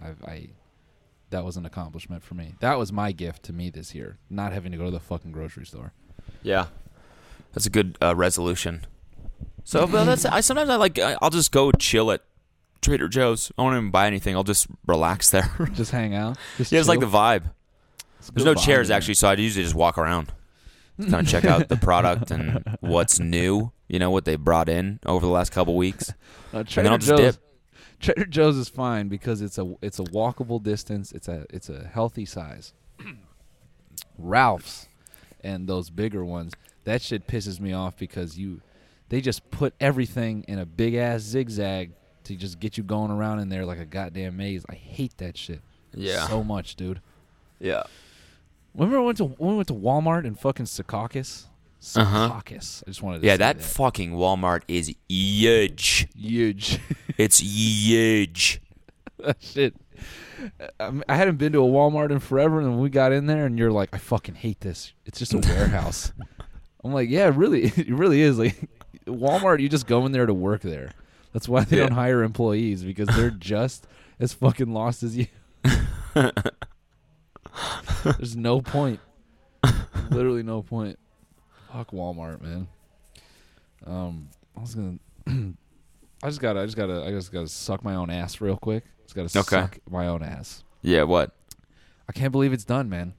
I've, 0.00 0.22
I 0.24 0.50
that 1.30 1.44
was 1.44 1.56
an 1.56 1.66
accomplishment 1.66 2.22
for 2.22 2.34
me. 2.34 2.54
That 2.60 2.78
was 2.78 2.92
my 2.92 3.10
gift 3.12 3.42
to 3.44 3.52
me 3.52 3.70
this 3.70 3.94
year, 3.94 4.18
not 4.30 4.52
having 4.52 4.70
to 4.72 4.78
go 4.78 4.84
to 4.84 4.90
the 4.90 5.00
fucking 5.00 5.32
grocery 5.32 5.64
store. 5.66 5.92
Yeah, 6.42 6.66
that's 7.54 7.66
a 7.66 7.70
good 7.70 7.96
uh, 8.02 8.14
resolution. 8.14 8.86
So, 9.64 9.86
but 9.86 10.04
that's 10.04 10.24
I 10.26 10.40
sometimes 10.40 10.70
I 10.70 10.76
like 10.76 10.98
I- 10.98 11.16
I'll 11.22 11.30
just 11.30 11.50
go 11.52 11.72
chill 11.72 12.10
at 12.12 12.22
Trader 12.82 13.08
Joe's. 13.08 13.50
I 13.58 13.62
won't 13.62 13.76
even 13.76 13.90
buy 13.90 14.06
anything. 14.06 14.36
I'll 14.36 14.44
just 14.44 14.66
relax 14.86 15.30
there. 15.30 15.48
Just 15.74 15.90
hang 15.92 16.14
out. 16.14 16.36
Just 16.58 16.70
yeah, 16.72 16.80
it's 16.80 16.88
like 16.88 17.00
the 17.00 17.06
vibe. 17.06 17.50
There's 18.30 18.44
no 18.44 18.54
chairs 18.54 18.88
there. 18.88 18.96
actually, 18.96 19.14
so 19.14 19.28
I'd 19.28 19.38
usually 19.38 19.64
just 19.64 19.74
walk 19.74 19.98
around, 19.98 20.32
kind 20.98 21.14
of 21.14 21.28
check 21.28 21.44
out 21.44 21.68
the 21.68 21.76
product 21.76 22.30
and 22.30 22.76
what's 22.80 23.18
new. 23.18 23.72
You 23.88 23.98
know 23.98 24.10
what 24.10 24.24
they 24.24 24.36
brought 24.36 24.68
in 24.68 25.00
over 25.04 25.24
the 25.26 25.32
last 25.32 25.52
couple 25.52 25.76
weeks, 25.76 26.12
Uh, 26.54 26.58
and 26.58 26.68
Trader 26.68 26.82
then 26.84 26.92
I'll 26.92 26.98
just 26.98 27.08
Joe's. 27.08 27.36
dip. 27.36 27.36
Trader 28.00 28.24
Joe's 28.26 28.56
is 28.56 28.68
fine 28.68 29.08
because 29.08 29.40
it's 29.42 29.58
a 29.58 29.74
it's 29.82 29.98
a 29.98 30.04
walkable 30.04 30.62
distance. 30.62 31.12
It's 31.12 31.28
a 31.28 31.46
it's 31.50 31.68
a 31.68 31.86
healthy 31.86 32.24
size. 32.26 32.72
Ralph's 34.18 34.88
and 35.42 35.66
those 35.68 35.90
bigger 35.90 36.24
ones, 36.24 36.52
that 36.84 37.02
shit 37.02 37.26
pisses 37.26 37.60
me 37.60 37.72
off 37.72 37.96
because 37.96 38.38
you 38.38 38.60
they 39.08 39.20
just 39.20 39.50
put 39.50 39.74
everything 39.80 40.44
in 40.48 40.58
a 40.58 40.66
big 40.66 40.94
ass 40.94 41.20
zigzag 41.20 41.92
to 42.24 42.36
just 42.36 42.60
get 42.60 42.76
you 42.78 42.84
going 42.84 43.10
around 43.10 43.40
in 43.40 43.48
there 43.48 43.64
like 43.66 43.78
a 43.78 43.84
goddamn 43.84 44.36
maze. 44.36 44.64
I 44.68 44.74
hate 44.74 45.16
that 45.18 45.36
shit. 45.36 45.60
Yeah. 45.94 46.26
So 46.28 46.42
much, 46.44 46.76
dude. 46.76 47.00
Yeah. 47.60 47.82
Remember 48.74 48.96
when 48.96 49.00
we 49.02 49.06
went 49.06 49.18
to 49.18 49.24
when 49.24 49.50
we 49.50 49.56
went 49.56 49.68
to 49.68 49.74
Walmart 49.74 50.26
and 50.26 50.38
fucking 50.38 50.66
Secaucus? 50.66 51.44
Uh-huh. 51.96 52.30
Secaucus. 52.30 52.82
I 52.86 52.90
just 52.90 53.02
wanted 53.02 53.20
to 53.22 53.26
Yeah, 53.26 53.34
say 53.34 53.38
that 53.38 53.60
fucking 53.60 54.12
Walmart 54.12 54.62
is 54.68 54.94
huge. 55.08 56.08
huge. 56.16 56.78
It's 57.18 57.40
huge. 57.40 58.60
Shit. 59.40 59.74
I, 60.80 60.90
I 61.08 61.14
hadn't 61.16 61.36
been 61.36 61.52
to 61.52 61.62
a 61.62 61.68
Walmart 61.68 62.10
in 62.10 62.18
forever, 62.20 62.58
and 62.60 62.80
we 62.80 62.88
got 62.88 63.12
in 63.12 63.26
there, 63.26 63.44
and 63.44 63.58
you're 63.58 63.70
like, 63.70 63.90
I 63.92 63.98
fucking 63.98 64.36
hate 64.36 64.60
this. 64.60 64.92
It's 65.04 65.18
just 65.18 65.34
a 65.34 65.38
warehouse. 65.54 66.12
I'm 66.82 66.92
like, 66.92 67.10
yeah, 67.10 67.30
really, 67.34 67.64
it 67.76 67.90
really 67.90 68.22
is. 68.22 68.38
Like 68.38 68.56
Walmart, 69.06 69.60
you 69.60 69.68
just 69.68 69.86
go 69.86 70.06
in 70.06 70.12
there 70.12 70.24
to 70.26 70.32
work 70.34 70.62
there. 70.62 70.92
That's 71.32 71.48
why 71.48 71.64
they 71.64 71.76
Yeah. 71.76 71.82
don't 71.88 71.92
hire 71.96 72.22
employees 72.22 72.82
because 72.82 73.08
they're 73.14 73.30
just 73.30 73.86
as 74.18 74.32
fucking 74.32 74.72
lost 74.72 75.02
as 75.02 75.16
you. 75.16 75.26
There's 78.04 78.36
no 78.36 78.60
point. 78.60 79.00
Literally 80.10 80.42
no 80.42 80.62
point. 80.62 80.98
Fuck 81.72 81.90
Walmart, 81.92 82.40
man. 82.42 82.68
Um, 83.86 84.28
I 84.56 84.60
was 84.60 84.74
gonna. 84.74 84.98
I 86.22 86.28
just 86.28 86.40
gotta. 86.40 86.60
I 86.60 86.64
just 86.64 86.76
gotta. 86.76 87.04
I 87.04 87.10
just 87.10 87.32
gotta 87.32 87.48
suck 87.48 87.82
my 87.84 87.94
own 87.94 88.10
ass 88.10 88.40
real 88.40 88.56
quick. 88.56 88.84
Just 89.04 89.14
gotta 89.14 89.26
Okay. 89.38 89.42
suck 89.42 89.78
my 89.90 90.06
own 90.08 90.22
ass. 90.22 90.64
Yeah, 90.82 91.04
what? 91.04 91.30
I 92.08 92.12
can't 92.12 92.32
believe 92.32 92.52
it's 92.52 92.64
done, 92.64 92.88
man. 92.88 93.14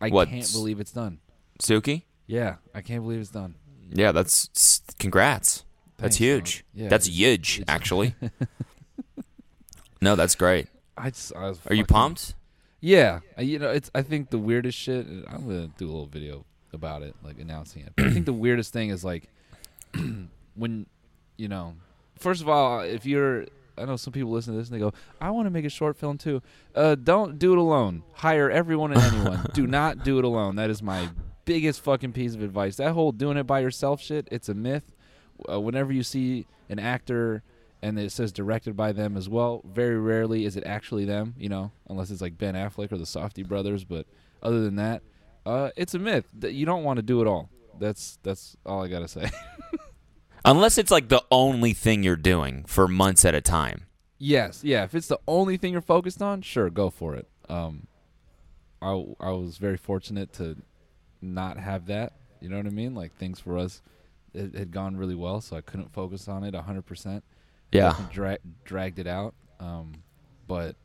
I 0.00 0.10
can't 0.10 0.52
believe 0.52 0.78
it's 0.80 0.92
done. 0.92 1.18
Suki? 1.60 2.02
Yeah, 2.26 2.56
I 2.74 2.82
can't 2.82 3.02
believe 3.02 3.20
it's 3.20 3.30
done. 3.30 3.54
Yeah, 3.90 4.12
that's 4.12 4.50
s- 4.54 4.82
congrats. 4.98 5.64
That's 5.96 6.16
Thanks, 6.16 6.16
huge. 6.18 6.56
dog. 6.58 6.64
Yeah, 6.82 6.88
that's 6.88 7.06
it's- 7.06 7.18
huge, 7.18 7.64
actually. 7.66 8.14
no, 10.00 10.14
that's 10.16 10.34
great. 10.34 10.68
I 10.96 11.10
just. 11.10 11.34
I 11.34 11.48
was 11.48 11.58
Are 11.66 11.74
you 11.74 11.82
fucking- 11.82 11.94
pumped? 11.94 12.34
Yeah, 12.80 13.20
I- 13.36 13.42
you 13.42 13.58
know, 13.58 13.70
it's. 13.70 13.90
I 13.94 14.02
think 14.02 14.30
the 14.30 14.38
weirdest 14.38 14.76
shit. 14.78 15.06
I'm 15.28 15.46
gonna 15.46 15.68
do 15.78 15.86
a 15.86 15.90
little 15.90 16.06
video 16.06 16.44
about 16.72 17.02
it, 17.02 17.14
like 17.22 17.38
announcing 17.38 17.82
it. 17.84 17.92
But 17.96 18.06
I 18.06 18.10
think 18.12 18.26
the 18.26 18.32
weirdest 18.32 18.72
thing 18.72 18.90
is 18.90 19.04
like 19.04 19.28
when, 20.54 20.86
you 21.36 21.48
know, 21.48 21.74
first 22.18 22.42
of 22.42 22.48
all, 22.48 22.80
if 22.80 23.06
you're, 23.06 23.46
I 23.78 23.84
know 23.84 23.96
some 23.96 24.12
people 24.12 24.30
listen 24.30 24.52
to 24.54 24.58
this 24.58 24.68
and 24.68 24.76
they 24.76 24.80
go, 24.80 24.92
"I 25.20 25.30
want 25.30 25.46
to 25.46 25.50
make 25.50 25.64
a 25.64 25.70
short 25.70 25.96
film 25.96 26.18
too." 26.18 26.42
Uh, 26.74 26.94
don't 26.96 27.38
do 27.38 27.52
it 27.52 27.58
alone. 27.58 28.02
Hire 28.14 28.50
everyone 28.50 28.92
and 28.92 29.00
anyone. 29.02 29.46
do 29.54 29.66
not 29.66 30.04
do 30.04 30.18
it 30.18 30.24
alone. 30.24 30.56
That 30.56 30.70
is 30.70 30.82
my 30.82 31.08
biggest 31.44 31.80
fucking 31.80 32.12
piece 32.12 32.34
of 32.34 32.42
advice. 32.42 32.76
That 32.76 32.92
whole 32.92 33.12
doing 33.12 33.36
it 33.38 33.44
by 33.44 33.60
yourself 33.60 34.00
shit, 34.02 34.28
it's 34.30 34.48
a 34.48 34.54
myth. 34.54 34.92
Uh, 35.50 35.60
whenever 35.60 35.92
you 35.92 36.02
see 36.02 36.46
an 36.68 36.78
actor 36.78 37.42
and 37.86 38.00
it 38.00 38.10
says 38.10 38.32
directed 38.32 38.76
by 38.76 38.90
them 38.90 39.16
as 39.16 39.28
well, 39.28 39.62
very 39.64 39.96
rarely 39.96 40.44
is 40.44 40.56
it 40.56 40.64
actually 40.66 41.04
them, 41.04 41.34
you 41.38 41.48
know, 41.48 41.70
unless 41.88 42.10
it's 42.10 42.20
like 42.20 42.36
Ben 42.36 42.54
Affleck 42.54 42.90
or 42.90 42.98
the 42.98 43.04
Safdie 43.04 43.46
brothers. 43.46 43.84
But 43.84 44.06
other 44.42 44.60
than 44.64 44.74
that, 44.74 45.02
uh, 45.44 45.70
it's 45.76 45.94
a 45.94 46.00
myth 46.00 46.24
that 46.40 46.52
you 46.52 46.66
don't 46.66 46.82
want 46.82 46.96
to 46.96 47.02
do 47.02 47.20
it 47.20 47.28
all. 47.28 47.48
That's 47.78 48.18
that's 48.24 48.56
all 48.66 48.82
I 48.82 48.88
gotta 48.88 49.06
say. 49.16 49.30
Unless 50.44 50.78
it's 50.78 50.90
like 50.90 51.10
the 51.10 51.22
only 51.30 51.72
thing 51.74 52.02
you're 52.02 52.16
doing 52.16 52.64
for 52.66 52.88
months 52.88 53.24
at 53.24 53.36
a 53.36 53.40
time. 53.40 53.86
yes, 54.18 54.64
yeah. 54.64 54.82
If 54.82 54.94
it's 54.96 55.06
the 55.08 55.20
only 55.28 55.56
thing 55.56 55.72
you're 55.72 55.80
focused 55.80 56.20
on, 56.20 56.42
sure, 56.42 56.70
go 56.70 56.90
for 56.90 57.14
it. 57.14 57.28
Um, 57.48 57.86
I 58.82 58.90
I 59.20 59.30
was 59.30 59.58
very 59.58 59.76
fortunate 59.76 60.32
to 60.34 60.56
not 61.22 61.56
have 61.58 61.86
that. 61.86 62.14
You 62.40 62.48
know 62.48 62.56
what 62.56 62.66
I 62.66 62.70
mean? 62.70 62.96
Like 62.96 63.14
things 63.14 63.38
for 63.38 63.56
us, 63.56 63.80
it 64.34 64.56
had 64.56 64.72
gone 64.72 64.96
really 64.96 65.14
well, 65.14 65.40
so 65.40 65.56
I 65.56 65.60
couldn't 65.60 65.92
focus 65.92 66.26
on 66.26 66.42
it 66.42 66.52
hundred 66.56 66.86
percent. 66.86 67.22
Yeah. 67.72 67.94
dra- 68.12 68.38
dragged 68.64 68.98
it 68.98 69.06
out. 69.06 69.34
Um, 69.60 69.92
but 70.46 70.76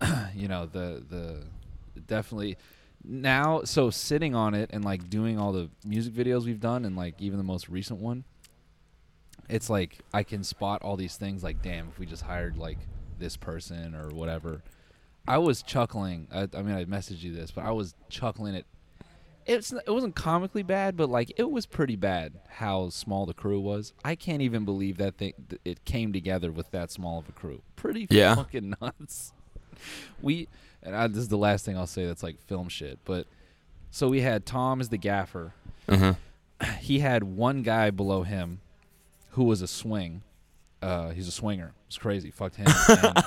you 0.34 0.48
know 0.48 0.66
the 0.66 1.02
the 1.08 2.00
definitely 2.06 2.56
now 3.04 3.62
so 3.64 3.90
sitting 3.90 4.34
on 4.34 4.54
it 4.54 4.70
and 4.72 4.84
like 4.84 5.08
doing 5.10 5.38
all 5.38 5.52
the 5.52 5.70
music 5.84 6.12
videos 6.12 6.44
we've 6.44 6.60
done 6.60 6.84
and 6.84 6.96
like 6.96 7.14
even 7.20 7.38
the 7.38 7.44
most 7.44 7.68
recent 7.68 8.00
one 8.00 8.24
it's 9.48 9.68
like 9.68 9.98
i 10.12 10.22
can 10.22 10.42
spot 10.42 10.82
all 10.82 10.96
these 10.96 11.16
things 11.16 11.42
like 11.42 11.62
damn 11.62 11.88
if 11.88 11.98
we 11.98 12.06
just 12.06 12.22
hired 12.22 12.56
like 12.56 12.78
this 13.18 13.36
person 13.36 13.94
or 13.94 14.08
whatever 14.08 14.62
i 15.28 15.36
was 15.38 15.62
chuckling 15.62 16.26
i, 16.32 16.48
I 16.54 16.62
mean 16.62 16.74
i 16.74 16.84
messaged 16.84 17.22
you 17.22 17.34
this 17.34 17.50
but 17.50 17.64
i 17.64 17.70
was 17.70 17.94
chuckling 18.08 18.56
at 18.56 18.64
it's 19.46 19.72
it 19.72 19.88
wasn't 19.90 20.14
comically 20.14 20.62
bad, 20.62 20.96
but 20.96 21.08
like 21.10 21.32
it 21.36 21.50
was 21.50 21.66
pretty 21.66 21.96
bad 21.96 22.34
how 22.48 22.88
small 22.88 23.26
the 23.26 23.34
crew 23.34 23.60
was. 23.60 23.92
I 24.04 24.14
can't 24.14 24.42
even 24.42 24.64
believe 24.64 24.96
that 24.98 25.16
thing 25.16 25.32
th- 25.48 25.60
it 25.64 25.84
came 25.84 26.12
together 26.12 26.50
with 26.50 26.70
that 26.70 26.90
small 26.90 27.18
of 27.18 27.28
a 27.28 27.32
crew. 27.32 27.62
Pretty 27.76 28.06
Yeah. 28.10 28.34
fucking 28.36 28.74
nuts. 28.80 29.32
We 30.22 30.48
and 30.82 30.94
I, 30.96 31.06
this 31.08 31.18
is 31.18 31.28
the 31.28 31.36
last 31.38 31.64
thing 31.64 31.76
I'll 31.76 31.86
say 31.86 32.06
that's 32.06 32.22
like 32.22 32.40
film 32.46 32.68
shit, 32.68 32.98
but 33.04 33.26
so 33.90 34.08
we 34.08 34.20
had 34.22 34.44
Tom 34.46 34.80
as 34.80 34.88
the 34.88 34.98
gaffer. 34.98 35.54
Uh-huh. 35.88 36.14
He 36.80 37.00
had 37.00 37.24
one 37.24 37.62
guy 37.62 37.90
below 37.90 38.22
him 38.22 38.60
who 39.30 39.44
was 39.44 39.60
a 39.62 39.66
swing. 39.68 40.22
Uh, 40.84 41.08
he's 41.10 41.26
a 41.26 41.32
swinger. 41.32 41.72
It's 41.86 41.96
crazy. 41.96 42.30
Fucked 42.30 42.56
him. 42.56 42.66
I 42.68 43.22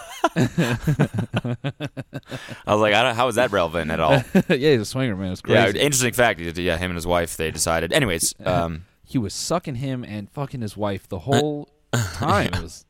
was 2.67 2.79
like, 2.81 2.93
I 2.93 3.01
don't, 3.01 3.15
how 3.15 3.27
is 3.29 3.35
that 3.35 3.51
relevant 3.51 3.89
at 3.89 3.99
all? 3.99 4.11
yeah, 4.49 4.73
he's 4.73 4.81
a 4.81 4.85
swinger, 4.85 5.15
man. 5.15 5.31
It's 5.31 5.41
crazy. 5.41 5.75
yeah, 5.79 5.83
interesting 5.83 6.13
fact. 6.13 6.39
Yeah, 6.39 6.77
him 6.77 6.91
and 6.91 6.95
his 6.95 7.07
wife, 7.07 7.35
they 7.35 7.49
decided. 7.49 7.91
Anyways, 7.91 8.35
um, 8.45 8.85
he 9.03 9.17
was 9.17 9.33
sucking 9.33 9.73
him 9.75 10.03
and 10.03 10.29
fucking 10.29 10.61
his 10.61 10.77
wife 10.77 11.09
the 11.09 11.17
whole 11.17 11.69
time. 12.13 12.51
Was 12.61 12.85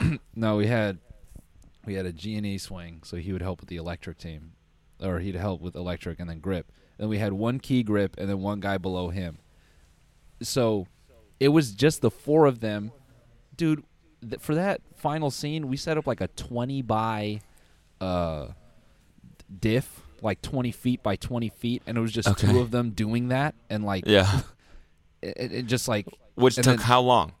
no, 0.36 0.56
we 0.56 0.66
had 0.66 0.98
we 1.86 1.94
had 1.94 2.04
a 2.04 2.12
G 2.12 2.36
and 2.36 2.44
E 2.44 2.58
swing, 2.58 3.00
so 3.04 3.16
he 3.16 3.32
would 3.32 3.40
help 3.40 3.60
with 3.60 3.70
the 3.70 3.76
electric 3.76 4.18
team, 4.18 4.52
or 5.02 5.20
he'd 5.20 5.34
help 5.34 5.62
with 5.62 5.74
electric 5.74 6.20
and 6.20 6.28
then 6.28 6.40
grip. 6.40 6.70
Then 6.98 7.08
we 7.08 7.16
had 7.16 7.32
one 7.32 7.58
key 7.58 7.82
grip 7.82 8.16
and 8.18 8.28
then 8.28 8.40
one 8.40 8.60
guy 8.60 8.76
below 8.76 9.08
him. 9.08 9.38
So 10.42 10.88
it 11.40 11.48
was 11.48 11.72
just 11.72 12.02
the 12.02 12.10
four 12.10 12.44
of 12.44 12.60
them, 12.60 12.92
dude. 13.58 13.84
Th- 14.26 14.40
for 14.40 14.54
that 14.54 14.80
final 14.96 15.30
scene, 15.30 15.68
we 15.68 15.76
set 15.76 15.98
up 15.98 16.06
like 16.06 16.22
a 16.22 16.28
twenty 16.28 16.80
by 16.80 17.40
uh 18.00 18.48
diff, 19.60 20.00
like 20.22 20.40
twenty 20.42 20.72
feet 20.72 21.02
by 21.02 21.16
twenty 21.16 21.50
feet, 21.50 21.82
and 21.86 21.98
it 21.98 22.00
was 22.00 22.12
just 22.12 22.28
Okay. 22.28 22.46
two 22.50 22.58
of 22.60 22.70
them 22.70 22.90
doing 22.90 23.28
that, 23.28 23.54
and 23.68 23.84
like 23.84 24.04
yeah. 24.06 24.40
it, 25.22 25.52
it 25.52 25.66
just 25.66 25.86
like 25.88 26.06
Which 26.34 26.54
took 26.56 26.64
then 26.64 26.78
how 26.78 27.00
long? 27.02 27.32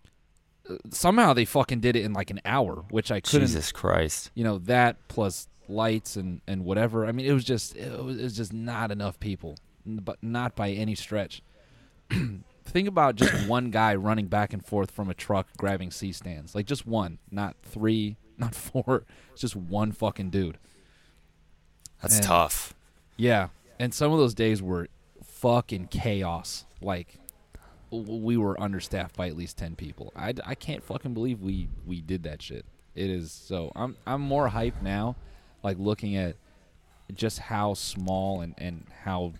somehow 0.90 1.32
they 1.32 1.46
fucking 1.46 1.80
did 1.80 1.96
it 1.96 2.04
in 2.04 2.12
like 2.12 2.30
an 2.30 2.40
hour, 2.44 2.84
which 2.90 3.10
I 3.10 3.20
couldn't. 3.20 3.46
Jesus 3.46 3.72
Christ. 3.72 4.30
You 4.34 4.44
know 4.44 4.58
that 4.58 4.96
plus 5.08 5.48
lights 5.68 6.16
and 6.16 6.40
and 6.46 6.64
whatever. 6.64 7.06
I 7.06 7.12
mean, 7.12 7.26
it 7.26 7.32
was 7.32 7.44
just 7.44 7.74
it 7.76 8.02
was, 8.04 8.18
it 8.18 8.22
was 8.22 8.36
just 8.36 8.52
not 8.52 8.90
enough 8.90 9.18
people, 9.18 9.56
but 9.86 10.18
not 10.22 10.54
by 10.54 10.70
any 10.70 10.94
stretch. 10.94 11.42
Think 12.68 12.88
about 12.88 13.16
just 13.16 13.48
one 13.48 13.70
guy 13.70 13.94
running 13.94 14.26
back 14.26 14.52
and 14.52 14.64
forth 14.64 14.90
from 14.90 15.08
a 15.10 15.14
truck 15.14 15.48
grabbing 15.56 15.90
C 15.90 16.12
stands, 16.12 16.54
like 16.54 16.66
just 16.66 16.86
one, 16.86 17.18
not 17.30 17.56
three, 17.62 18.16
not 18.38 18.54
four, 18.54 19.04
it's 19.32 19.40
just 19.40 19.56
one 19.56 19.92
fucking 19.92 20.30
dude. 20.30 20.58
That's 22.02 22.16
And- 22.16 22.24
tough. 22.24 22.74
Yeah, 23.16 23.48
and 23.80 23.92
some 23.92 24.12
of 24.12 24.18
those 24.18 24.34
days 24.34 24.62
were 24.62 24.86
fucking 25.24 25.88
chaos. 25.88 26.66
Like 26.80 27.18
we 27.90 28.36
were 28.36 28.60
understaffed 28.60 29.16
by 29.16 29.26
at 29.28 29.36
least 29.36 29.56
ten 29.58 29.74
people. 29.74 30.12
I, 30.14 30.34
I 30.46 30.54
can't 30.54 30.84
fucking 30.84 31.14
believe 31.14 31.40
we 31.40 31.68
we 31.84 32.00
did 32.00 32.22
that 32.22 32.40
shit. 32.42 32.64
It 32.94 33.10
is 33.10 33.32
so. 33.32 33.72
I'm 33.74 33.96
I'm 34.06 34.20
more 34.20 34.48
hyped 34.50 34.82
now, 34.82 35.16
like 35.64 35.78
looking 35.80 36.16
at 36.16 36.36
just 37.14 37.40
how 37.40 37.74
small 37.74 38.40
and 38.40 38.54
and 38.58 38.86
how 39.02 39.32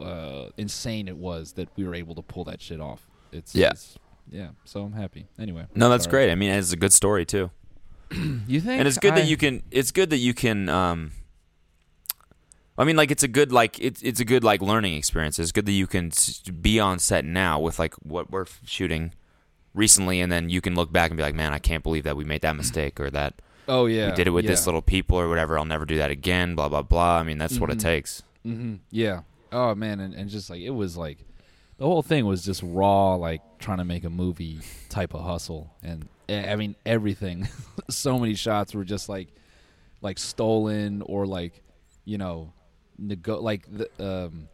uh, 0.00 0.50
insane 0.56 1.08
it 1.08 1.16
was 1.16 1.52
that 1.54 1.68
we 1.76 1.84
were 1.84 1.94
able 1.94 2.14
to 2.14 2.22
pull 2.22 2.44
that 2.44 2.60
shit 2.60 2.80
off. 2.80 3.08
It's 3.32 3.54
Yeah. 3.54 3.68
it's- 3.68 3.98
yeah. 4.30 4.48
So 4.64 4.82
I'm 4.84 4.92
happy. 4.92 5.26
Anyway. 5.38 5.66
No, 5.74 5.88
that's 5.88 6.04
sorry. 6.04 6.10
great. 6.26 6.32
I 6.32 6.34
mean, 6.36 6.50
it's 6.50 6.72
a 6.72 6.76
good 6.76 6.92
story 6.92 7.24
too. 7.26 7.50
You 8.46 8.60
think? 8.60 8.78
and 8.78 8.86
it's 8.88 8.98
good 8.98 9.12
I- 9.14 9.20
that 9.20 9.26
you 9.28 9.36
can 9.36 9.62
it's 9.70 9.90
good 9.90 10.10
that 10.10 10.18
you 10.18 10.34
can 10.34 10.68
um 10.68 11.12
I 12.78 12.84
mean 12.84 12.96
like 12.96 13.10
it's 13.10 13.22
a 13.22 13.28
good 13.28 13.52
like 13.52 13.78
it's 13.80 14.00
it's 14.02 14.20
a 14.20 14.24
good 14.24 14.44
like 14.44 14.62
learning 14.62 14.94
experience. 14.94 15.38
It's 15.38 15.52
good 15.52 15.66
that 15.66 15.72
you 15.72 15.86
can 15.86 16.10
be 16.60 16.80
on 16.80 16.98
set 16.98 17.24
now 17.24 17.58
with 17.60 17.78
like 17.78 17.94
what 17.96 18.30
we're 18.30 18.46
shooting 18.64 19.12
recently 19.74 20.20
and 20.20 20.30
then 20.32 20.48
you 20.48 20.60
can 20.60 20.74
look 20.74 20.92
back 20.92 21.10
and 21.10 21.16
be 21.16 21.22
like, 21.22 21.34
"Man, 21.34 21.52
I 21.52 21.58
can't 21.58 21.82
believe 21.82 22.04
that 22.04 22.16
we 22.16 22.24
made 22.24 22.42
that 22.42 22.56
mistake 22.56 22.98
or 23.00 23.10
that 23.10 23.40
Oh 23.68 23.86
yeah. 23.86 24.10
we 24.10 24.16
did 24.16 24.26
it 24.26 24.30
with 24.30 24.46
this 24.46 24.66
little 24.66 24.82
people 24.82 25.18
or 25.18 25.28
whatever. 25.28 25.58
I'll 25.58 25.64
never 25.64 25.84
do 25.84 25.96
that 25.98 26.10
again, 26.10 26.54
blah 26.54 26.68
blah 26.68 26.82
blah." 26.82 27.18
I 27.18 27.22
mean, 27.22 27.38
that's 27.38 27.58
what 27.58 27.70
it 27.70 27.78
Mhm. 27.78 27.82
takes. 27.82 28.22
hmm 28.42 28.74
Yeah. 28.90 29.20
Oh 29.52 29.74
man, 29.74 30.00
and, 30.00 30.14
and 30.14 30.30
just 30.30 30.50
like 30.50 30.60
it 30.60 30.70
was 30.70 30.96
like 30.96 31.18
the 31.78 31.84
whole 31.84 32.02
thing 32.02 32.26
was 32.26 32.44
just 32.44 32.62
raw, 32.64 33.14
like 33.14 33.42
trying 33.58 33.78
to 33.78 33.84
make 33.84 34.04
a 34.04 34.10
movie 34.10 34.60
type 34.88 35.14
of 35.14 35.22
hustle, 35.22 35.74
and 35.82 36.08
eh, 36.28 36.50
I 36.50 36.56
mean 36.56 36.74
everything. 36.86 37.48
so 37.90 38.18
many 38.18 38.34
shots 38.34 38.74
were 38.74 38.84
just 38.84 39.08
like 39.08 39.28
like 40.00 40.18
stolen 40.18 41.02
or 41.02 41.26
like 41.26 41.62
you 42.04 42.18
know 42.18 42.52
nego- 42.98 43.40
like 43.40 43.66
the 43.70 43.88
um 43.98 44.48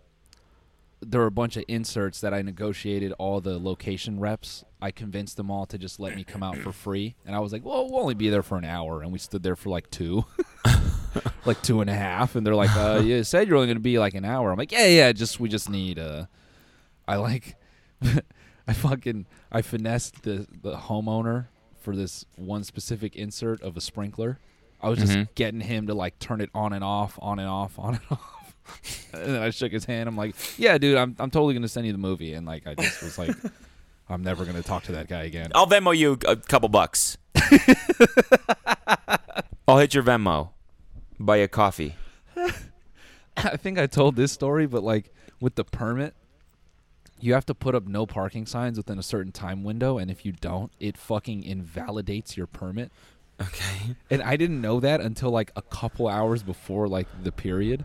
there 1.01 1.21
were 1.21 1.27
a 1.27 1.33
bunch 1.33 1.57
of 1.57 1.65
inserts 1.69 2.21
that 2.21 2.35
I 2.35 2.43
negotiated 2.43 3.13
all 3.19 3.41
the 3.41 3.59
location 3.59 4.19
reps. 4.19 4.65
I 4.81 4.91
convinced 4.93 5.37
them 5.37 5.51
all 5.51 5.67
to 5.67 5.79
just 5.79 5.99
let 5.99 6.15
me 6.17 6.23
come 6.25 6.43
out 6.43 6.57
for 6.59 6.71
free, 6.73 7.17
and 7.27 7.35
I 7.35 7.41
was 7.41 7.53
like, 7.53 7.65
"Well, 7.65 7.89
we'll 7.91 8.01
only 8.01 8.15
be 8.15 8.29
there 8.31 8.43
for 8.43 8.57
an 8.59 8.65
hour," 8.65 9.03
and 9.03 9.13
we 9.13 9.19
stood 9.19 9.43
there 9.43 9.57
for 9.57 9.71
like 9.71 9.91
two. 9.91 10.25
like 11.45 11.61
two 11.63 11.81
and 11.81 11.91
a 11.91 11.95
half, 11.95 12.37
and 12.37 12.47
they're 12.47 12.55
like, 12.55 12.75
uh, 12.77 13.01
"You 13.05 13.25
said 13.25 13.49
you're 13.49 13.57
only 13.57 13.69
gonna 13.69 13.81
be 13.81 13.99
like 13.99 14.15
an 14.15 14.25
hour." 14.25 14.51
I'm 14.53 14.59
like, 14.59 14.73
"Yeah, 14.73 14.87
yeah, 14.87 15.13
just 15.13 15.41
we 15.41 15.49
just 15.49 15.69
need 15.69 15.99
uh." 15.99 16.27
I 17.07 17.17
like, 17.17 17.57
I 18.69 18.73
fucking 18.73 19.27
I 19.51 19.63
finessed 19.63 20.23
the 20.23 20.47
the 20.63 20.77
homeowner 20.77 21.47
for 21.81 21.97
this 21.97 22.25
one 22.37 22.65
specific 22.65 23.17
insert 23.17 23.63
of 23.63 23.77
a 23.77 23.81
sprinkler. 23.81 24.39
I 24.81 24.89
was 24.91 24.99
just 25.01 25.13
Mhm. 25.13 25.29
getting 25.35 25.61
him 25.61 25.87
to 25.89 25.95
like 25.95 26.19
turn 26.19 26.41
it 26.41 26.51
on 26.55 26.73
and 26.73 26.85
off, 26.85 27.19
on 27.21 27.39
and 27.41 27.49
off, 27.49 27.79
on 27.79 27.95
and 27.95 28.03
off. 28.11 28.55
and 29.15 29.35
then 29.35 29.43
I 29.43 29.51
shook 29.51 29.73
his 29.73 29.87
hand. 29.87 30.09
I'm 30.09 30.17
like, 30.17 30.37
"Yeah, 30.59 30.79
dude, 30.79 30.97
I'm 30.99 31.17
I'm 31.19 31.31
totally 31.31 31.55
gonna 31.55 31.67
send 31.69 31.87
you 31.87 31.93
the 31.93 31.99
movie." 31.99 32.35
And 32.35 32.47
like, 32.47 32.67
I 32.67 32.75
just 32.75 33.03
was 33.03 33.19
like, 33.19 33.35
"I'm 34.09 34.23
never 34.23 34.45
gonna 34.45 34.63
talk 34.63 34.85
to 34.85 34.93
that 34.93 35.09
guy 35.09 35.23
again." 35.23 35.51
I'll 35.55 35.67
Venmo 35.67 35.97
you 35.97 36.19
a 36.27 36.37
couple 36.37 36.69
bucks. 36.69 37.19
I'll 39.69 39.79
hit 39.79 39.95
your 39.95 40.03
Venmo. 40.03 40.51
Buy 41.21 41.39
you 41.39 41.45
a 41.45 41.49
coffee. 41.49 41.95
I 43.37 43.57
think 43.57 43.79
I 43.79 43.87
told 43.87 44.17
this 44.17 44.33
story, 44.33 44.67
but 44.67 44.83
like 44.83 45.13
with 45.41 45.55
the 45.55 45.65
permit, 45.65 46.15
you 47.21 47.35
have 47.35 47.47
to 47.47 47.55
put 47.55 47.75
up 47.75 47.87
no 47.87 48.07
parking 48.07 48.47
signs 48.47 48.77
within 48.77 48.99
a 48.99 49.03
certain 49.03 49.33
time 49.33 49.65
window, 49.65 49.99
and 49.99 50.11
if 50.11 50.25
you 50.25 50.33
don't, 50.33 50.73
it 50.79 50.97
fucking 50.97 51.45
invalidates 51.45 52.37
your 52.37 52.47
permit. 52.47 52.91
Okay. 53.41 53.95
And 54.11 54.23
I 54.23 54.37
didn't 54.37 54.61
know 54.61 54.81
that 54.81 55.01
until 55.01 55.31
like 55.31 55.53
a 55.55 55.63
couple 55.63 56.09
hours 56.09 56.43
before 56.43 56.89
like 56.89 57.07
the 57.23 57.31
period. 57.33 57.85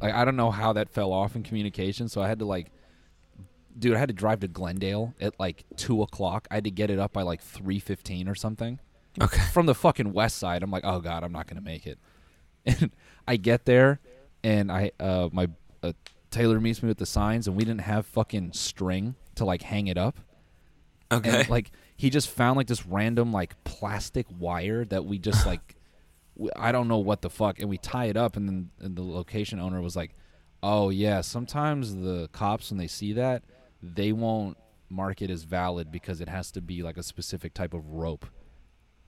Like 0.00 0.14
I 0.14 0.24
don't 0.24 0.36
know 0.36 0.50
how 0.50 0.72
that 0.74 0.90
fell 0.90 1.12
off 1.12 1.34
in 1.34 1.42
communication, 1.42 2.08
so 2.08 2.22
I 2.22 2.28
had 2.28 2.38
to 2.40 2.44
like, 2.44 2.70
dude, 3.78 3.94
I 3.94 3.98
had 3.98 4.08
to 4.08 4.14
drive 4.14 4.40
to 4.40 4.48
Glendale 4.48 5.14
at 5.20 5.38
like 5.38 5.64
two 5.76 6.02
o'clock. 6.02 6.46
I 6.50 6.54
had 6.56 6.64
to 6.64 6.70
get 6.70 6.90
it 6.90 6.98
up 6.98 7.12
by 7.12 7.22
like 7.22 7.40
three 7.42 7.78
fifteen 7.78 8.28
or 8.28 8.34
something 8.34 8.80
Okay. 9.20 9.40
from 9.52 9.66
the 9.66 9.74
fucking 9.74 10.12
west 10.12 10.38
side. 10.38 10.62
I'm 10.62 10.70
like, 10.70 10.84
oh 10.84 11.00
god, 11.00 11.24
I'm 11.24 11.32
not 11.32 11.46
gonna 11.46 11.60
make 11.60 11.86
it. 11.86 11.98
And 12.66 12.90
I 13.28 13.36
get 13.36 13.64
there, 13.64 14.00
and 14.42 14.72
I 14.72 14.90
uh 14.98 15.28
my 15.32 15.48
uh, 15.82 15.92
Taylor 16.30 16.60
meets 16.60 16.82
me 16.82 16.88
with 16.88 16.98
the 16.98 17.06
signs, 17.06 17.46
and 17.46 17.56
we 17.56 17.64
didn't 17.64 17.82
have 17.82 18.06
fucking 18.06 18.52
string 18.54 19.14
to 19.36 19.44
like 19.44 19.62
hang 19.62 19.86
it 19.86 19.96
up. 19.96 20.18
Okay. 21.12 21.40
And 21.40 21.48
like 21.48 21.70
he 21.96 22.10
just 22.10 22.28
found 22.28 22.56
like 22.56 22.66
this 22.66 22.84
random 22.84 23.32
like 23.32 23.62
plastic 23.64 24.26
wire 24.38 24.84
that 24.86 25.04
we 25.04 25.18
just 25.18 25.46
like 25.52 25.76
I 26.56 26.72
don't 26.72 26.88
know 26.88 26.98
what 26.98 27.22
the 27.22 27.30
fuck, 27.30 27.60
and 27.60 27.68
we 27.70 27.78
tie 27.78 28.06
it 28.06 28.16
up, 28.16 28.36
and 28.36 28.48
then 28.48 28.70
and 28.80 28.96
the 28.96 29.02
location 29.04 29.60
owner 29.60 29.80
was 29.80 29.94
like, 29.94 30.14
"Oh 30.62 30.90
yeah, 30.90 31.20
sometimes 31.20 31.94
the 31.94 32.28
cops 32.32 32.70
when 32.72 32.78
they 32.78 32.88
see 32.88 33.12
that, 33.12 33.44
they 33.94 34.12
won't 34.12 34.56
mark 34.88 35.20
it 35.22 35.30
as 35.30 35.42
valid 35.44 35.90
because 35.90 36.20
it 36.20 36.28
has 36.28 36.50
to 36.52 36.60
be 36.60 36.82
like 36.82 36.96
a 36.96 37.02
specific 37.02 37.54
type 37.54 37.74
of 37.74 37.86
rope." 37.86 38.26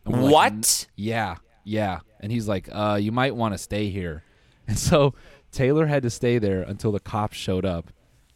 Like, 0.04 0.32
What? 0.32 0.86
Yeah, 0.96 1.36
yeah. 1.64 2.00
And 2.20 2.32
he's 2.32 2.48
like, 2.48 2.68
"Uh, 2.72 2.98
you 3.00 3.12
might 3.12 3.34
want 3.36 3.54
to 3.54 3.58
stay 3.58 3.90
here," 3.90 4.22
and 4.68 4.78
so 4.78 5.14
Taylor 5.52 5.86
had 5.86 6.02
to 6.02 6.10
stay 6.10 6.38
there 6.38 6.62
until 6.62 6.92
the 6.92 7.00
cops 7.00 7.36
showed 7.36 7.64
up, 7.64 7.90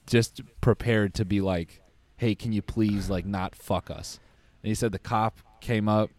just 0.07 0.41
prepared 0.61 1.15
to 1.15 1.25
be 1.25 1.41
like, 1.41 1.81
"Hey, 2.17 2.35
can 2.35 2.53
you 2.53 2.63
please 2.63 3.09
like 3.11 3.27
not 3.27 3.55
fuck 3.55 3.91
us?" 3.91 4.19
And 4.63 4.69
he 4.69 4.75
said 4.75 4.93
the 4.93 4.99
cop 4.99 5.41
came 5.61 5.89
up, 5.89 6.11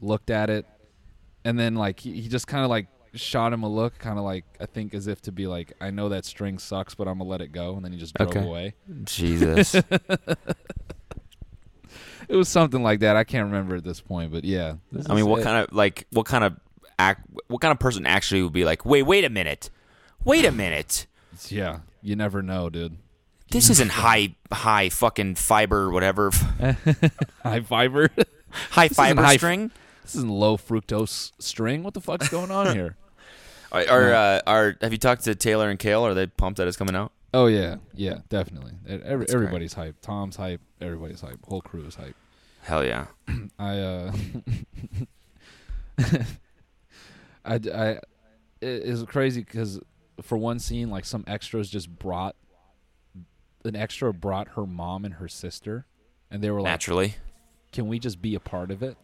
looked 0.00 0.30
at 0.30 0.50
it, 0.50 0.66
and 1.44 1.58
then 1.58 1.74
like 1.74 2.00
he, 2.00 2.20
he 2.20 2.28
just 2.28 2.46
kind 2.46 2.64
of 2.64 2.70
like 2.70 2.88
shot 3.18 3.52
him 3.52 3.62
a 3.62 3.68
look, 3.68 3.98
kind 3.98 4.18
of 4.18 4.24
like 4.24 4.44
I 4.60 4.66
think 4.66 4.94
as 4.94 5.06
if 5.06 5.20
to 5.22 5.32
be 5.32 5.46
like, 5.46 5.72
"I 5.80 5.90
know 5.90 6.08
that 6.08 6.24
string 6.24 6.58
sucks, 6.58 6.94
but 6.94 7.06
I'm 7.08 7.18
gonna 7.18 7.28
let 7.30 7.40
it 7.40 7.52
go," 7.52 7.74
and 7.76 7.84
then 7.84 7.92
he 7.92 7.98
just 7.98 8.14
drove 8.14 8.30
Okay. 8.30 8.40
away. 8.44 8.74
Jesus. 9.04 9.74
It 12.28 12.36
was 12.36 12.48
something 12.50 12.82
like 12.82 13.00
that. 13.00 13.16
I 13.16 13.24
can't 13.24 13.46
remember 13.46 13.76
at 13.76 13.84
this 13.84 14.02
point, 14.02 14.30
but 14.32 14.44
yeah. 14.44 14.74
I 15.08 15.14
mean, 15.14 15.26
what 15.26 15.40
it. 15.40 15.44
kind 15.44 15.64
of 15.66 15.72
like 15.74 16.06
what 16.10 16.26
kind 16.26 16.44
of 16.44 16.56
act? 16.98 17.22
What 17.46 17.62
kind 17.62 17.72
of 17.72 17.78
person 17.78 18.04
actually 18.04 18.42
would 18.42 18.52
be 18.52 18.66
like? 18.66 18.84
Wait, 18.84 19.04
wait 19.04 19.24
a 19.24 19.30
minute. 19.30 19.70
Wait 20.24 20.44
a 20.44 20.52
minute. 20.52 21.06
Yeah, 21.48 21.78
you 22.02 22.16
never 22.16 22.42
know, 22.42 22.68
dude. 22.68 22.98
This 23.50 23.70
isn't 23.70 23.92
high 23.92 24.34
high 24.52 24.90
fucking 24.90 25.36
fiber 25.36 25.90
whatever 25.90 26.30
High 27.42 27.60
fiber. 27.60 28.10
high 28.72 28.88
fiber 28.88 29.22
high 29.22 29.34
f- 29.34 29.38
string. 29.40 29.70
this 30.02 30.14
isn't 30.16 30.28
low 30.30 30.58
fructose 30.58 31.32
string. 31.38 31.82
What 31.82 31.94
the 31.94 32.00
fuck's 32.02 32.28
going 32.28 32.50
on 32.50 32.74
here? 32.76 32.96
Are 33.70 33.84
are, 33.88 34.14
uh, 34.14 34.40
are 34.46 34.76
have 34.80 34.92
you 34.92 34.98
talked 34.98 35.24
to 35.24 35.34
Taylor 35.34 35.68
and 35.68 35.78
Kale? 35.78 36.04
Are 36.06 36.14
they 36.14 36.26
pumped 36.26 36.56
that 36.58 36.68
it's 36.68 36.76
coming 36.76 36.94
out? 36.96 37.12
Oh 37.34 37.46
yeah, 37.46 37.76
yeah, 37.94 38.18
definitely. 38.28 38.72
Every, 38.88 39.18
That's 39.18 39.32
great. 39.34 39.44
everybody's 39.44 39.74
hype. 39.74 39.96
Tom's 40.00 40.36
hype. 40.36 40.60
Everybody's 40.80 41.20
hype. 41.20 41.38
Whole 41.46 41.60
crew 41.60 41.84
is 41.84 41.94
hype. 41.96 42.16
Hell 42.62 42.84
yeah. 42.84 43.06
I 43.58 43.78
uh, 43.78 44.12
I 47.44 47.54
I 47.54 47.88
it 48.60 48.82
is 48.82 49.02
crazy 49.04 49.42
because 49.42 49.80
for 50.22 50.38
one 50.38 50.58
scene, 50.58 50.90
like 50.90 51.04
some 51.04 51.24
extras 51.26 51.68
just 51.68 51.98
brought 51.98 52.36
an 53.64 53.76
extra 53.76 54.12
brought 54.14 54.48
her 54.48 54.66
mom 54.66 55.04
and 55.04 55.14
her 55.14 55.28
sister, 55.28 55.86
and 56.30 56.42
they 56.42 56.50
were 56.50 56.62
like, 56.62 56.70
Naturally. 56.70 57.16
"Can 57.72 57.88
we 57.88 57.98
just 57.98 58.22
be 58.22 58.34
a 58.34 58.40
part 58.40 58.70
of 58.70 58.82
it?" 58.82 58.96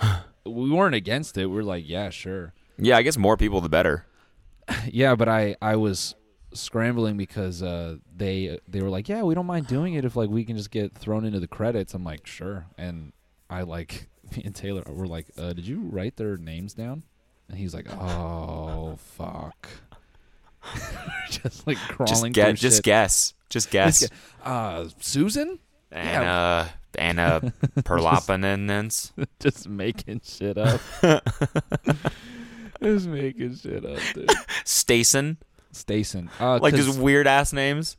we 0.44 0.70
weren't 0.70 0.94
against 0.94 1.38
it. 1.38 1.46
We 1.46 1.58
are 1.60 1.64
like, 1.64 1.88
"Yeah, 1.88 2.10
sure." 2.10 2.52
Yeah, 2.82 2.96
I 2.96 3.02
guess 3.02 3.16
more 3.16 3.36
people 3.36 3.60
the 3.60 3.68
better. 3.68 4.04
Yeah, 4.90 5.14
but 5.16 5.28
I 5.28 5.56
I 5.60 5.76
was 5.76 6.14
scrambling 6.54 7.16
because 7.16 7.62
uh, 7.62 7.96
they 8.16 8.58
they 8.68 8.80
were 8.80 8.88
like, 8.90 9.08
yeah, 9.08 9.22
we 9.22 9.34
don't 9.34 9.46
mind 9.46 9.66
doing 9.66 9.94
it 9.94 10.04
if 10.04 10.14
like 10.16 10.30
we 10.30 10.44
can 10.44 10.56
just 10.56 10.70
get 10.70 10.94
thrown 10.94 11.24
into 11.24 11.40
the 11.40 11.48
credits. 11.48 11.94
I'm 11.94 12.04
like, 12.04 12.26
sure, 12.26 12.66
and 12.78 13.12
I 13.50 13.62
like 13.62 14.08
me 14.36 14.42
and 14.44 14.54
Taylor 14.54 14.82
were 14.86 15.06
like, 15.08 15.26
uh, 15.36 15.52
did 15.52 15.66
you 15.66 15.80
write 15.80 16.16
their 16.16 16.36
names 16.36 16.74
down? 16.74 17.02
And 17.48 17.58
he's 17.58 17.74
like, 17.74 17.86
oh 17.92 18.96
fuck, 19.16 19.68
just 21.30 21.66
like 21.66 21.78
crawling. 21.78 22.32
get 22.32 22.46
through 22.46 22.54
just 22.54 22.76
shit. 22.76 22.84
guess. 22.84 23.34
Just 23.50 23.70
guess. 23.70 24.00
Just 24.00 24.12
gu- 24.12 24.50
Uh, 24.50 24.88
Susan, 25.00 25.58
Anna 25.90 26.70
Anna 26.96 27.52
Perlopanenens. 27.80 29.12
just 29.40 29.68
making 29.68 30.20
shit 30.24 30.56
up. 30.56 30.80
Just 32.82 33.06
making 33.06 33.54
shit 33.56 33.84
up, 33.84 33.98
dude. 34.14 34.28
Stason. 34.64 35.36
Stason, 35.72 36.28
uh, 36.40 36.58
Like 36.58 36.74
'cause- 36.74 36.86
just 36.86 36.98
weird 36.98 37.26
ass 37.26 37.52
names. 37.52 37.96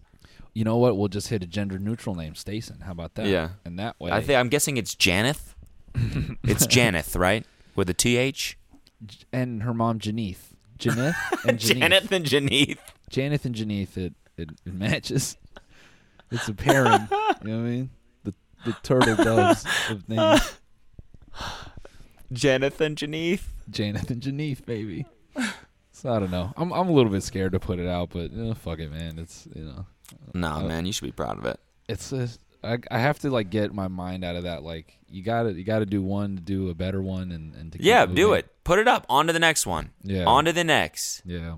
you 0.54 0.64
know 0.64 0.78
what? 0.78 0.96
We'll 0.98 1.08
just 1.08 1.30
hit 1.30 1.42
a 1.44 1.48
gender 1.48 1.80
neutral 1.80 2.14
name, 2.16 2.34
Stason. 2.34 2.84
How 2.84 2.92
about 2.92 3.16
that? 3.16 3.26
Yeah. 3.26 3.50
and 3.66 3.80
that 3.80 4.00
way, 4.00 4.12
I 4.12 4.22
think 4.22 4.38
I'm 4.40 4.50
guessing 4.50 4.78
it's 4.78 4.94
Janeth. 4.96 5.56
it's 6.44 6.68
Janeth, 6.68 7.18
right? 7.18 7.46
With 7.76 7.90
a 7.90 7.94
T 7.96 8.18
H. 8.18 8.58
and 9.32 9.64
her 9.64 9.74
mom 9.74 9.98
Janeth, 10.00 10.54
Janeth 10.78 11.16
and 11.48 11.58
Janeth, 11.60 12.08
Janeth 12.08 12.12
and 12.12 12.26
Janeth. 12.26 12.78
Janeth 13.12 13.46
and 13.46 13.56
Janeth. 13.56 13.98
It, 13.98 14.14
it 14.38 14.50
it 14.66 14.74
matches. 14.74 15.38
It's 16.32 16.48
a 16.48 16.54
pairing. 16.54 16.92
you 16.92 16.98
know 17.10 17.28
what 17.42 17.48
I 17.50 17.56
mean? 17.56 17.90
The 18.24 18.34
the 18.66 18.74
turtle 18.84 19.16
doves 19.16 19.66
of 19.90 20.08
names. 20.08 20.58
Janeth 22.34 22.80
and 22.82 22.96
Janeth. 22.98 23.42
Janeth 23.72 24.10
and 24.10 24.22
Janeth, 24.22 24.66
baby. 24.66 25.06
So 25.92 26.12
I 26.14 26.20
don't 26.20 26.32
know. 26.32 26.54
I'm 26.58 26.72
I'm 26.74 26.90
a 26.90 26.92
little 26.92 27.12
bit 27.12 27.24
scared 27.24 27.52
to 27.54 27.60
put 27.60 27.80
it 27.80 27.88
out, 27.88 28.10
but 28.12 28.32
know, 28.32 28.54
fuck 28.54 28.80
it, 28.80 28.92
man. 28.92 29.20
It's 29.20 29.48
you 29.56 29.64
know, 29.66 29.86
No, 30.34 30.48
Uh, 30.54 30.64
man, 30.64 30.86
you 30.86 30.92
should 30.94 31.06
be 31.06 31.12
proud 31.12 31.38
of 31.38 31.46
it. 31.46 31.60
it's 31.88 32.12
a, 32.12 32.28
I, 32.64 32.78
I 32.92 33.00
have 33.00 33.20
to 33.20 33.30
like 33.30 33.50
get 33.50 33.74
my 33.74 33.88
mind 33.88 34.24
out 34.24 34.36
of 34.36 34.44
that. 34.44 34.64
Like 34.64 34.98
you 35.10 35.22
gotta 35.24 35.54
you 35.54 35.64
gotta 35.64 35.86
do 35.86 36.02
one 36.02 36.36
to 36.38 36.42
do 36.42 36.70
a 36.70 36.74
better 36.74 37.02
one 37.02 37.32
and 37.32 37.54
and 37.56 37.72
to 37.74 37.82
Yeah, 37.84 38.06
do 38.06 38.28
moving. 38.28 38.40
it. 38.40 38.64
Put 38.64 38.80
it 38.80 38.88
up. 38.88 39.06
On 39.10 39.28
to 39.28 39.34
the 39.34 39.40
next 39.40 39.66
one. 39.68 39.92
Yeah. 40.04 40.26
On 40.26 40.46
to 40.46 40.54
the 40.54 40.64
next. 40.64 41.22
Yeah. 41.26 41.56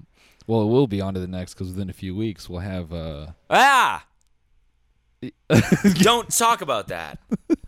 Well, 0.48 0.62
it 0.62 0.66
will 0.66 0.88
be 0.88 1.02
on 1.02 1.14
to 1.16 1.20
the 1.20 1.28
next 1.28 1.54
because 1.54 1.70
within 1.70 1.90
a 1.90 1.94
few 1.94 2.16
weeks 2.16 2.50
we'll 2.50 2.60
have. 2.62 2.92
uh 2.94 3.28
Ah! 3.50 4.06
Don't 5.94 6.30
talk 6.30 6.62
about 6.62 6.88
that. 6.90 7.20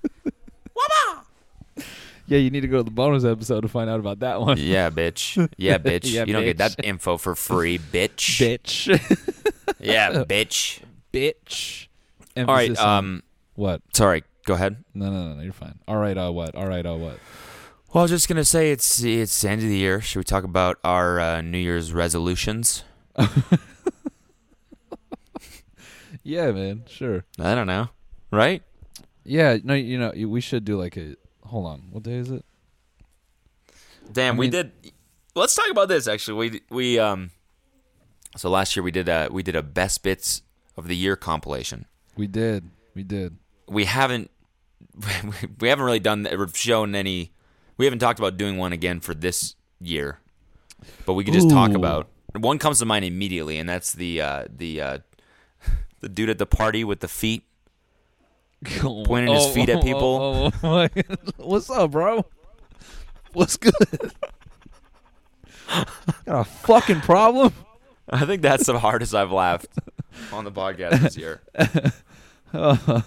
Yeah, 2.28 2.40
you 2.40 2.50
need 2.50 2.62
to 2.62 2.68
go 2.68 2.78
to 2.78 2.84
the 2.84 2.92
bonus 2.92 3.24
episode 3.24 3.62
to 3.62 3.68
find 3.70 3.90
out 3.90 4.00
about 4.02 4.20
that 4.20 4.42
one. 4.42 4.58
Yeah, 4.60 4.90
bitch. 4.90 5.50
Yeah, 5.58 5.78
bitch. 5.80 6.12
Yeah, 6.12 6.26
you 6.26 6.34
don't 6.34 6.44
get 6.44 6.58
that 6.58 6.76
info 6.84 7.16
for 7.18 7.36
free, 7.36 7.78
bitch. 7.80 8.40
Bitch. 8.40 9.44
Yeah, 9.80 10.24
bitch. 10.28 10.82
Bitch. 11.14 11.88
All 12.36 12.46
right. 12.46 12.70
Emphasis 12.70 12.84
Um. 12.84 13.24
what? 13.56 13.82
Sorry. 13.94 14.24
Go 14.46 14.56
ahead. 14.56 14.84
No, 14.94 15.06
no, 15.12 15.30
no, 15.30 15.34
no. 15.36 15.44
You're 15.44 15.54
fine. 15.54 15.78
All 15.88 15.98
right. 15.98 16.18
Uh, 16.18 16.32
what? 16.32 16.56
All 16.56 16.66
right. 16.68 16.86
Uh, 16.86 16.96
what? 16.96 17.20
Well, 17.94 18.02
I 18.02 18.04
was 18.04 18.12
just 18.12 18.28
gonna 18.28 18.44
say 18.46 18.72
it's 18.72 19.04
it's 19.04 19.40
the 19.42 19.50
end 19.50 19.62
of 19.62 19.68
the 19.68 19.78
year. 19.78 20.02
Should 20.02 20.20
we 20.20 20.24
talk 20.24 20.44
about 20.44 20.78
our 20.84 21.20
uh, 21.20 21.42
New 21.42 21.58
Year's 21.60 21.94
resolutions? 21.94 22.84
Yeah, 26.24 26.52
man. 26.52 26.84
Sure. 26.88 27.24
I 27.40 27.56
don't 27.56 27.68
know. 27.68 27.90
Right? 28.32 28.64
Yeah. 29.24 29.58
No. 29.64 29.74
You 29.74 30.00
know, 30.00 30.12
we 30.28 30.42
should 30.42 30.66
do 30.66 30.78
like 30.78 30.98
a. 30.98 31.16
Hold 31.48 31.66
on. 31.66 31.84
What 31.92 32.04
day 32.04 32.16
is 32.16 32.32
it? 32.32 32.46
Damn, 34.12 34.36
I 34.36 34.40
we 34.40 34.50
did. 34.50 34.72
Let's 35.36 35.56
talk 35.56 35.70
about 35.70 35.88
this. 35.88 36.08
Actually, 36.08 36.50
we 36.50 36.62
we 36.70 37.00
um. 37.00 37.32
So 38.36 38.50
last 38.50 38.76
year 38.76 38.84
we 38.84 38.92
did 38.92 39.10
a 39.10 39.30
we 39.32 39.44
did 39.44 39.56
a 39.56 39.64
best 39.64 40.04
bits 40.04 40.42
of 40.76 40.88
the 40.88 40.96
year 40.96 41.16
compilation. 41.16 41.86
We 42.16 42.28
did. 42.28 42.70
We 42.94 43.04
did. 43.04 43.38
We 43.68 43.86
haven't 43.86 44.32
we 45.60 45.70
haven't 45.70 45.86
really 45.86 46.00
done 46.00 46.24
that 46.24 46.34
or 46.34 46.48
shown 46.50 46.96
any. 46.96 47.32
We 47.78 47.86
haven't 47.86 48.00
talked 48.00 48.20
about 48.20 48.38
doing 48.38 48.58
one 48.58 48.74
again 48.74 49.00
for 49.00 49.14
this 49.14 49.56
year. 49.80 50.20
but 51.06 51.14
we 51.14 51.24
could 51.24 51.34
just 51.34 51.50
talk 51.50 51.72
about 51.74 52.10
one 52.36 52.60
comes 52.60 52.80
to 52.80 52.86
mind 52.86 53.06
immediately, 53.06 53.58
and 53.58 53.68
that's 53.68 53.94
the 53.94 54.22
uh, 54.22 54.46
the 54.50 54.82
uh, 54.82 54.98
the 56.02 56.10
dude 56.10 56.30
at 56.30 56.38
the 56.38 56.46
party 56.46 56.84
with 56.84 57.00
the 57.00 57.08
feet. 57.08 57.44
Pointing 58.82 59.34
his 59.34 59.48
feet 59.54 59.70
at 59.70 59.84
people. 59.84 60.52
oh, 60.64 60.68
oh, 60.68 60.88
oh. 60.96 61.16
What's 61.38 61.70
up, 61.70 61.92
bro? 61.92 62.26
What's 63.34 63.58
good? 63.58 63.74
Got 65.68 65.86
a 66.28 66.44
fucking 66.44 67.02
problem? 67.02 67.54
I 68.10 68.26
think 68.26 68.42
that's 68.42 68.66
the 68.66 68.80
hardest 68.80 69.14
I've 69.14 69.32
laughed 69.32 69.68
on 70.32 70.44
the 70.44 70.52
podcast 70.52 71.02
this 71.02 71.18
year. 71.18 71.42
Uh, 72.54 73.02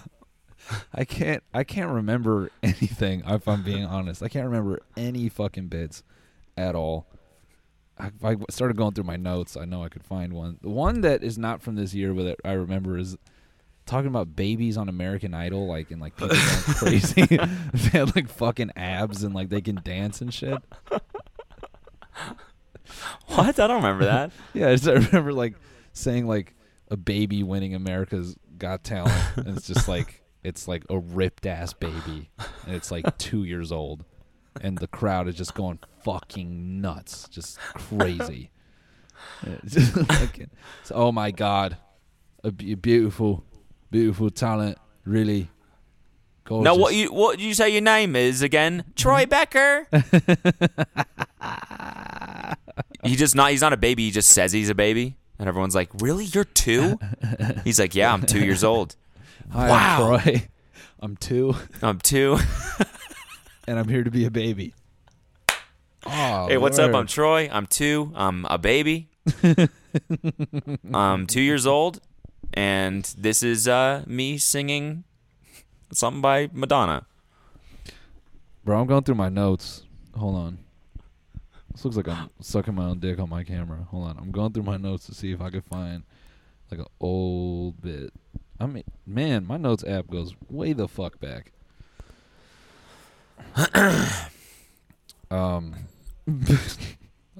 I 0.92 1.04
can't. 1.04 1.42
I 1.54 1.64
can't 1.64 1.90
remember 1.90 2.50
anything. 2.62 3.22
If 3.26 3.48
I'm 3.48 3.62
being 3.62 3.84
honest, 3.84 4.22
I 4.22 4.28
can't 4.28 4.44
remember 4.44 4.82
any 4.96 5.28
fucking 5.30 5.68
bits 5.68 6.02
at 6.56 6.74
all. 6.74 7.06
I, 7.98 8.10
I 8.22 8.36
started 8.50 8.76
going 8.76 8.92
through 8.92 9.04
my 9.04 9.16
notes. 9.16 9.56
I 9.56 9.64
know 9.64 9.82
I 9.82 9.88
could 9.88 10.04
find 10.04 10.32
one. 10.34 10.58
The 10.60 10.68
one 10.68 11.00
that 11.00 11.24
is 11.24 11.38
not 11.38 11.62
from 11.62 11.76
this 11.76 11.94
year, 11.94 12.12
but 12.12 12.24
that 12.24 12.36
I 12.44 12.52
remember 12.52 12.98
is 12.98 13.16
talking 13.86 14.08
about 14.08 14.36
babies 14.36 14.76
on 14.76 14.88
American 14.88 15.34
Idol, 15.34 15.66
like 15.66 15.90
and 15.90 16.00
like 16.00 16.16
people 16.16 16.36
going 16.36 16.38
crazy. 16.76 17.22
they 17.72 17.88
had 17.98 18.14
like 18.14 18.28
fucking 18.28 18.72
abs 18.76 19.22
and 19.24 19.34
like 19.34 19.48
they 19.48 19.60
can 19.60 19.80
dance 19.84 20.20
and 20.20 20.32
shit. 20.32 20.58
What? 23.28 23.58
I 23.58 23.66
don't 23.66 23.76
remember 23.82 24.04
that. 24.04 24.32
Yeah, 24.54 24.68
I, 24.70 24.76
just, 24.76 24.88
I 24.88 24.92
remember 24.94 25.32
like 25.32 25.54
saying 25.92 26.26
like 26.26 26.54
a 26.90 26.96
baby 26.96 27.42
winning 27.42 27.74
America's 27.74 28.36
Got 28.58 28.82
Talent, 28.84 29.14
and 29.36 29.56
it's 29.56 29.66
just 29.66 29.88
like 29.88 30.22
it's 30.42 30.66
like 30.66 30.84
a 30.90 30.98
ripped 30.98 31.46
ass 31.46 31.72
baby, 31.72 32.30
and 32.66 32.74
it's 32.74 32.90
like 32.90 33.16
two 33.18 33.44
years 33.44 33.70
old, 33.70 34.04
and 34.60 34.76
the 34.78 34.88
crowd 34.88 35.28
is 35.28 35.36
just 35.36 35.54
going 35.54 35.78
fucking 36.02 36.80
nuts, 36.80 37.28
just 37.28 37.58
crazy. 37.58 38.50
Just 39.64 39.96
like- 39.96 40.48
oh 40.90 41.12
my 41.12 41.30
god, 41.30 41.76
a 42.42 42.50
beautiful, 42.50 43.44
beautiful 43.90 44.30
talent, 44.30 44.78
really. 45.04 45.48
Gorgeous. 46.44 46.64
No, 46.64 46.74
what 46.74 46.94
you 46.94 47.12
what 47.12 47.38
did 47.38 47.44
you 47.44 47.54
say 47.54 47.70
your 47.70 47.82
name 47.82 48.16
is 48.16 48.42
again? 48.42 48.82
Mm-hmm. 48.82 48.90
Troy 48.94 49.26
Becker. 49.26 49.86
he 53.04 53.16
just 53.16 53.34
not 53.34 53.50
he's 53.50 53.60
not 53.60 53.72
a 53.72 53.76
baby, 53.76 54.04
he 54.04 54.10
just 54.10 54.30
says 54.30 54.52
he's 54.52 54.68
a 54.68 54.74
baby. 54.74 55.16
And 55.38 55.48
everyone's 55.48 55.74
like, 55.74 55.88
Really? 56.00 56.26
You're 56.26 56.44
two? 56.44 56.98
He's 57.64 57.80
like, 57.80 57.94
Yeah, 57.94 58.12
I'm 58.12 58.26
two 58.26 58.44
years 58.44 58.62
old. 58.62 58.94
Hi, 59.50 59.70
wow. 59.70 60.12
I'm 60.12 60.22
Troy. 60.22 60.48
I'm 61.00 61.16
two, 61.16 61.54
I'm 61.80 61.98
two. 61.98 62.38
and 63.66 63.78
I'm 63.78 63.88
here 63.88 64.04
to 64.04 64.10
be 64.10 64.26
a 64.26 64.30
baby. 64.30 64.74
Oh, 66.04 66.46
hey, 66.48 66.58
what's 66.58 66.78
up? 66.78 66.94
I'm 66.94 67.06
Troy. 67.06 67.48
I'm 67.50 67.66
two. 67.66 68.12
I'm 68.14 68.44
a 68.46 68.58
baby. 68.58 69.08
I'm 70.92 71.26
two 71.26 71.40
years 71.40 71.66
old. 71.66 72.00
And 72.52 73.04
this 73.16 73.42
is 73.42 73.68
uh, 73.68 74.04
me 74.06 74.38
singing 74.38 75.04
something 75.92 76.20
by 76.20 76.50
Madonna. 76.52 77.06
Bro, 78.64 78.80
I'm 78.80 78.86
going 78.86 79.04
through 79.04 79.14
my 79.14 79.28
notes. 79.28 79.84
Hold 80.16 80.36
on. 80.36 80.58
This 81.72 81.84
looks 81.84 81.96
like 81.96 82.08
I'm 82.08 82.30
sucking 82.40 82.74
my 82.74 82.86
own 82.86 82.98
dick 82.98 83.18
on 83.18 83.28
my 83.28 83.44
camera. 83.44 83.86
Hold 83.90 84.08
on. 84.08 84.18
I'm 84.18 84.30
going 84.30 84.52
through 84.52 84.64
my 84.64 84.76
notes 84.76 85.06
to 85.06 85.14
see 85.14 85.32
if 85.32 85.40
I 85.40 85.50
can 85.50 85.62
find 85.62 86.02
like 86.70 86.80
an 86.80 86.86
old 87.00 87.80
bit. 87.80 88.12
I 88.58 88.66
mean, 88.66 88.84
man, 89.06 89.46
my 89.46 89.56
notes 89.56 89.84
app 89.84 90.08
goes 90.08 90.34
way 90.48 90.72
the 90.72 90.88
fuck 90.88 91.20
back. 91.20 91.52
um 95.30 95.74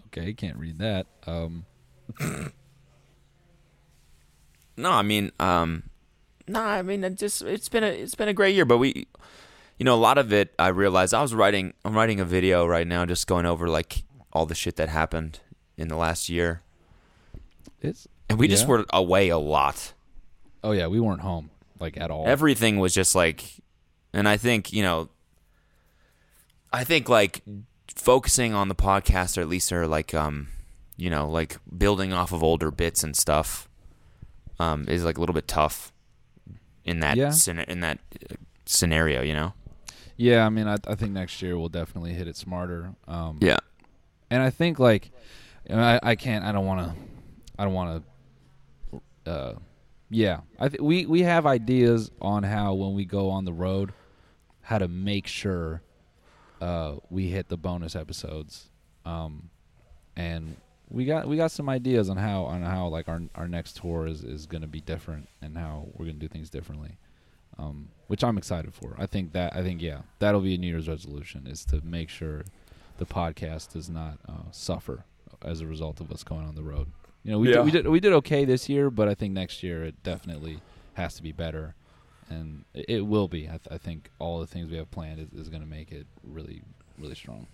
Okay, 0.07 0.33
can't 0.33 0.57
read 0.57 0.79
that. 0.79 1.07
Um 1.27 1.67
No, 4.81 4.91
I 4.93 5.03
mean, 5.03 5.33
um, 5.39 5.85
no, 6.49 6.61
I 6.61 6.83
mean, 6.83 7.05
it 7.05 7.17
just 7.17 7.43
it's 7.43 7.69
been 7.69 7.85
a 7.85 7.89
it's 7.89 8.15
been 8.15 8.29
a 8.29 8.35
great 8.35 8.55
year, 8.55 8.65
but 8.65 8.79
we, 8.79 9.07
you 9.79 9.85
know, 9.85 9.95
a 9.95 9.97
lot 9.97 10.19
of 10.19 10.33
it. 10.33 10.55
I 10.59 10.69
realized 10.69 11.15
I 11.15 11.23
was 11.23 11.35
writing. 11.35 11.75
I'm 11.85 11.95
writing 11.95 12.21
a 12.21 12.25
video 12.25 12.67
right 12.67 12.87
now, 12.87 13.07
just 13.07 13.27
going 13.27 13.47
over 13.47 13.69
like 13.69 14.03
all 14.33 14.47
the 14.47 14.55
shit 14.55 14.77
that 14.77 14.89
happened 14.89 15.41
in 15.77 15.89
the 15.89 15.97
last 15.97 16.29
year, 16.29 16.63
it's 17.81 18.07
and 18.29 18.39
we 18.39 18.49
just 18.49 18.67
were 18.67 18.85
away 18.93 19.29
a 19.29 19.39
lot. 19.39 19.93
Oh 20.63 20.73
yeah, 20.73 20.87
we 20.89 21.01
weren't 21.01 21.21
home 21.21 21.51
like 21.79 21.97
at 21.97 22.11
all. 22.11 22.27
Everything 22.27 22.79
was 22.79 22.93
just 22.93 23.15
like, 23.15 23.45
and 24.13 24.29
I 24.29 24.37
think 24.37 24.73
you 24.73 24.83
know, 24.83 25.09
I 26.73 26.85
think 26.85 27.09
like 27.09 27.43
focusing 27.95 28.55
on 28.55 28.69
the 28.69 28.75
podcast, 28.75 29.39
or 29.39 29.41
at 29.41 29.49
least 29.49 29.73
or 29.73 29.87
like 29.87 30.15
um, 30.15 30.49
you 30.97 31.11
know, 31.11 31.29
like 31.29 31.59
building 31.77 32.13
off 32.13 32.33
of 32.33 32.43
older 32.43 32.71
bits 32.71 33.03
and 33.03 33.17
stuff, 33.17 33.69
um, 34.61 34.85
is 34.89 35.05
like 35.05 35.17
a 35.17 35.21
little 35.21 35.35
bit 35.35 35.49
tough 35.49 35.93
in 36.85 37.01
that 37.01 37.17
Yeah. 37.17 37.31
scena- 37.31 37.65
in 37.69 37.81
that 37.81 37.99
uh, 38.31 38.35
scenario, 38.67 39.23
you 39.23 39.35
know. 39.35 39.53
yeah, 40.17 40.45
I 40.47 40.51
mean 40.51 40.69
I 40.69 40.77
I 40.87 40.95
think 40.95 41.13
next 41.13 41.41
year 41.43 41.57
we'll 41.59 41.69
definitely 41.71 42.13
hit 42.15 42.29
it 42.29 42.37
smarter. 42.37 42.95
Um 43.09 43.39
Yeah. 43.41 43.59
and 44.31 44.43
I 44.43 44.51
think 44.51 44.79
like 44.79 45.11
you 45.69 45.75
know, 45.77 45.83
I 45.83 45.99
I 46.03 46.15
can't 46.17 46.45
I 46.45 46.53
don't 46.53 46.67
want 46.67 46.81
to 46.87 46.95
I 47.59 47.65
don't 47.65 47.75
want 47.75 48.05
to 49.25 49.31
uh 49.31 49.55
yeah 50.11 50.41
I 50.59 50.69
th- 50.69 50.81
we 50.81 51.07
we 51.07 51.23
have 51.23 51.47
ideas 51.47 52.11
on 52.21 52.43
how 52.43 52.75
when 52.75 52.95
we 52.95 53.05
go 53.05 53.31
on 53.31 53.45
the 53.45 53.53
road 53.53 53.93
how 54.63 54.79
to 54.79 54.89
make 54.89 55.27
sure 55.27 55.83
uh 56.61 56.97
we 57.11 57.29
hit 57.29 57.49
the 57.49 57.57
bonus 57.57 57.95
episodes 57.97 58.69
um 59.05 59.51
and 60.17 60.57
we 60.91 61.05
got 61.05 61.27
we 61.29 61.37
got 61.37 61.51
some 61.51 61.69
ideas 61.69 62.11
on 62.11 62.17
how 62.17 62.45
on 62.45 62.63
how 62.63 62.89
like 62.89 63.09
our 63.09 63.21
our 63.35 63.49
next 63.49 63.77
tour 63.77 64.07
is 64.07 64.23
is 64.25 64.47
going 64.47 64.63
to 64.63 64.69
be 64.69 64.81
different 64.81 65.29
and 65.41 65.57
how 65.57 65.87
we're 65.95 66.05
going 66.07 66.17
to 66.19 66.21
do 66.21 66.29
things 66.29 66.51
differently 66.51 66.97
um 67.59 67.89
which 68.09 68.25
I'm 68.25 68.37
excited 68.39 68.75
for. 68.75 68.97
I 68.99 69.07
think 69.07 69.33
that 69.35 69.55
I 69.55 69.63
think 69.63 69.81
yeah, 69.81 70.01
that'll 70.19 70.41
be 70.41 70.55
a 70.57 70.59
New 70.59 70.67
Year's 70.67 70.89
resolution 70.89 71.47
is 71.47 71.65
to 71.67 71.81
make 71.85 72.09
sure 72.09 72.43
the 72.99 73.07
podcast 73.07 73.73
does 73.73 73.89
not 73.89 74.19
uh, 74.29 74.51
suffer 74.51 75.05
as 75.43 75.61
a 75.61 75.67
result 75.67 76.01
of 76.01 76.11
us 76.11 76.25
going 76.25 76.45
on 76.45 76.57
the 76.57 76.63
road. 76.65 76.89
You 77.23 77.31
know, 77.31 77.39
we 77.39 77.49
Yeah. 77.51 77.57
did, 77.59 77.65
we 77.65 77.71
did 77.71 77.87
we 77.89 78.01
did 78.01 78.13
okay 78.15 78.45
this 78.45 78.69
year, 78.69 78.91
but 78.91 79.07
I 79.09 79.15
think 79.15 79.33
next 79.33 79.63
year 79.63 79.85
it 79.85 80.03
definitely 80.03 80.59
has 80.95 81.15
to 81.15 81.23
be 81.23 81.31
better, 81.31 81.77
and 82.29 82.65
it, 82.75 82.87
it 82.89 83.01
will 83.07 83.29
be. 83.29 83.45
I, 83.47 83.59
th- 83.63 83.69
I 83.71 83.79
think 83.79 84.11
all 84.19 84.41
the 84.41 84.47
things 84.49 84.69
we 84.71 84.77
have 84.79 84.91
planned 84.91 85.21
is, 85.21 85.41
is 85.43 85.49
going 85.49 85.63
to 85.63 85.69
make 85.69 85.93
it 85.93 86.07
really 86.25 86.63
really 86.99 87.15
strong. 87.15 87.47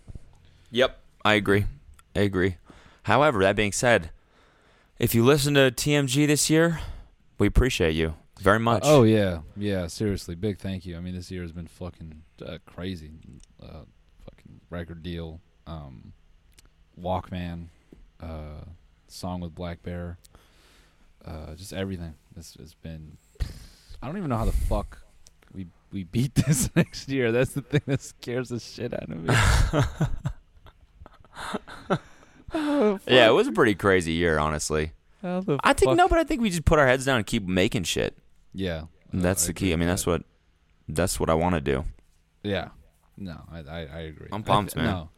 Yep, 0.71 0.99
I 1.25 1.35
agree. 1.35 1.67
I 2.15 2.21
agree. 2.21 2.57
However, 3.07 3.39
that 3.45 3.55
being 3.55 3.71
said, 3.71 4.11
if 4.99 5.15
you 5.15 5.25
listen 5.25 5.55
to 5.55 5.71
TMG 5.71 6.27
this 6.27 6.51
year, 6.51 6.81
we 7.39 7.47
appreciate 7.47 7.93
you 7.93 8.17
very 8.41 8.59
much. 8.59 8.83
oh 8.85 9.05
yeah, 9.05 9.43
yeah. 9.57 9.87
Seriously, 9.87 10.35
big 10.35 10.59
thank 10.59 10.85
you. 10.85 10.97
I 10.97 11.01
mean, 11.01 11.15
this 11.15 11.31
year 11.31 11.43
has 11.43 11.53
been 11.53 11.69
fucking 11.69 12.23
uh, 12.45 12.59
crazy. 12.67 13.13
Uh, 13.63 13.85
fucking 14.25 14.61
record 14.71 15.05
deal, 15.05 15.41
um, 15.69 16.15
Walk 16.97 17.31
Man, 17.31 17.71
uh, 18.21 18.65
song 19.07 19.39
with 19.39 19.55
Blackbear, 19.55 20.17
uh, 21.25 21.55
just 21.55 21.73
everything. 21.73 22.15
This 22.35 22.55
has 22.59 22.75
been. 22.75 23.19
I 24.03 24.09
don't 24.09 24.17
even 24.17 24.31
know 24.31 24.39
how 24.39 24.47
the 24.47 24.51
fuck 24.51 24.99
we 25.55 25.69
we 25.93 26.03
beat 26.03 26.35
this 26.47 26.75
next 26.75 27.09
year. 27.09 27.31
That's 27.31 27.53
the 27.53 27.63
thing 27.63 27.83
that 27.87 28.03
scares 28.03 28.49
the 28.49 28.59
shit 28.59 28.93
out 28.93 29.09
of 29.09 29.23
me. 31.89 31.99
Oh, 32.59 32.99
yeah, 33.07 33.29
it 33.29 33.33
was 33.33 33.47
a 33.49 33.53
pretty 33.53 33.75
crazy 33.75 34.13
year, 34.13 34.39
honestly. 34.39 34.93
How 35.23 35.41
the 35.41 35.59
I 35.63 35.73
think 35.73 35.91
fuck- 35.91 35.97
no, 35.97 36.09
but 36.09 36.19
I 36.19 36.25
think 36.25 36.41
we 36.41 36.51
just 36.51 36.65
put 36.65 36.79
our 36.79 36.87
heads 36.87 37.05
down 37.05 37.17
and 37.19 37.27
keep 37.27 37.47
making 37.47 37.85
shit. 37.85 38.17
Yeah, 38.55 38.85
And 39.13 39.21
uh, 39.21 39.25
that's 39.25 39.45
the 39.45 39.51
agree 39.51 39.69
key. 39.69 39.73
I 39.73 39.77
mean, 39.77 39.89
with 39.89 39.89
that's 39.89 40.07
what 40.07 40.23
that's 40.89 41.21
what 41.21 41.29
I 41.31 41.35
want 41.35 41.55
to 41.57 41.61
do. 41.61 41.85
Yeah. 42.43 42.69
No, 43.17 43.41
I 43.51 43.59
I, 43.61 43.79
I 43.81 43.99
agree. 44.01 44.29
I'm 44.33 44.41
I 44.41 44.45
pumped, 44.45 44.75
th- 44.75 44.85
man. 44.85 44.93
No, 44.95 45.09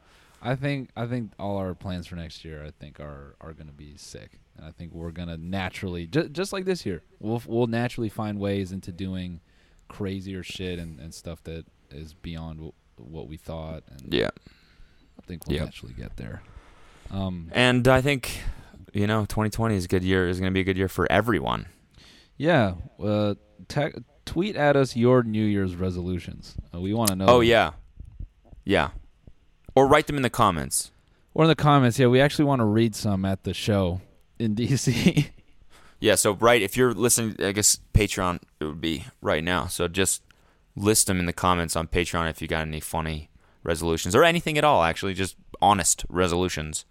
I 0.42 0.54
think 0.54 0.90
I 0.96 1.06
think 1.06 1.32
all 1.38 1.56
our 1.58 1.74
plans 1.74 2.06
for 2.06 2.16
next 2.16 2.44
year, 2.44 2.64
I 2.64 2.70
think 2.70 3.00
are 3.00 3.34
are 3.40 3.52
going 3.52 3.66
to 3.66 3.72
be 3.72 3.96
sick, 3.96 4.38
and 4.56 4.64
I 4.66 4.70
think 4.70 4.92
we're 4.92 5.10
gonna 5.10 5.36
naturally 5.36 6.06
just 6.06 6.32
just 6.32 6.52
like 6.52 6.64
this 6.64 6.86
year, 6.86 7.02
we'll 7.20 7.42
we'll 7.46 7.66
naturally 7.66 8.08
find 8.08 8.38
ways 8.38 8.70
into 8.72 8.92
doing 8.92 9.40
crazier 9.88 10.42
shit 10.42 10.78
and, 10.78 10.98
and 11.00 11.12
stuff 11.14 11.42
that 11.44 11.64
is 11.90 12.14
beyond 12.14 12.58
w- 12.58 12.72
what 12.96 13.26
we 13.28 13.36
thought, 13.36 13.82
and 13.90 14.12
Yeah. 14.14 14.30
I 15.18 15.26
think 15.26 15.46
we'll 15.46 15.56
Yep. 15.56 15.64
naturally 15.66 15.94
get 15.94 16.16
there. 16.16 16.42
Um, 17.10 17.50
And 17.52 17.86
I 17.88 18.00
think 18.00 18.40
you 18.92 19.06
know, 19.06 19.22
2020 19.22 19.76
is 19.76 19.84
a 19.84 19.88
good 19.88 20.02
year. 20.04 20.28
Is 20.28 20.40
going 20.40 20.50
to 20.50 20.54
be 20.54 20.60
a 20.60 20.64
good 20.64 20.76
year 20.78 20.88
for 20.88 21.10
everyone. 21.10 21.66
yeah. 22.36 22.74
Uh, 23.02 23.34
te- 23.68 23.92
tweet 24.24 24.56
at 24.56 24.76
us 24.76 24.96
your 24.96 25.22
New 25.22 25.44
Year's 25.44 25.74
resolutions. 25.76 26.54
Uh, 26.74 26.80
we 26.80 26.92
want 26.94 27.10
to 27.10 27.16
know. 27.16 27.26
Oh 27.26 27.40
yeah, 27.40 27.72
yeah. 28.64 28.90
Or 29.74 29.86
write 29.86 30.06
them 30.06 30.16
in 30.16 30.22
the 30.22 30.30
comments. 30.30 30.90
Or 31.34 31.44
in 31.44 31.48
the 31.48 31.54
comments. 31.54 31.98
Yeah, 31.98 32.08
we 32.08 32.20
actually 32.20 32.46
want 32.46 32.60
to 32.60 32.64
read 32.64 32.94
some 32.96 33.24
at 33.24 33.44
the 33.44 33.54
show 33.54 34.00
in 34.38 34.54
DC. 34.56 35.28
Yeah, 36.00 36.14
so 36.14 36.32
right 36.34 36.62
if 36.62 36.76
you're 36.76 36.92
listening, 36.94 37.36
I 37.44 37.52
guess 37.52 37.78
Patreon 37.94 38.40
it 38.60 38.64
would 38.64 38.80
be 38.80 39.04
right 39.20 39.42
now. 39.44 39.66
So 39.66 39.86
just 39.88 40.22
list 40.76 41.06
them 41.08 41.18
in 41.20 41.26
the 41.26 41.32
comments 41.32 41.74
on 41.76 41.86
Patreon 41.88 42.28
if 42.30 42.40
you 42.40 42.48
got 42.48 42.62
any 42.66 42.80
funny 42.80 43.30
resolutions 43.64 44.14
or 44.14 44.24
anything 44.24 44.56
at 44.58 44.64
all. 44.64 44.82
Actually, 44.82 45.14
just 45.14 45.36
honest 45.60 46.04
resolutions. 46.08 46.84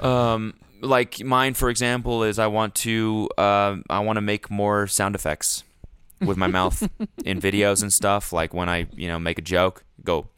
Um, 0.00 0.54
like 0.80 1.22
mine, 1.24 1.54
for 1.54 1.70
example, 1.70 2.22
is 2.22 2.38
I 2.38 2.46
want 2.46 2.74
to 2.76 3.28
um 3.38 3.84
I 3.90 4.00
want 4.00 4.16
to 4.16 4.20
make 4.20 4.50
more 4.50 4.86
sound 4.86 5.14
effects 5.14 5.64
with 6.20 6.36
my 6.36 6.46
mouth 6.46 6.82
in 7.24 7.40
videos 7.40 7.82
and 7.82 7.92
stuff. 7.92 8.32
Like 8.32 8.54
when 8.54 8.68
I 8.68 8.86
you 8.94 9.08
know 9.08 9.18
make 9.18 9.38
a 9.38 9.42
joke, 9.42 9.84
go 10.04 10.28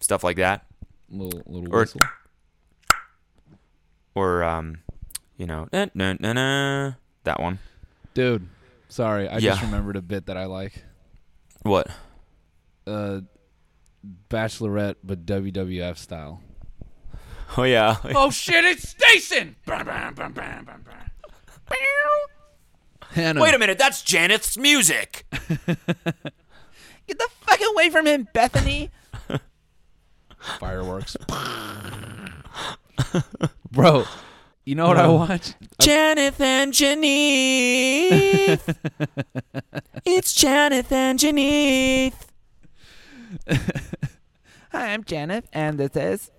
stuff 0.00 0.24
like 0.24 0.36
that, 0.36 0.64
little 1.10 1.42
little 1.46 1.74
Or- 1.74 1.80
whistle. 1.80 2.00
or 4.14 4.42
um, 4.44 4.78
you 5.36 5.46
know, 5.46 5.68
eh, 5.72 5.86
nah, 5.94 6.14
nah, 6.20 6.32
nah, 6.32 6.92
that 7.24 7.40
one. 7.40 7.58
Dude, 8.14 8.48
sorry, 8.88 9.28
I 9.28 9.40
just 9.40 9.60
remembered 9.62 9.96
a 9.96 10.02
bit 10.02 10.26
that 10.26 10.36
I 10.36 10.44
like. 10.46 10.84
What? 11.62 11.88
Uh, 12.86 13.20
Bachelorette, 14.30 14.96
but 15.02 15.24
WWF 15.26 15.96
style. 15.96 16.40
Oh 17.56 17.62
yeah. 17.62 17.96
Oh 18.14 18.30
shit, 18.30 18.64
it's 18.64 18.88
Station! 18.88 19.56
Hannah, 23.10 23.40
Wait 23.40 23.54
a 23.54 23.58
minute, 23.58 23.78
that's 23.78 24.02
Janeth's 24.02 24.58
music. 24.58 25.24
Get 25.30 27.18
the 27.18 27.28
fuck 27.40 27.60
away 27.72 27.90
from 27.90 28.06
him, 28.06 28.26
Bethany! 28.32 28.90
fireworks, 30.58 31.16
bro. 33.70 34.04
You 34.64 34.74
know 34.74 34.88
what 34.88 34.96
I 34.96 35.06
watched? 35.06 35.56
Janeth 35.78 36.40
and 36.40 36.72
Janeth. 36.72 38.76
it's 40.04 40.34
Janeth 40.34 40.90
and 40.90 41.18
Janeth. 41.18 42.14
Hi, 44.72 44.92
I'm 44.92 45.04
Janet, 45.04 45.44
and 45.52 45.78
this 45.78 45.94
is. 45.94 46.30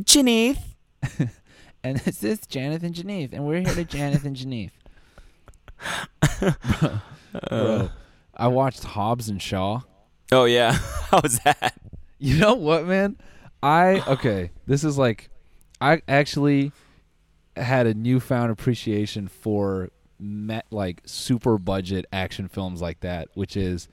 Janeth. 0.00 0.58
And 1.84 1.98
this 1.98 2.24
is 2.24 2.40
Janet 2.46 2.82
and 2.82 2.94
Janeth, 2.94 3.34
and 3.34 3.44
we're 3.44 3.60
here 3.60 3.74
to 3.74 3.84
Janet 3.84 4.24
and 4.24 4.34
Janeth. 4.34 4.70
Bro, 7.50 7.90
I 8.34 8.48
watched 8.48 8.84
Hobbs 8.84 9.28
and 9.28 9.40
Shaw. 9.40 9.82
Oh 10.32 10.46
yeah. 10.46 10.72
How 11.10 11.20
was 11.22 11.40
that? 11.40 11.78
You 12.18 12.38
know 12.38 12.54
what, 12.54 12.86
man? 12.86 13.18
I 13.62 14.02
okay. 14.08 14.50
This 14.66 14.82
is 14.82 14.96
like, 14.96 15.28
I 15.78 16.00
actually 16.08 16.72
had 17.54 17.86
a 17.86 17.92
newfound 17.92 18.50
appreciation 18.50 19.28
for 19.28 19.90
met 20.18 20.64
like 20.70 21.02
super 21.04 21.58
budget 21.58 22.06
action 22.14 22.48
films 22.48 22.80
like 22.80 23.00
that, 23.00 23.28
which 23.34 23.58
is 23.58 23.88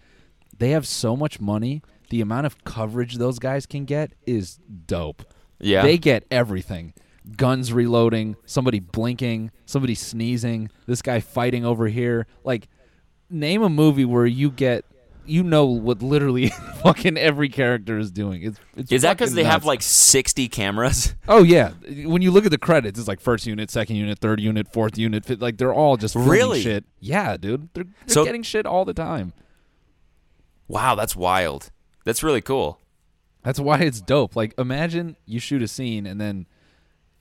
they 0.58 0.70
have 0.70 0.88
so 0.88 1.18
much 1.18 1.41
money. 1.41 1.82
The 2.10 2.22
amount 2.22 2.45
of 2.45 2.64
coverage 2.64 3.16
those 3.16 3.38
guys 3.38 3.66
can 3.66 3.84
get 3.84 4.14
is 4.26 4.60
dope. 4.86 5.26
Yeah. 5.62 5.84
They 5.84 5.97
get 5.97 6.26
everything. 6.32 6.93
Guns 7.38 7.72
reloading, 7.72 8.36
somebody 8.45 8.80
blinking, 8.80 9.51
somebody 9.66 9.95
sneezing, 9.95 10.70
this 10.88 11.01
guy 11.01 11.20
fighting 11.20 11.64
over 11.66 11.88
here. 11.88 12.26
Like 12.43 12.68
name 13.30 13.62
a 13.62 13.70
movie 13.70 14.05
where 14.05 14.26
you 14.26 14.49
get 14.51 14.84
you 15.24 15.43
know 15.43 15.66
what 15.68 16.01
literally 16.01 16.47
fucking 16.84 17.16
every 17.16 17.47
character 17.47 17.99
is 17.99 18.09
doing. 18.12 18.41
It's, 18.41 18.59
it's 18.76 18.91
Is 18.91 19.01
that 19.03 19.18
because 19.18 19.36
they 19.36 19.43
have 19.43 19.66
like 19.66 19.82
60 19.84 20.47
cameras? 20.49 21.14
Oh 21.28 21.43
yeah, 21.43 21.72
when 22.05 22.22
you 22.24 22.32
look 22.32 22.43
at 22.45 22.51
the 22.51 22.57
credits, 22.57 22.97
it's 22.99 23.07
like 23.07 23.22
first 23.22 23.45
unit, 23.45 23.70
second 23.70 23.95
unit, 23.97 24.18
third 24.20 24.39
unit, 24.41 24.68
fourth 24.74 24.97
unit. 24.97 25.24
Fifth, 25.24 25.41
like 25.41 25.57
they're 25.57 25.74
all 25.74 25.95
just 25.95 26.16
Really? 26.16 26.62
shit. 26.62 26.84
Yeah, 26.99 27.38
dude, 27.38 27.70
they're, 27.74 27.84
they're 27.84 27.93
So- 28.07 28.26
getting 28.26 28.41
shit 28.43 28.66
all 28.66 28.84
the 28.84 28.95
time. 28.95 29.32
Wow, 30.68 30.95
that's 30.95 31.16
wild. 31.16 31.70
That's 32.03 32.24
really 32.24 32.41
cool. 32.41 32.80
That's 33.44 33.60
why 33.60 33.80
it's 33.80 34.02
dope. 34.02 34.36
Like 34.36 34.54
imagine 34.58 35.16
you 35.26 35.39
shoot 35.39 35.62
a 35.62 35.68
scene 35.68 36.06
and 36.06 36.20
then 36.22 36.46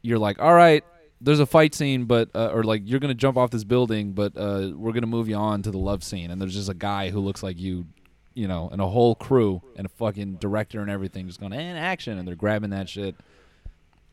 you're 0.03 0.19
like, 0.19 0.41
all 0.41 0.55
right, 0.55 0.85
there's 1.21 1.41
a 1.41 1.47
fight 1.47 1.75
scene, 1.75 2.05
but 2.05 2.31
uh, 2.35 2.51
or 2.53 2.63
like 2.63 2.83
you're 2.85 3.01
gonna 3.01 3.15
jump 3.15 3.37
off 3.37 3.51
this 3.51 3.65
building, 3.65 4.13
but 4.13 4.33
uh, 4.37 4.71
we're 4.75 4.93
gonna 4.93 5.07
move 5.07 5.29
you 5.29 5.37
on 5.37 5.63
to 5.63 5.71
the 5.71 5.79
love 5.79 6.03
scene, 6.03 6.31
and 6.31 6.41
there's 6.41 6.55
just 6.55 6.69
a 6.71 6.75
guy 6.75 7.11
who 7.11 7.21
looks 7.21 7.43
like 7.43 7.59
you, 7.59 7.87
you 8.35 8.49
know, 8.49 8.69
and 8.73 8.81
a 8.81 8.87
whole 8.87 9.15
crew 9.15 9.61
and 9.77 9.85
a 9.87 9.89
fucking 9.91 10.35
director 10.37 10.81
and 10.81 10.91
everything 10.91 11.27
just 11.27 11.41
going 11.41 11.53
and 11.53 11.79
action, 11.79 12.19
and 12.19 12.27
they're 12.27 12.35
grabbing 12.35 12.71
that 12.71 12.89
shit. 12.89 13.15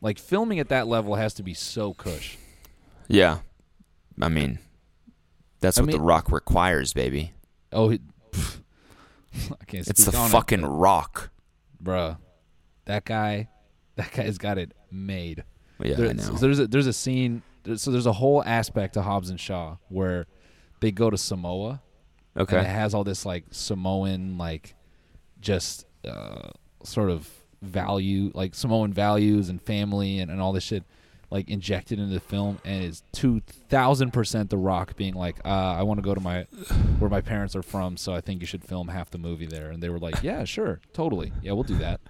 Like 0.00 0.18
filming 0.18 0.60
at 0.60 0.68
that 0.68 0.86
level 0.86 1.14
has 1.14 1.34
to 1.34 1.42
be 1.42 1.54
so 1.54 1.94
cush. 1.94 2.36
Yeah. 3.08 3.38
I 4.20 4.28
mean, 4.28 4.58
that's 5.60 5.78
I 5.78 5.82
what 5.82 5.90
The 5.90 6.00
Rock 6.00 6.30
requires, 6.30 6.92
baby. 6.92 7.32
Oh, 7.72 7.90
it, 7.90 8.00
pff, 8.32 8.60
I 9.60 9.64
can't. 9.64 9.86
It's 9.88 10.04
the 10.04 10.10
it, 10.10 10.28
fucking 10.28 10.60
but- 10.62 10.68
Rock. 10.68 11.30
Bruh. 11.82 12.18
That 12.86 13.04
guy, 13.04 13.48
that 13.96 14.12
guy's 14.12 14.38
got 14.38 14.58
it 14.58 14.72
made. 14.90 15.44
Yeah, 15.82 15.94
There- 15.96 16.10
I 16.10 16.12
know. 16.14 16.22
so 16.22 16.32
there's 16.34 16.58
a, 16.58 16.66
there's 16.66 16.86
a 16.86 16.92
scene. 16.92 17.42
there's- 17.64 17.82
So 17.82 17.90
there's 17.90 18.06
a 18.06 18.12
whole 18.12 18.42
aspect 18.44 18.94
to 18.94 19.02
Hobbs 19.02 19.30
and 19.30 19.38
Shaw 19.38 19.76
where 19.88 20.26
they 20.80 20.90
go 20.90 21.10
to 21.10 21.16
Samoa. 21.18 21.82
Okay. 22.36 22.56
And 22.58 22.66
it 22.66 22.70
has 22.70 22.94
all 22.94 23.04
this 23.04 23.26
like 23.26 23.44
Samoan 23.50 24.38
like 24.38 24.74
just 25.40 25.86
uh, 26.06 26.50
sort 26.84 27.10
of 27.10 27.28
value 27.62 28.30
like 28.34 28.54
Samoan 28.54 28.92
values 28.92 29.48
and 29.48 29.60
family 29.60 30.20
and, 30.20 30.30
and 30.30 30.40
all 30.40 30.52
this 30.52 30.62
shit 30.64 30.84
like 31.30 31.48
injected 31.48 31.98
into 31.98 32.14
the 32.14 32.20
film 32.20 32.58
and 32.64 33.00
thousand 33.68 34.12
percent 34.12 34.50
the 34.50 34.56
rock 34.56 34.96
being 34.96 35.14
like, 35.14 35.36
uh, 35.44 35.48
I 35.48 35.82
want 35.82 35.98
to 35.98 36.02
go 36.02 36.14
to 36.14 36.20
my 36.20 36.42
where 36.98 37.10
my 37.10 37.20
parents 37.20 37.54
are 37.54 37.62
from, 37.62 37.96
so 37.96 38.14
I 38.14 38.20
think 38.20 38.40
you 38.40 38.46
should 38.46 38.64
film 38.64 38.88
half 38.88 39.10
the 39.10 39.18
movie 39.18 39.46
there 39.46 39.70
and 39.70 39.82
they 39.82 39.88
were 39.88 39.98
like, 39.98 40.22
Yeah, 40.22 40.44
sure, 40.44 40.80
totally. 40.92 41.32
Yeah, 41.42 41.52
we'll 41.52 41.64
do 41.64 41.78
that. 41.78 42.00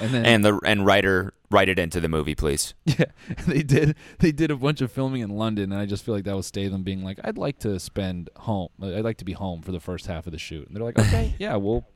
And 0.00 0.12
then 0.12 0.24
And 0.26 0.44
the 0.44 0.60
and 0.64 0.86
writer 0.86 1.34
write 1.50 1.68
it 1.68 1.78
into 1.78 2.00
the 2.00 2.08
movie, 2.08 2.34
please. 2.34 2.74
Yeah, 2.84 3.06
they 3.46 3.62
did. 3.62 3.96
They 4.18 4.32
did 4.32 4.50
a 4.50 4.56
bunch 4.56 4.80
of 4.80 4.90
filming 4.90 5.22
in 5.22 5.30
London, 5.30 5.72
and 5.72 5.80
I 5.80 5.86
just 5.86 6.04
feel 6.04 6.14
like 6.14 6.24
that 6.24 6.36
was 6.36 6.46
Statham 6.46 6.82
being 6.82 7.04
like, 7.04 7.18
"I'd 7.22 7.38
like 7.38 7.58
to 7.60 7.78
spend 7.78 8.30
home. 8.36 8.68
I'd 8.82 9.04
like 9.04 9.18
to 9.18 9.24
be 9.24 9.32
home 9.32 9.62
for 9.62 9.72
the 9.72 9.80
first 9.80 10.06
half 10.06 10.26
of 10.26 10.32
the 10.32 10.38
shoot." 10.38 10.66
And 10.66 10.76
they're 10.76 10.84
like, 10.84 10.98
"Okay, 10.98 11.34
yeah, 11.38 11.56
we'll 11.56 11.86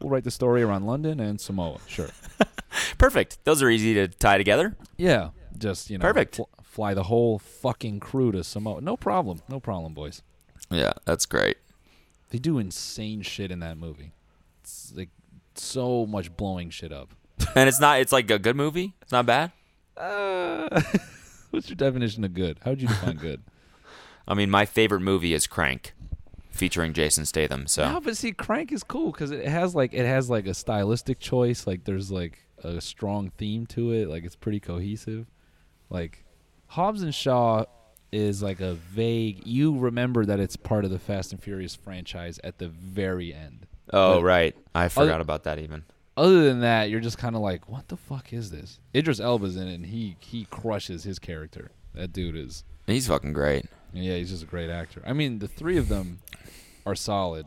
we'll 0.00 0.10
write 0.10 0.24
the 0.24 0.30
story 0.30 0.62
around 0.62 0.86
London 0.86 1.20
and 1.20 1.40
Samoa, 1.40 1.78
sure." 1.86 2.08
Perfect. 2.98 3.38
Those 3.44 3.62
are 3.62 3.70
easy 3.70 3.94
to 3.94 4.08
tie 4.08 4.38
together. 4.38 4.76
Yeah, 4.96 5.30
just 5.58 5.90
you 5.90 5.98
know, 5.98 6.02
Perfect. 6.02 6.36
fl- 6.36 6.42
fly 6.62 6.94
the 6.94 7.04
whole 7.04 7.38
fucking 7.38 8.00
crew 8.00 8.32
to 8.32 8.42
Samoa. 8.44 8.80
No 8.80 8.96
problem. 8.96 9.42
No 9.48 9.60
problem, 9.60 9.94
boys. 9.94 10.22
Yeah, 10.70 10.92
that's 11.04 11.26
great. 11.26 11.56
They 12.30 12.38
do 12.38 12.58
insane 12.58 13.22
shit 13.22 13.50
in 13.50 13.58
that 13.60 13.76
movie. 13.76 14.12
It's 14.62 14.92
like 14.96 15.08
so 15.54 16.06
much 16.06 16.36
blowing 16.36 16.70
shit 16.70 16.92
up. 16.92 17.10
And 17.56 17.68
it's 17.68 17.80
not 17.80 18.00
it's 18.00 18.12
like 18.12 18.30
a 18.30 18.38
good 18.38 18.54
movie. 18.56 18.94
It's 19.02 19.12
not 19.12 19.26
bad. 19.26 19.50
Uh, 19.96 20.80
what's 21.50 21.68
your 21.68 21.76
definition 21.76 22.22
of 22.24 22.34
good? 22.34 22.58
How 22.64 22.70
would 22.70 22.82
you 22.82 22.88
define 22.88 23.16
good? 23.16 23.42
I 24.28 24.34
mean, 24.34 24.50
my 24.50 24.64
favorite 24.66 25.00
movie 25.00 25.34
is 25.34 25.46
Crank, 25.48 25.94
featuring 26.50 26.92
Jason 26.92 27.24
Statham. 27.26 27.66
So 27.66 27.90
No, 27.94 28.00
but 28.00 28.16
see, 28.16 28.32
Crank 28.32 28.70
is 28.72 28.84
cool 28.84 29.10
because 29.10 29.30
it 29.32 29.46
has 29.46 29.74
like 29.74 29.92
it 29.92 30.06
has 30.06 30.30
like 30.30 30.46
a 30.46 30.54
stylistic 30.54 31.18
choice. 31.18 31.66
Like 31.66 31.84
there's 31.84 32.10
like 32.12 32.38
a 32.62 32.80
strong 32.80 33.30
theme 33.36 33.66
to 33.68 33.90
it. 33.92 34.08
Like 34.08 34.24
it's 34.24 34.36
pretty 34.36 34.60
cohesive. 34.60 35.26
Like 35.90 36.24
Hobbs 36.68 37.02
and 37.02 37.14
Shaw 37.14 37.64
is 38.12 38.42
like 38.42 38.60
a 38.60 38.74
vague. 38.74 39.46
You 39.46 39.76
remember 39.78 40.24
that 40.24 40.40
it's 40.40 40.56
part 40.56 40.84
of 40.84 40.90
the 40.90 40.98
Fast 40.98 41.32
and 41.32 41.42
Furious 41.42 41.74
franchise 41.74 42.40
at 42.42 42.58
the 42.58 42.68
very 42.68 43.34
end. 43.34 43.66
Oh 43.92 44.16
But 44.16 44.22
right, 44.22 44.56
I 44.74 44.88
forgot 44.88 45.20
about 45.20 45.44
that 45.44 45.58
even. 45.58 45.84
Other 46.16 46.44
than 46.44 46.60
that, 46.60 46.90
you're 46.90 47.00
just 47.00 47.18
kind 47.18 47.34
of 47.34 47.42
like, 47.42 47.68
what 47.68 47.88
the 47.88 47.96
fuck 47.96 48.32
is 48.32 48.50
this? 48.50 48.78
Idris 48.94 49.20
Elba's 49.20 49.56
in 49.56 49.68
it, 49.68 49.74
and 49.74 49.86
he 49.86 50.16
he 50.20 50.44
crushes 50.50 51.04
his 51.04 51.18
character. 51.18 51.70
That 51.94 52.12
dude 52.12 52.36
is. 52.36 52.64
He's 52.86 53.08
fucking 53.08 53.32
great. 53.32 53.66
Yeah, 53.92 54.16
he's 54.16 54.30
just 54.30 54.42
a 54.42 54.46
great 54.46 54.70
actor. 54.70 55.02
I 55.06 55.12
mean, 55.12 55.38
the 55.38 55.48
three 55.48 55.76
of 55.76 55.88
them 55.88 56.20
are 56.86 56.94
solid. 56.94 57.46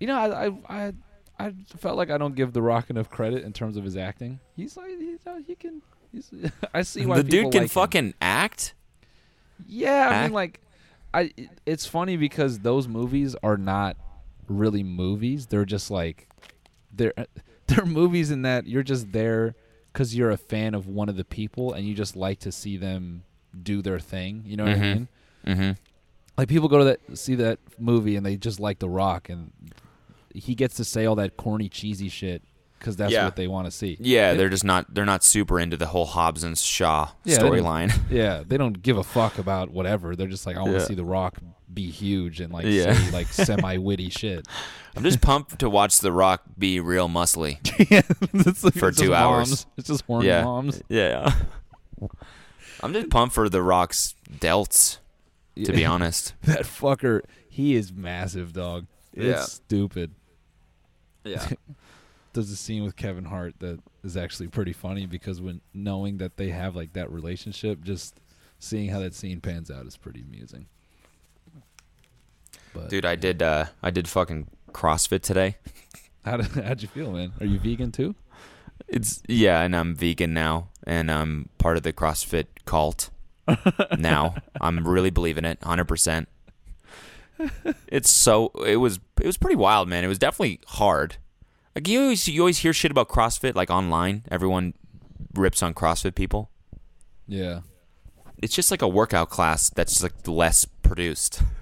You 0.00 0.06
know, 0.06 0.18
I 0.18 0.46
I 0.46 0.52
I, 0.68 0.92
I 1.38 1.54
felt 1.78 1.96
like 1.96 2.10
I 2.10 2.18
don't 2.18 2.34
give 2.34 2.52
The 2.52 2.62
Rock 2.62 2.90
enough 2.90 3.08
credit 3.10 3.44
in 3.44 3.52
terms 3.52 3.76
of 3.76 3.84
his 3.84 3.96
acting. 3.96 4.40
He's 4.54 4.76
like 4.76 4.98
he's 4.98 5.26
uh, 5.26 5.40
he 5.46 5.54
can. 5.54 5.82
I 6.74 6.82
see 6.82 7.06
why 7.06 7.16
the 7.18 7.22
dude 7.24 7.52
can 7.52 7.52
like 7.52 7.62
him. 7.62 7.68
fucking 7.68 8.14
act. 8.20 8.74
Yeah, 9.66 10.08
I 10.10 10.22
mean, 10.24 10.32
like, 10.32 10.60
I. 11.14 11.32
It's 11.64 11.86
funny 11.86 12.16
because 12.16 12.60
those 12.60 12.86
movies 12.88 13.34
are 13.42 13.56
not 13.56 13.96
really 14.48 14.82
movies. 14.82 15.46
They're 15.46 15.64
just 15.64 15.90
like, 15.90 16.28
they're 16.92 17.14
they're 17.66 17.86
movies 17.86 18.30
in 18.30 18.42
that 18.42 18.66
you're 18.66 18.82
just 18.82 19.12
there 19.12 19.54
because 19.92 20.14
you're 20.14 20.30
a 20.30 20.36
fan 20.36 20.74
of 20.74 20.86
one 20.86 21.08
of 21.08 21.16
the 21.16 21.24
people 21.24 21.72
and 21.72 21.86
you 21.86 21.94
just 21.94 22.16
like 22.16 22.38
to 22.40 22.52
see 22.52 22.76
them 22.76 23.22
do 23.62 23.80
their 23.82 23.98
thing. 23.98 24.42
You 24.46 24.56
know 24.56 24.64
what 24.64 24.72
I 24.74 24.76
Mhm. 24.76 24.80
mean? 24.94 25.08
Mm-hmm. 25.46 25.70
Like 26.36 26.48
people 26.48 26.68
go 26.68 26.78
to 26.78 26.84
that 26.84 27.00
see 27.18 27.34
that 27.36 27.58
movie 27.78 28.14
and 28.16 28.26
they 28.26 28.36
just 28.36 28.60
like 28.60 28.78
The 28.78 28.88
Rock 28.90 29.30
and 29.30 29.52
he 30.34 30.54
gets 30.54 30.76
to 30.76 30.84
say 30.84 31.06
all 31.06 31.14
that 31.14 31.38
corny 31.38 31.70
cheesy 31.70 32.10
shit 32.10 32.42
because 32.78 32.96
that's 32.96 33.12
Yeah. 33.12 33.24
what 33.24 33.36
they 33.36 33.46
want 33.48 33.66
to 33.66 33.70
see. 33.70 33.96
Yeah, 34.00 34.32
They- 34.32 34.38
they're 34.38 34.48
just 34.48 34.64
not 34.64 34.94
they're 34.94 35.04
not 35.04 35.24
super 35.24 35.58
into 35.60 35.76
the 35.76 35.86
whole 35.86 36.06
Hobbs 36.06 36.42
and 36.42 36.56
Shaw 36.56 37.10
Yeah, 37.24 37.38
storyline. 37.38 37.92
Yeah, 38.10 38.42
they 38.46 38.56
don't 38.56 38.82
give 38.82 38.96
a 38.98 39.04
fuck 39.04 39.38
about 39.38 39.70
whatever. 39.70 40.14
They're 40.16 40.26
just 40.26 40.46
like, 40.46 40.56
I 40.56 40.60
want 40.60 40.72
to 40.72 40.78
Yeah. 40.78 40.84
see 40.84 40.94
The 40.94 41.04
Rock 41.04 41.38
be 41.72 41.90
huge 41.90 42.40
and 42.40 42.52
like 42.52 42.64
Yeah. 42.66 42.94
say 42.94 43.10
like 43.10 43.26
semi 43.32 43.76
witty 43.78 44.10
shit. 44.10 44.46
I'm 44.94 45.02
just 45.02 45.20
pumped 45.20 45.58
to 45.58 45.68
watch 45.68 45.98
The 45.98 46.12
Rock 46.12 46.42
be 46.58 46.80
real 46.80 47.08
muscly. 47.08 47.58
like- 48.64 48.74
For 48.74 48.92
two 48.92 49.14
hours. 49.14 49.48
moms. 49.50 49.66
It's 49.76 49.88
just 49.88 50.04
horny 50.06 50.28
yeah. 50.28 50.44
moms. 50.44 50.80
Yeah. 50.88 51.34
I'm 52.82 52.92
just 52.92 53.10
pumped 53.10 53.34
for 53.34 53.48
The 53.48 53.62
Rock's 53.62 54.14
delts, 54.38 54.98
to 55.64 55.72
be 55.72 55.84
honest. 55.84 56.34
That 56.44 56.62
fucker, 56.62 57.22
he 57.48 57.74
is 57.74 57.92
massive, 57.92 58.52
dog. 58.52 58.86
It's 59.14 59.52
stupid. 59.54 60.12
Yeah. 61.24 61.46
There's 62.36 62.50
a 62.50 62.56
scene 62.56 62.84
with 62.84 62.96
Kevin 62.96 63.24
Hart 63.24 63.54
that 63.60 63.80
is 64.04 64.16
actually 64.16 64.48
pretty 64.48 64.72
funny 64.72 65.06
because 65.06 65.40
when 65.40 65.60
knowing 65.74 66.18
that 66.18 66.36
they 66.36 66.50
have 66.50 66.76
like 66.76 66.92
that 66.92 67.10
relationship, 67.10 67.82
just 67.82 68.20
seeing 68.58 68.90
how 68.90 69.00
that 69.00 69.14
scene 69.14 69.40
pans 69.40 69.70
out 69.70 69.86
is 69.86 69.96
pretty 69.96 70.20
amusing. 70.20 70.66
But 72.74 72.90
Dude, 72.90 73.06
I 73.06 73.16
did 73.16 73.42
uh 73.42 73.66
I 73.82 73.90
did 73.90 74.06
fucking 74.08 74.48
CrossFit 74.72 75.22
today. 75.22 75.56
how 76.24 76.36
did 76.36 76.64
how'd 76.64 76.82
you 76.82 76.88
feel, 76.88 77.10
man? 77.10 77.32
Are 77.40 77.46
you 77.46 77.58
vegan 77.58 77.90
too? 77.90 78.14
It's 78.86 79.22
yeah, 79.26 79.62
and 79.62 79.74
I'm 79.74 79.94
vegan 79.94 80.34
now 80.34 80.68
and 80.86 81.10
I'm 81.10 81.48
part 81.58 81.76
of 81.76 81.82
the 81.82 81.92
CrossFit 81.92 82.46
cult. 82.64 83.10
now. 83.98 84.34
I'm 84.60 84.86
really 84.86 85.10
believing 85.10 85.44
it 85.44 85.60
100%. 85.60 86.26
It's 87.88 88.10
so 88.10 88.50
it 88.66 88.76
was 88.76 88.98
it 89.20 89.26
was 89.26 89.36
pretty 89.36 89.56
wild, 89.56 89.88
man. 89.88 90.02
It 90.02 90.08
was 90.08 90.18
definitely 90.18 90.58
hard. 90.68 91.18
Like 91.76 91.86
you 91.88 92.00
always 92.02 92.26
you 92.26 92.40
always 92.40 92.58
hear 92.58 92.72
shit 92.72 92.90
about 92.90 93.08
CrossFit 93.08 93.54
like 93.54 93.70
online. 93.70 94.24
Everyone 94.30 94.74
rips 95.34 95.62
on 95.62 95.74
CrossFit 95.74 96.14
people. 96.16 96.50
Yeah. 97.28 97.60
It's 98.38 98.54
just 98.54 98.70
like 98.70 98.82
a 98.82 98.88
workout 98.88 99.30
class 99.30 99.70
that's 99.70 99.92
just 99.92 100.02
like 100.02 100.26
less 100.26 100.64
produced. 100.64 101.42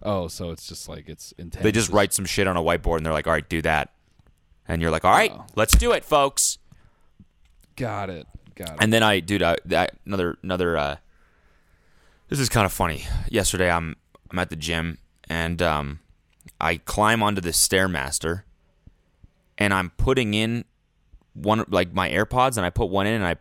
Oh, 0.00 0.28
so 0.28 0.52
it's 0.52 0.68
just 0.68 0.88
like 0.88 1.08
it's 1.08 1.32
intense. 1.38 1.60
They 1.64 1.72
just 1.72 1.90
write 1.90 2.12
some 2.12 2.24
shit 2.24 2.46
on 2.46 2.56
a 2.56 2.62
whiteboard 2.62 2.98
and 2.98 3.04
they're 3.04 3.12
like, 3.12 3.26
"All 3.26 3.32
right, 3.32 3.46
do 3.48 3.60
that." 3.62 3.90
And 4.68 4.80
you're 4.80 4.92
like, 4.92 5.04
"All 5.04 5.10
right, 5.10 5.32
Oh. 5.34 5.44
let's 5.56 5.76
do 5.76 5.90
it, 5.90 6.04
folks." 6.04 6.58
Got 7.74 8.08
it. 8.08 8.28
Got 8.54 8.68
it. 8.70 8.76
And 8.78 8.92
then 8.92 9.02
I, 9.02 9.18
dude, 9.18 9.42
I, 9.42 9.56
I 9.72 9.88
another 10.06 10.38
another. 10.44 10.76
uh 10.76 10.96
This 12.28 12.38
is 12.38 12.48
kind 12.48 12.64
of 12.64 12.72
funny. 12.72 13.06
Yesterday, 13.28 13.68
I'm 13.72 13.96
I'm 14.30 14.38
at 14.38 14.50
the 14.50 14.56
gym 14.56 14.98
and 15.28 15.60
um, 15.60 15.98
I 16.60 16.76
climb 16.76 17.20
onto 17.20 17.40
the 17.40 17.50
stairmaster, 17.50 18.42
and 19.58 19.74
I'm 19.74 19.90
putting 19.90 20.32
in 20.32 20.64
one 21.34 21.64
like 21.68 21.92
my 21.92 22.08
AirPods, 22.08 22.56
and 22.56 22.64
I 22.64 22.70
put 22.70 22.88
one 22.88 23.06
in, 23.06 23.14
and 23.14 23.26
I 23.26 23.36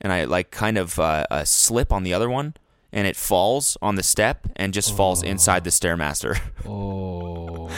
and 0.00 0.12
I 0.12 0.24
like 0.24 0.50
kind 0.50 0.78
of 0.78 0.98
uh, 0.98 1.26
uh, 1.30 1.44
slip 1.44 1.92
on 1.92 2.02
the 2.02 2.14
other 2.14 2.28
one, 2.28 2.54
and 2.92 3.06
it 3.06 3.16
falls 3.16 3.76
on 3.80 3.94
the 3.94 4.02
step 4.02 4.48
and 4.56 4.74
just 4.74 4.96
falls 4.96 5.22
inside 5.22 5.64
the 5.64 5.70
stairmaster. 5.70 6.40
oh. 6.66 7.70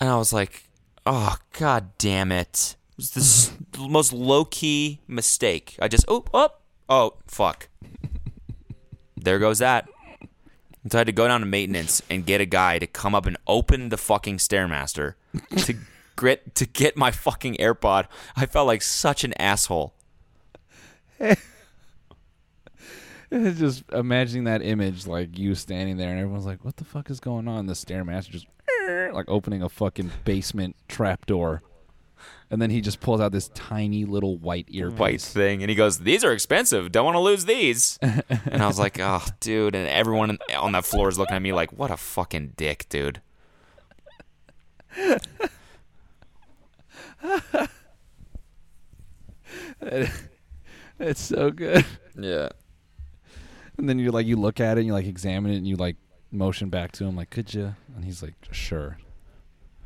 And 0.00 0.10
I 0.10 0.16
was 0.16 0.32
like, 0.32 0.64
oh, 1.06 1.36
god 1.58 1.90
damn 1.98 2.32
it. 2.32 2.76
It 2.92 2.96
was 2.96 3.10
this 3.12 3.52
most 3.78 4.12
low 4.12 4.44
key 4.44 5.00
mistake. 5.06 5.76
I 5.80 5.88
just, 5.88 6.04
oh, 6.08 6.24
oh, 6.34 6.50
oh, 6.88 7.14
fuck. 7.26 7.68
there 9.16 9.38
goes 9.38 9.60
that. 9.60 9.88
And 10.82 10.90
so 10.90 10.98
I 10.98 11.00
had 11.00 11.06
to 11.06 11.12
go 11.12 11.28
down 11.28 11.40
to 11.40 11.46
maintenance 11.46 12.02
and 12.10 12.26
get 12.26 12.40
a 12.40 12.46
guy 12.46 12.78
to 12.78 12.86
come 12.86 13.14
up 13.14 13.26
and 13.26 13.36
open 13.46 13.88
the 13.90 13.96
fucking 13.96 14.38
Stairmaster 14.38 15.14
to 15.58 15.76
grit 16.16 16.54
to 16.56 16.66
get 16.66 16.96
my 16.96 17.10
fucking 17.10 17.54
AirPod. 17.56 18.06
I 18.36 18.46
felt 18.46 18.66
like 18.66 18.82
such 18.82 19.24
an 19.24 19.32
asshole. 19.38 19.94
just 23.32 23.84
imagining 23.92 24.44
that 24.44 24.62
image, 24.62 25.06
like 25.06 25.38
you 25.38 25.54
standing 25.54 25.96
there, 25.96 26.10
and 26.10 26.18
everyone's 26.18 26.46
like, 26.46 26.64
"What 26.64 26.76
the 26.76 26.84
fuck 26.84 27.10
is 27.10 27.20
going 27.20 27.48
on?" 27.48 27.66
The 27.66 27.74
stairmaster 27.74 28.30
just 28.30 28.46
like 29.12 29.26
opening 29.28 29.62
a 29.62 29.68
fucking 29.68 30.10
basement 30.24 30.76
trapdoor, 30.88 31.62
and 32.52 32.60
then 32.60 32.68
he 32.70 32.82
just 32.82 33.00
pulls 33.00 33.18
out 33.18 33.32
this 33.32 33.48
tiny 33.54 34.04
little 34.04 34.36
white 34.36 34.66
earpiece. 34.68 34.98
White 34.98 35.20
thing. 35.22 35.62
And 35.62 35.70
he 35.70 35.74
goes, 35.74 36.00
These 36.00 36.22
are 36.22 36.32
expensive. 36.32 36.92
Don't 36.92 37.06
want 37.06 37.14
to 37.14 37.20
lose 37.20 37.46
these. 37.46 37.98
and 38.02 38.62
I 38.62 38.66
was 38.66 38.78
like, 38.78 38.98
Oh, 39.00 39.24
dude. 39.40 39.74
And 39.74 39.88
everyone 39.88 40.38
on 40.54 40.72
that 40.72 40.84
floor 40.84 41.08
is 41.08 41.18
looking 41.18 41.34
at 41.34 41.40
me 41.40 41.54
like, 41.54 41.72
What 41.72 41.90
a 41.90 41.96
fucking 41.96 42.52
dick, 42.56 42.86
dude. 42.90 43.22
It's 50.98 51.20
so 51.20 51.50
good. 51.50 51.84
Yeah. 52.16 52.50
And 53.76 53.88
then 53.88 53.98
you're 53.98 54.12
like, 54.12 54.26
you 54.26 54.36
look 54.36 54.60
at 54.60 54.76
it, 54.76 54.82
and 54.82 54.86
you 54.86 54.92
like 54.92 55.06
examine 55.06 55.50
it, 55.50 55.56
and 55.56 55.66
you 55.66 55.74
like 55.74 55.96
motion 56.30 56.68
back 56.68 56.92
to 56.92 57.04
him, 57.04 57.16
like, 57.16 57.30
"Could 57.30 57.52
you?" 57.52 57.74
And 57.96 58.04
he's 58.04 58.22
like, 58.22 58.34
"Sure." 58.52 58.98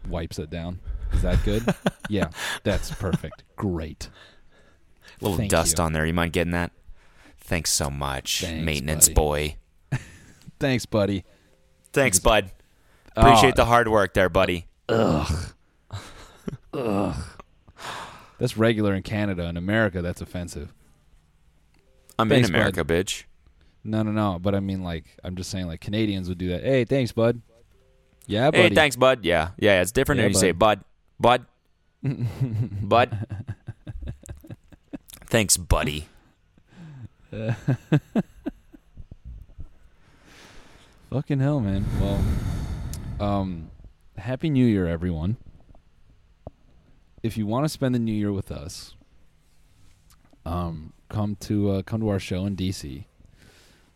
Wipes 0.06 0.38
it 0.38 0.50
down. 0.50 0.80
Is 1.12 1.22
that 1.22 1.42
good? 1.44 1.64
yeah, 2.08 2.28
that's 2.62 2.90
perfect. 2.92 3.44
Great. 3.56 4.08
A 5.20 5.24
little 5.24 5.38
Thank 5.38 5.50
dust 5.50 5.78
you. 5.78 5.84
on 5.84 5.92
there. 5.92 6.04
You 6.06 6.12
mind 6.12 6.32
getting 6.32 6.52
that? 6.52 6.72
Thanks 7.38 7.72
so 7.72 7.88
much, 7.90 8.42
Thanks, 8.42 8.64
maintenance 8.64 9.06
buddy. 9.08 9.14
boy. 9.14 9.56
Thanks, 10.60 10.84
buddy. 10.86 11.24
Thanks, 11.92 12.18
bud. 12.18 12.50
Ah. 13.16 13.20
Appreciate 13.22 13.54
Oh. 13.54 13.56
the 13.56 13.64
hard 13.66 13.88
work 13.88 14.14
there, 14.14 14.28
buddy. 14.28 14.66
Ugh. 14.88 15.52
Ugh. 16.74 17.16
That's 18.38 18.56
regular 18.56 18.94
in 18.94 19.02
Canada. 19.02 19.44
In 19.46 19.56
America, 19.56 20.02
that's 20.02 20.20
offensive. 20.20 20.74
I'm 22.18 22.28
Thanks, 22.28 22.48
in 22.48 22.54
America, 22.54 22.84
bitch. 22.84 23.24
No, 23.84 24.02
no, 24.02 24.10
no. 24.10 24.38
But 24.38 24.54
I 24.54 24.60
mean, 24.60 24.82
like, 24.82 25.04
I'm 25.24 25.36
just 25.36 25.50
saying, 25.50 25.66
like, 25.68 25.80
Canadians 25.80 26.28
would 26.28 26.38
do 26.38 26.48
that. 26.48 26.62
Hey, 26.62 26.84
thanks, 26.84 27.12
bud. 27.12 27.40
Yeah, 28.26 28.50
buddy. 28.50 28.62
Hey, 28.70 28.74
thanks, 28.74 28.96
bud. 28.96 29.24
Yeah, 29.24 29.50
yeah, 29.58 29.80
it's 29.80 29.92
different 29.92 30.18
Yeah, 30.18 30.24
when 30.24 30.32
you 30.32 30.38
say 30.38 30.52
bud, 30.52 30.80
bud, 31.18 31.46
bud. 32.02 33.26
thanks, 35.26 35.56
buddy. 35.56 36.08
Fucking 41.10 41.40
hell, 41.40 41.60
man. 41.60 41.84
Well, 42.00 42.20
um, 43.20 43.70
happy 44.18 44.50
New 44.50 44.66
Year, 44.66 44.86
everyone. 44.86 45.36
If 47.22 47.36
you 47.36 47.46
want 47.46 47.64
to 47.64 47.68
spend 47.68 47.94
the 47.94 47.98
New 47.98 48.12
Year 48.12 48.32
with 48.32 48.50
us, 48.52 48.94
um, 50.44 50.92
come 51.08 51.36
to 51.40 51.70
uh, 51.70 51.82
come 51.82 52.00
to 52.00 52.08
our 52.08 52.18
show 52.18 52.46
in 52.46 52.56
DC. 52.56 53.04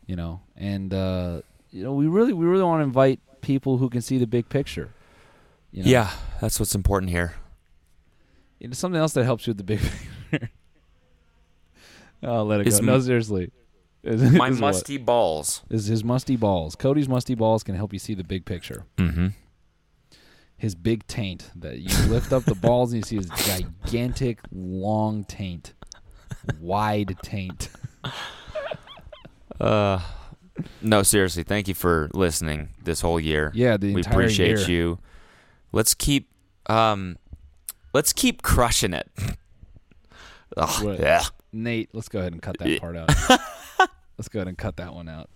You 0.06 0.16
know, 0.16 0.40
and 0.56 0.92
uh, 0.92 1.42
you 1.70 1.84
know, 1.84 1.92
we 1.92 2.06
really 2.06 2.32
we 2.32 2.46
really 2.46 2.64
want 2.64 2.80
to 2.80 2.84
invite 2.84 3.20
people 3.40 3.78
who 3.78 3.88
can 3.88 4.00
see 4.00 4.18
the 4.18 4.26
big 4.26 4.48
picture. 4.48 4.90
You 5.72 5.84
know? 5.84 5.90
Yeah, 5.90 6.10
that's 6.40 6.58
what's 6.58 6.74
important 6.74 7.10
here. 7.10 7.34
It's 8.58 8.78
something 8.78 9.00
else 9.00 9.12
that 9.14 9.24
helps 9.24 9.46
you 9.46 9.52
with 9.52 9.58
the 9.58 9.64
big 9.64 9.80
picture. 10.30 10.50
oh, 12.22 12.42
let 12.44 12.60
it 12.60 12.66
Is 12.66 12.80
go. 12.80 12.86
No, 12.86 13.00
seriously. 13.00 13.50
Is- 14.02 14.20
My 14.32 14.48
is 14.48 14.54
what? 14.54 14.60
musty 14.60 14.96
balls. 14.98 15.62
is 15.70 15.86
his 15.86 16.02
musty 16.04 16.36
balls. 16.36 16.74
Cody's 16.76 17.08
musty 17.08 17.34
balls 17.34 17.62
can 17.62 17.74
help 17.74 17.92
you 17.92 17.98
see 17.98 18.14
the 18.14 18.24
big 18.24 18.44
picture. 18.44 18.84
Mm-hmm. 18.96 19.28
His 20.56 20.74
big 20.74 21.06
taint 21.06 21.50
that 21.56 21.78
you 21.78 21.94
lift 22.10 22.32
up 22.32 22.44
the 22.44 22.54
balls 22.54 22.92
and 22.92 22.98
you 22.98 23.04
see 23.04 23.16
his 23.16 23.28
gigantic 23.46 24.40
long 24.52 25.24
taint, 25.24 25.72
wide 26.60 27.16
taint. 27.22 27.70
Uh, 29.58 30.00
no, 30.82 31.02
seriously. 31.02 31.44
Thank 31.44 31.68
you 31.68 31.74
for 31.74 32.10
listening 32.12 32.70
this 32.82 33.00
whole 33.00 33.18
year. 33.20 33.52
Yeah, 33.54 33.78
the 33.78 33.94
we 33.94 34.02
appreciate 34.02 34.58
year. 34.58 34.68
you. 34.70 34.98
Let's 35.72 35.94
keep, 35.94 36.28
um, 36.66 37.16
let's 37.92 38.12
keep 38.12 38.42
crushing 38.42 38.92
it. 38.92 39.10
Ugh, 40.56 40.98
yeah. 40.98 41.24
Nate, 41.52 41.90
let's 41.92 42.08
go 42.08 42.18
ahead 42.18 42.32
and 42.32 42.42
cut 42.42 42.58
that 42.58 42.80
part 42.80 42.96
out. 42.96 43.08
let's 44.18 44.28
go 44.28 44.40
ahead 44.40 44.48
and 44.48 44.58
cut 44.58 44.76
that 44.76 44.94
one 44.94 45.08
out. 45.08 45.30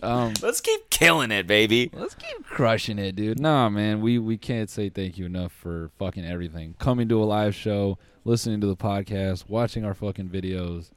Um, 0.00 0.34
Let's 0.40 0.60
keep 0.60 0.90
killing 0.90 1.32
it, 1.32 1.48
baby. 1.48 1.90
Let's 1.92 2.14
keep 2.14 2.44
crushing 2.46 3.00
it, 3.00 3.16
dude. 3.16 3.40
Nah, 3.40 3.68
man, 3.68 4.00
we 4.00 4.18
we 4.20 4.36
can't 4.38 4.70
say 4.70 4.90
thank 4.90 5.18
you 5.18 5.26
enough 5.26 5.50
for 5.50 5.90
fucking 5.98 6.24
everything. 6.24 6.76
Coming 6.78 7.08
to 7.08 7.20
a 7.20 7.24
live 7.24 7.52
show, 7.54 7.98
listening 8.24 8.60
to 8.60 8.68
the 8.68 8.76
podcast, 8.76 9.48
watching 9.48 9.84
our 9.84 9.94
fucking 9.94 10.28
videos, 10.28 10.90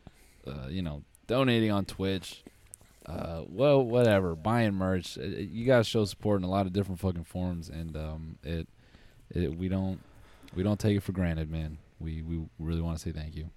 uh, 0.46 0.68
you 0.70 0.84
know, 0.84 1.02
donating 1.26 1.72
on 1.72 1.86
Twitch. 1.86 2.44
Uh, 3.08 3.42
well, 3.48 3.84
whatever, 3.84 4.36
buying 4.36 4.76
merch. 4.76 5.18
Uh, 5.18 5.24
You 5.24 5.66
guys 5.66 5.88
show 5.88 6.06
support 6.06 6.40
in 6.40 6.44
a 6.44 6.50
lot 6.50 6.68
of 6.68 6.74
different 6.74 7.00
fucking 7.00 7.24
forms, 7.24 7.70
and 7.70 7.98
um, 7.98 8.38
it, 8.44 8.68
it 9.36 9.58
we 9.58 9.70
don't 9.70 10.00
we 10.56 10.64
don't 10.64 10.80
take 10.80 10.98
it 10.98 11.04
for 11.04 11.12
granted, 11.12 11.50
man. 11.50 11.78
We 12.00 12.22
we 12.22 12.44
really 12.60 12.82
want 12.82 12.98
to 12.98 13.04
say 13.04 13.12
thank 13.12 13.36
you. 13.36 13.50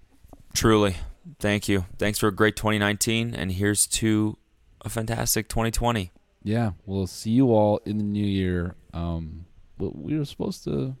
Truly. 0.53 0.95
Thank 1.39 1.67
you. 1.67 1.85
Thanks 1.97 2.19
for 2.19 2.27
a 2.27 2.31
great 2.31 2.55
2019, 2.55 3.33
and 3.33 3.51
here's 3.51 3.87
to 3.87 4.37
a 4.81 4.89
fantastic 4.89 5.49
2020. 5.49 6.11
Yeah, 6.43 6.71
we'll 6.85 7.07
see 7.07 7.31
you 7.31 7.47
all 7.51 7.81
in 7.85 7.97
the 7.97 8.03
new 8.03 8.23
year. 8.25 8.75
Um, 8.93 9.45
we- 9.79 9.91
we 9.93 10.17
were 10.17 10.25
supposed 10.25 10.63
to. 10.65 10.95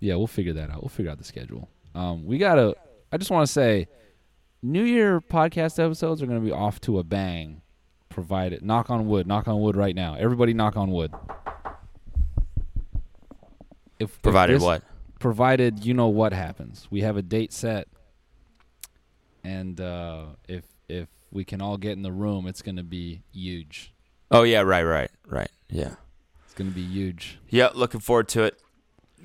Yeah, 0.00 0.14
we'll 0.14 0.26
figure 0.28 0.52
that 0.54 0.70
out. 0.70 0.82
We'll 0.82 0.88
figure 0.88 1.10
out 1.10 1.18
the 1.18 1.24
schedule. 1.24 1.68
Um, 1.94 2.24
we 2.24 2.38
gotta. 2.38 2.74
I 3.12 3.18
just 3.18 3.30
want 3.30 3.46
to 3.46 3.52
say, 3.52 3.88
New 4.62 4.84
Year 4.84 5.20
podcast 5.20 5.78
episodes 5.84 6.22
are 6.22 6.26
gonna 6.26 6.40
be 6.40 6.52
off 6.52 6.80
to 6.82 6.98
a 6.98 7.04
bang, 7.04 7.60
provided. 8.08 8.62
Knock 8.64 8.88
on 8.88 9.06
wood. 9.06 9.26
Knock 9.26 9.48
on 9.48 9.60
wood 9.60 9.76
right 9.76 9.94
now. 9.94 10.14
Everybody, 10.14 10.54
knock 10.54 10.76
on 10.76 10.90
wood. 10.92 11.12
If 14.02 14.10
if 14.16 14.22
Provided 14.22 14.56
this- 14.56 14.62
what? 14.62 14.82
Provided 15.18 15.84
you 15.84 15.94
know 15.94 16.08
what 16.08 16.32
happens. 16.32 16.88
We 16.90 17.02
have 17.02 17.16
a 17.16 17.22
date 17.22 17.52
set, 17.52 17.86
and 19.44 19.80
uh, 19.80 20.24
if 20.48 20.64
if 20.88 21.08
we 21.30 21.44
can 21.44 21.62
all 21.62 21.76
get 21.76 21.92
in 21.92 22.02
the 22.02 22.12
room, 22.12 22.46
it's 22.46 22.60
gonna 22.62 22.82
be 22.82 23.22
huge. 23.32 23.94
Oh 24.30 24.42
yeah, 24.42 24.62
right, 24.62 24.82
right, 24.82 25.10
right. 25.26 25.50
Yeah. 25.68 25.94
It's 26.44 26.54
gonna 26.54 26.70
be 26.70 26.84
huge. 26.84 27.38
Yeah, 27.48 27.68
looking 27.74 28.00
forward 28.00 28.28
to 28.30 28.42
it. 28.42 28.60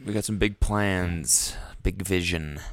We 0.06 0.14
got 0.14 0.24
some 0.24 0.38
big 0.38 0.60
plans, 0.60 1.56
big 1.84 2.02
vision. 2.02 2.60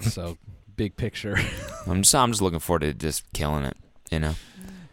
So 0.00 0.36
big 0.74 0.96
picture. 0.96 1.36
I'm 1.86 2.02
just 2.02 2.14
I'm 2.14 2.32
just 2.32 2.42
looking 2.42 2.58
forward 2.58 2.80
to 2.80 2.92
just 2.94 3.30
killing 3.32 3.62
it, 3.64 3.76
you 4.10 4.18
know. 4.18 4.34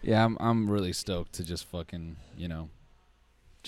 yeah, 0.03 0.23
I'm 0.23 0.37
I'm 0.39 0.69
really 0.69 0.93
stoked 0.93 1.33
to 1.33 1.43
just 1.43 1.65
fucking 1.65 2.17
you 2.37 2.47
know, 2.47 2.69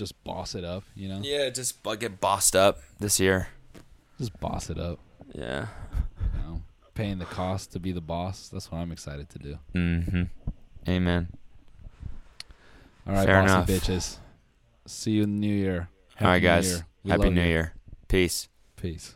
just 0.02 0.24
boss 0.24 0.56
it 0.56 0.64
up. 0.66 0.84
You 0.95 1.10
know, 1.10 1.20
Yeah, 1.24 1.49
just 1.52 1.86
uh, 1.86 1.93
get 1.93 2.20
bossed 2.20 2.56
up 2.56 2.80
this 2.99 3.20
year. 3.20 3.49
just 4.18 4.38
boss 4.39 4.72
it 4.72 4.80
up. 4.80 4.97
Yeah. 5.36 5.68
You 6.34 6.39
know, 6.41 6.62
paying 6.95 7.20
the 7.20 7.26
cost 7.26 7.72
to 7.74 7.80
be 7.80 7.91
the 7.91 8.02
boss. 8.02 8.49
That's 8.49 8.72
what 8.72 8.80
I'm 8.80 8.91
excited 8.91 9.30
to 9.30 9.38
do. 9.39 9.60
Mhm. 9.76 10.30
Amen. 10.89 11.28
All 13.06 13.14
right, 13.14 13.26
Fair 13.28 13.41
bossy 13.43 13.54
enough. 13.54 13.68
bitches. 13.68 14.18
See 14.88 15.12
you 15.12 15.24
in 15.24 15.36
the 15.36 15.39
new 15.47 15.54
year. 15.56 15.89
All 16.20 16.28
right, 16.28 16.41
Happy 16.41 16.41
New 16.41 16.47
guys. 16.72 16.84
We 17.04 17.12
Happy 17.12 17.30
New 17.30 17.41
you. 17.41 17.47
Year. 17.47 17.74
Peace. 18.08 18.47
Peace. 18.76 19.16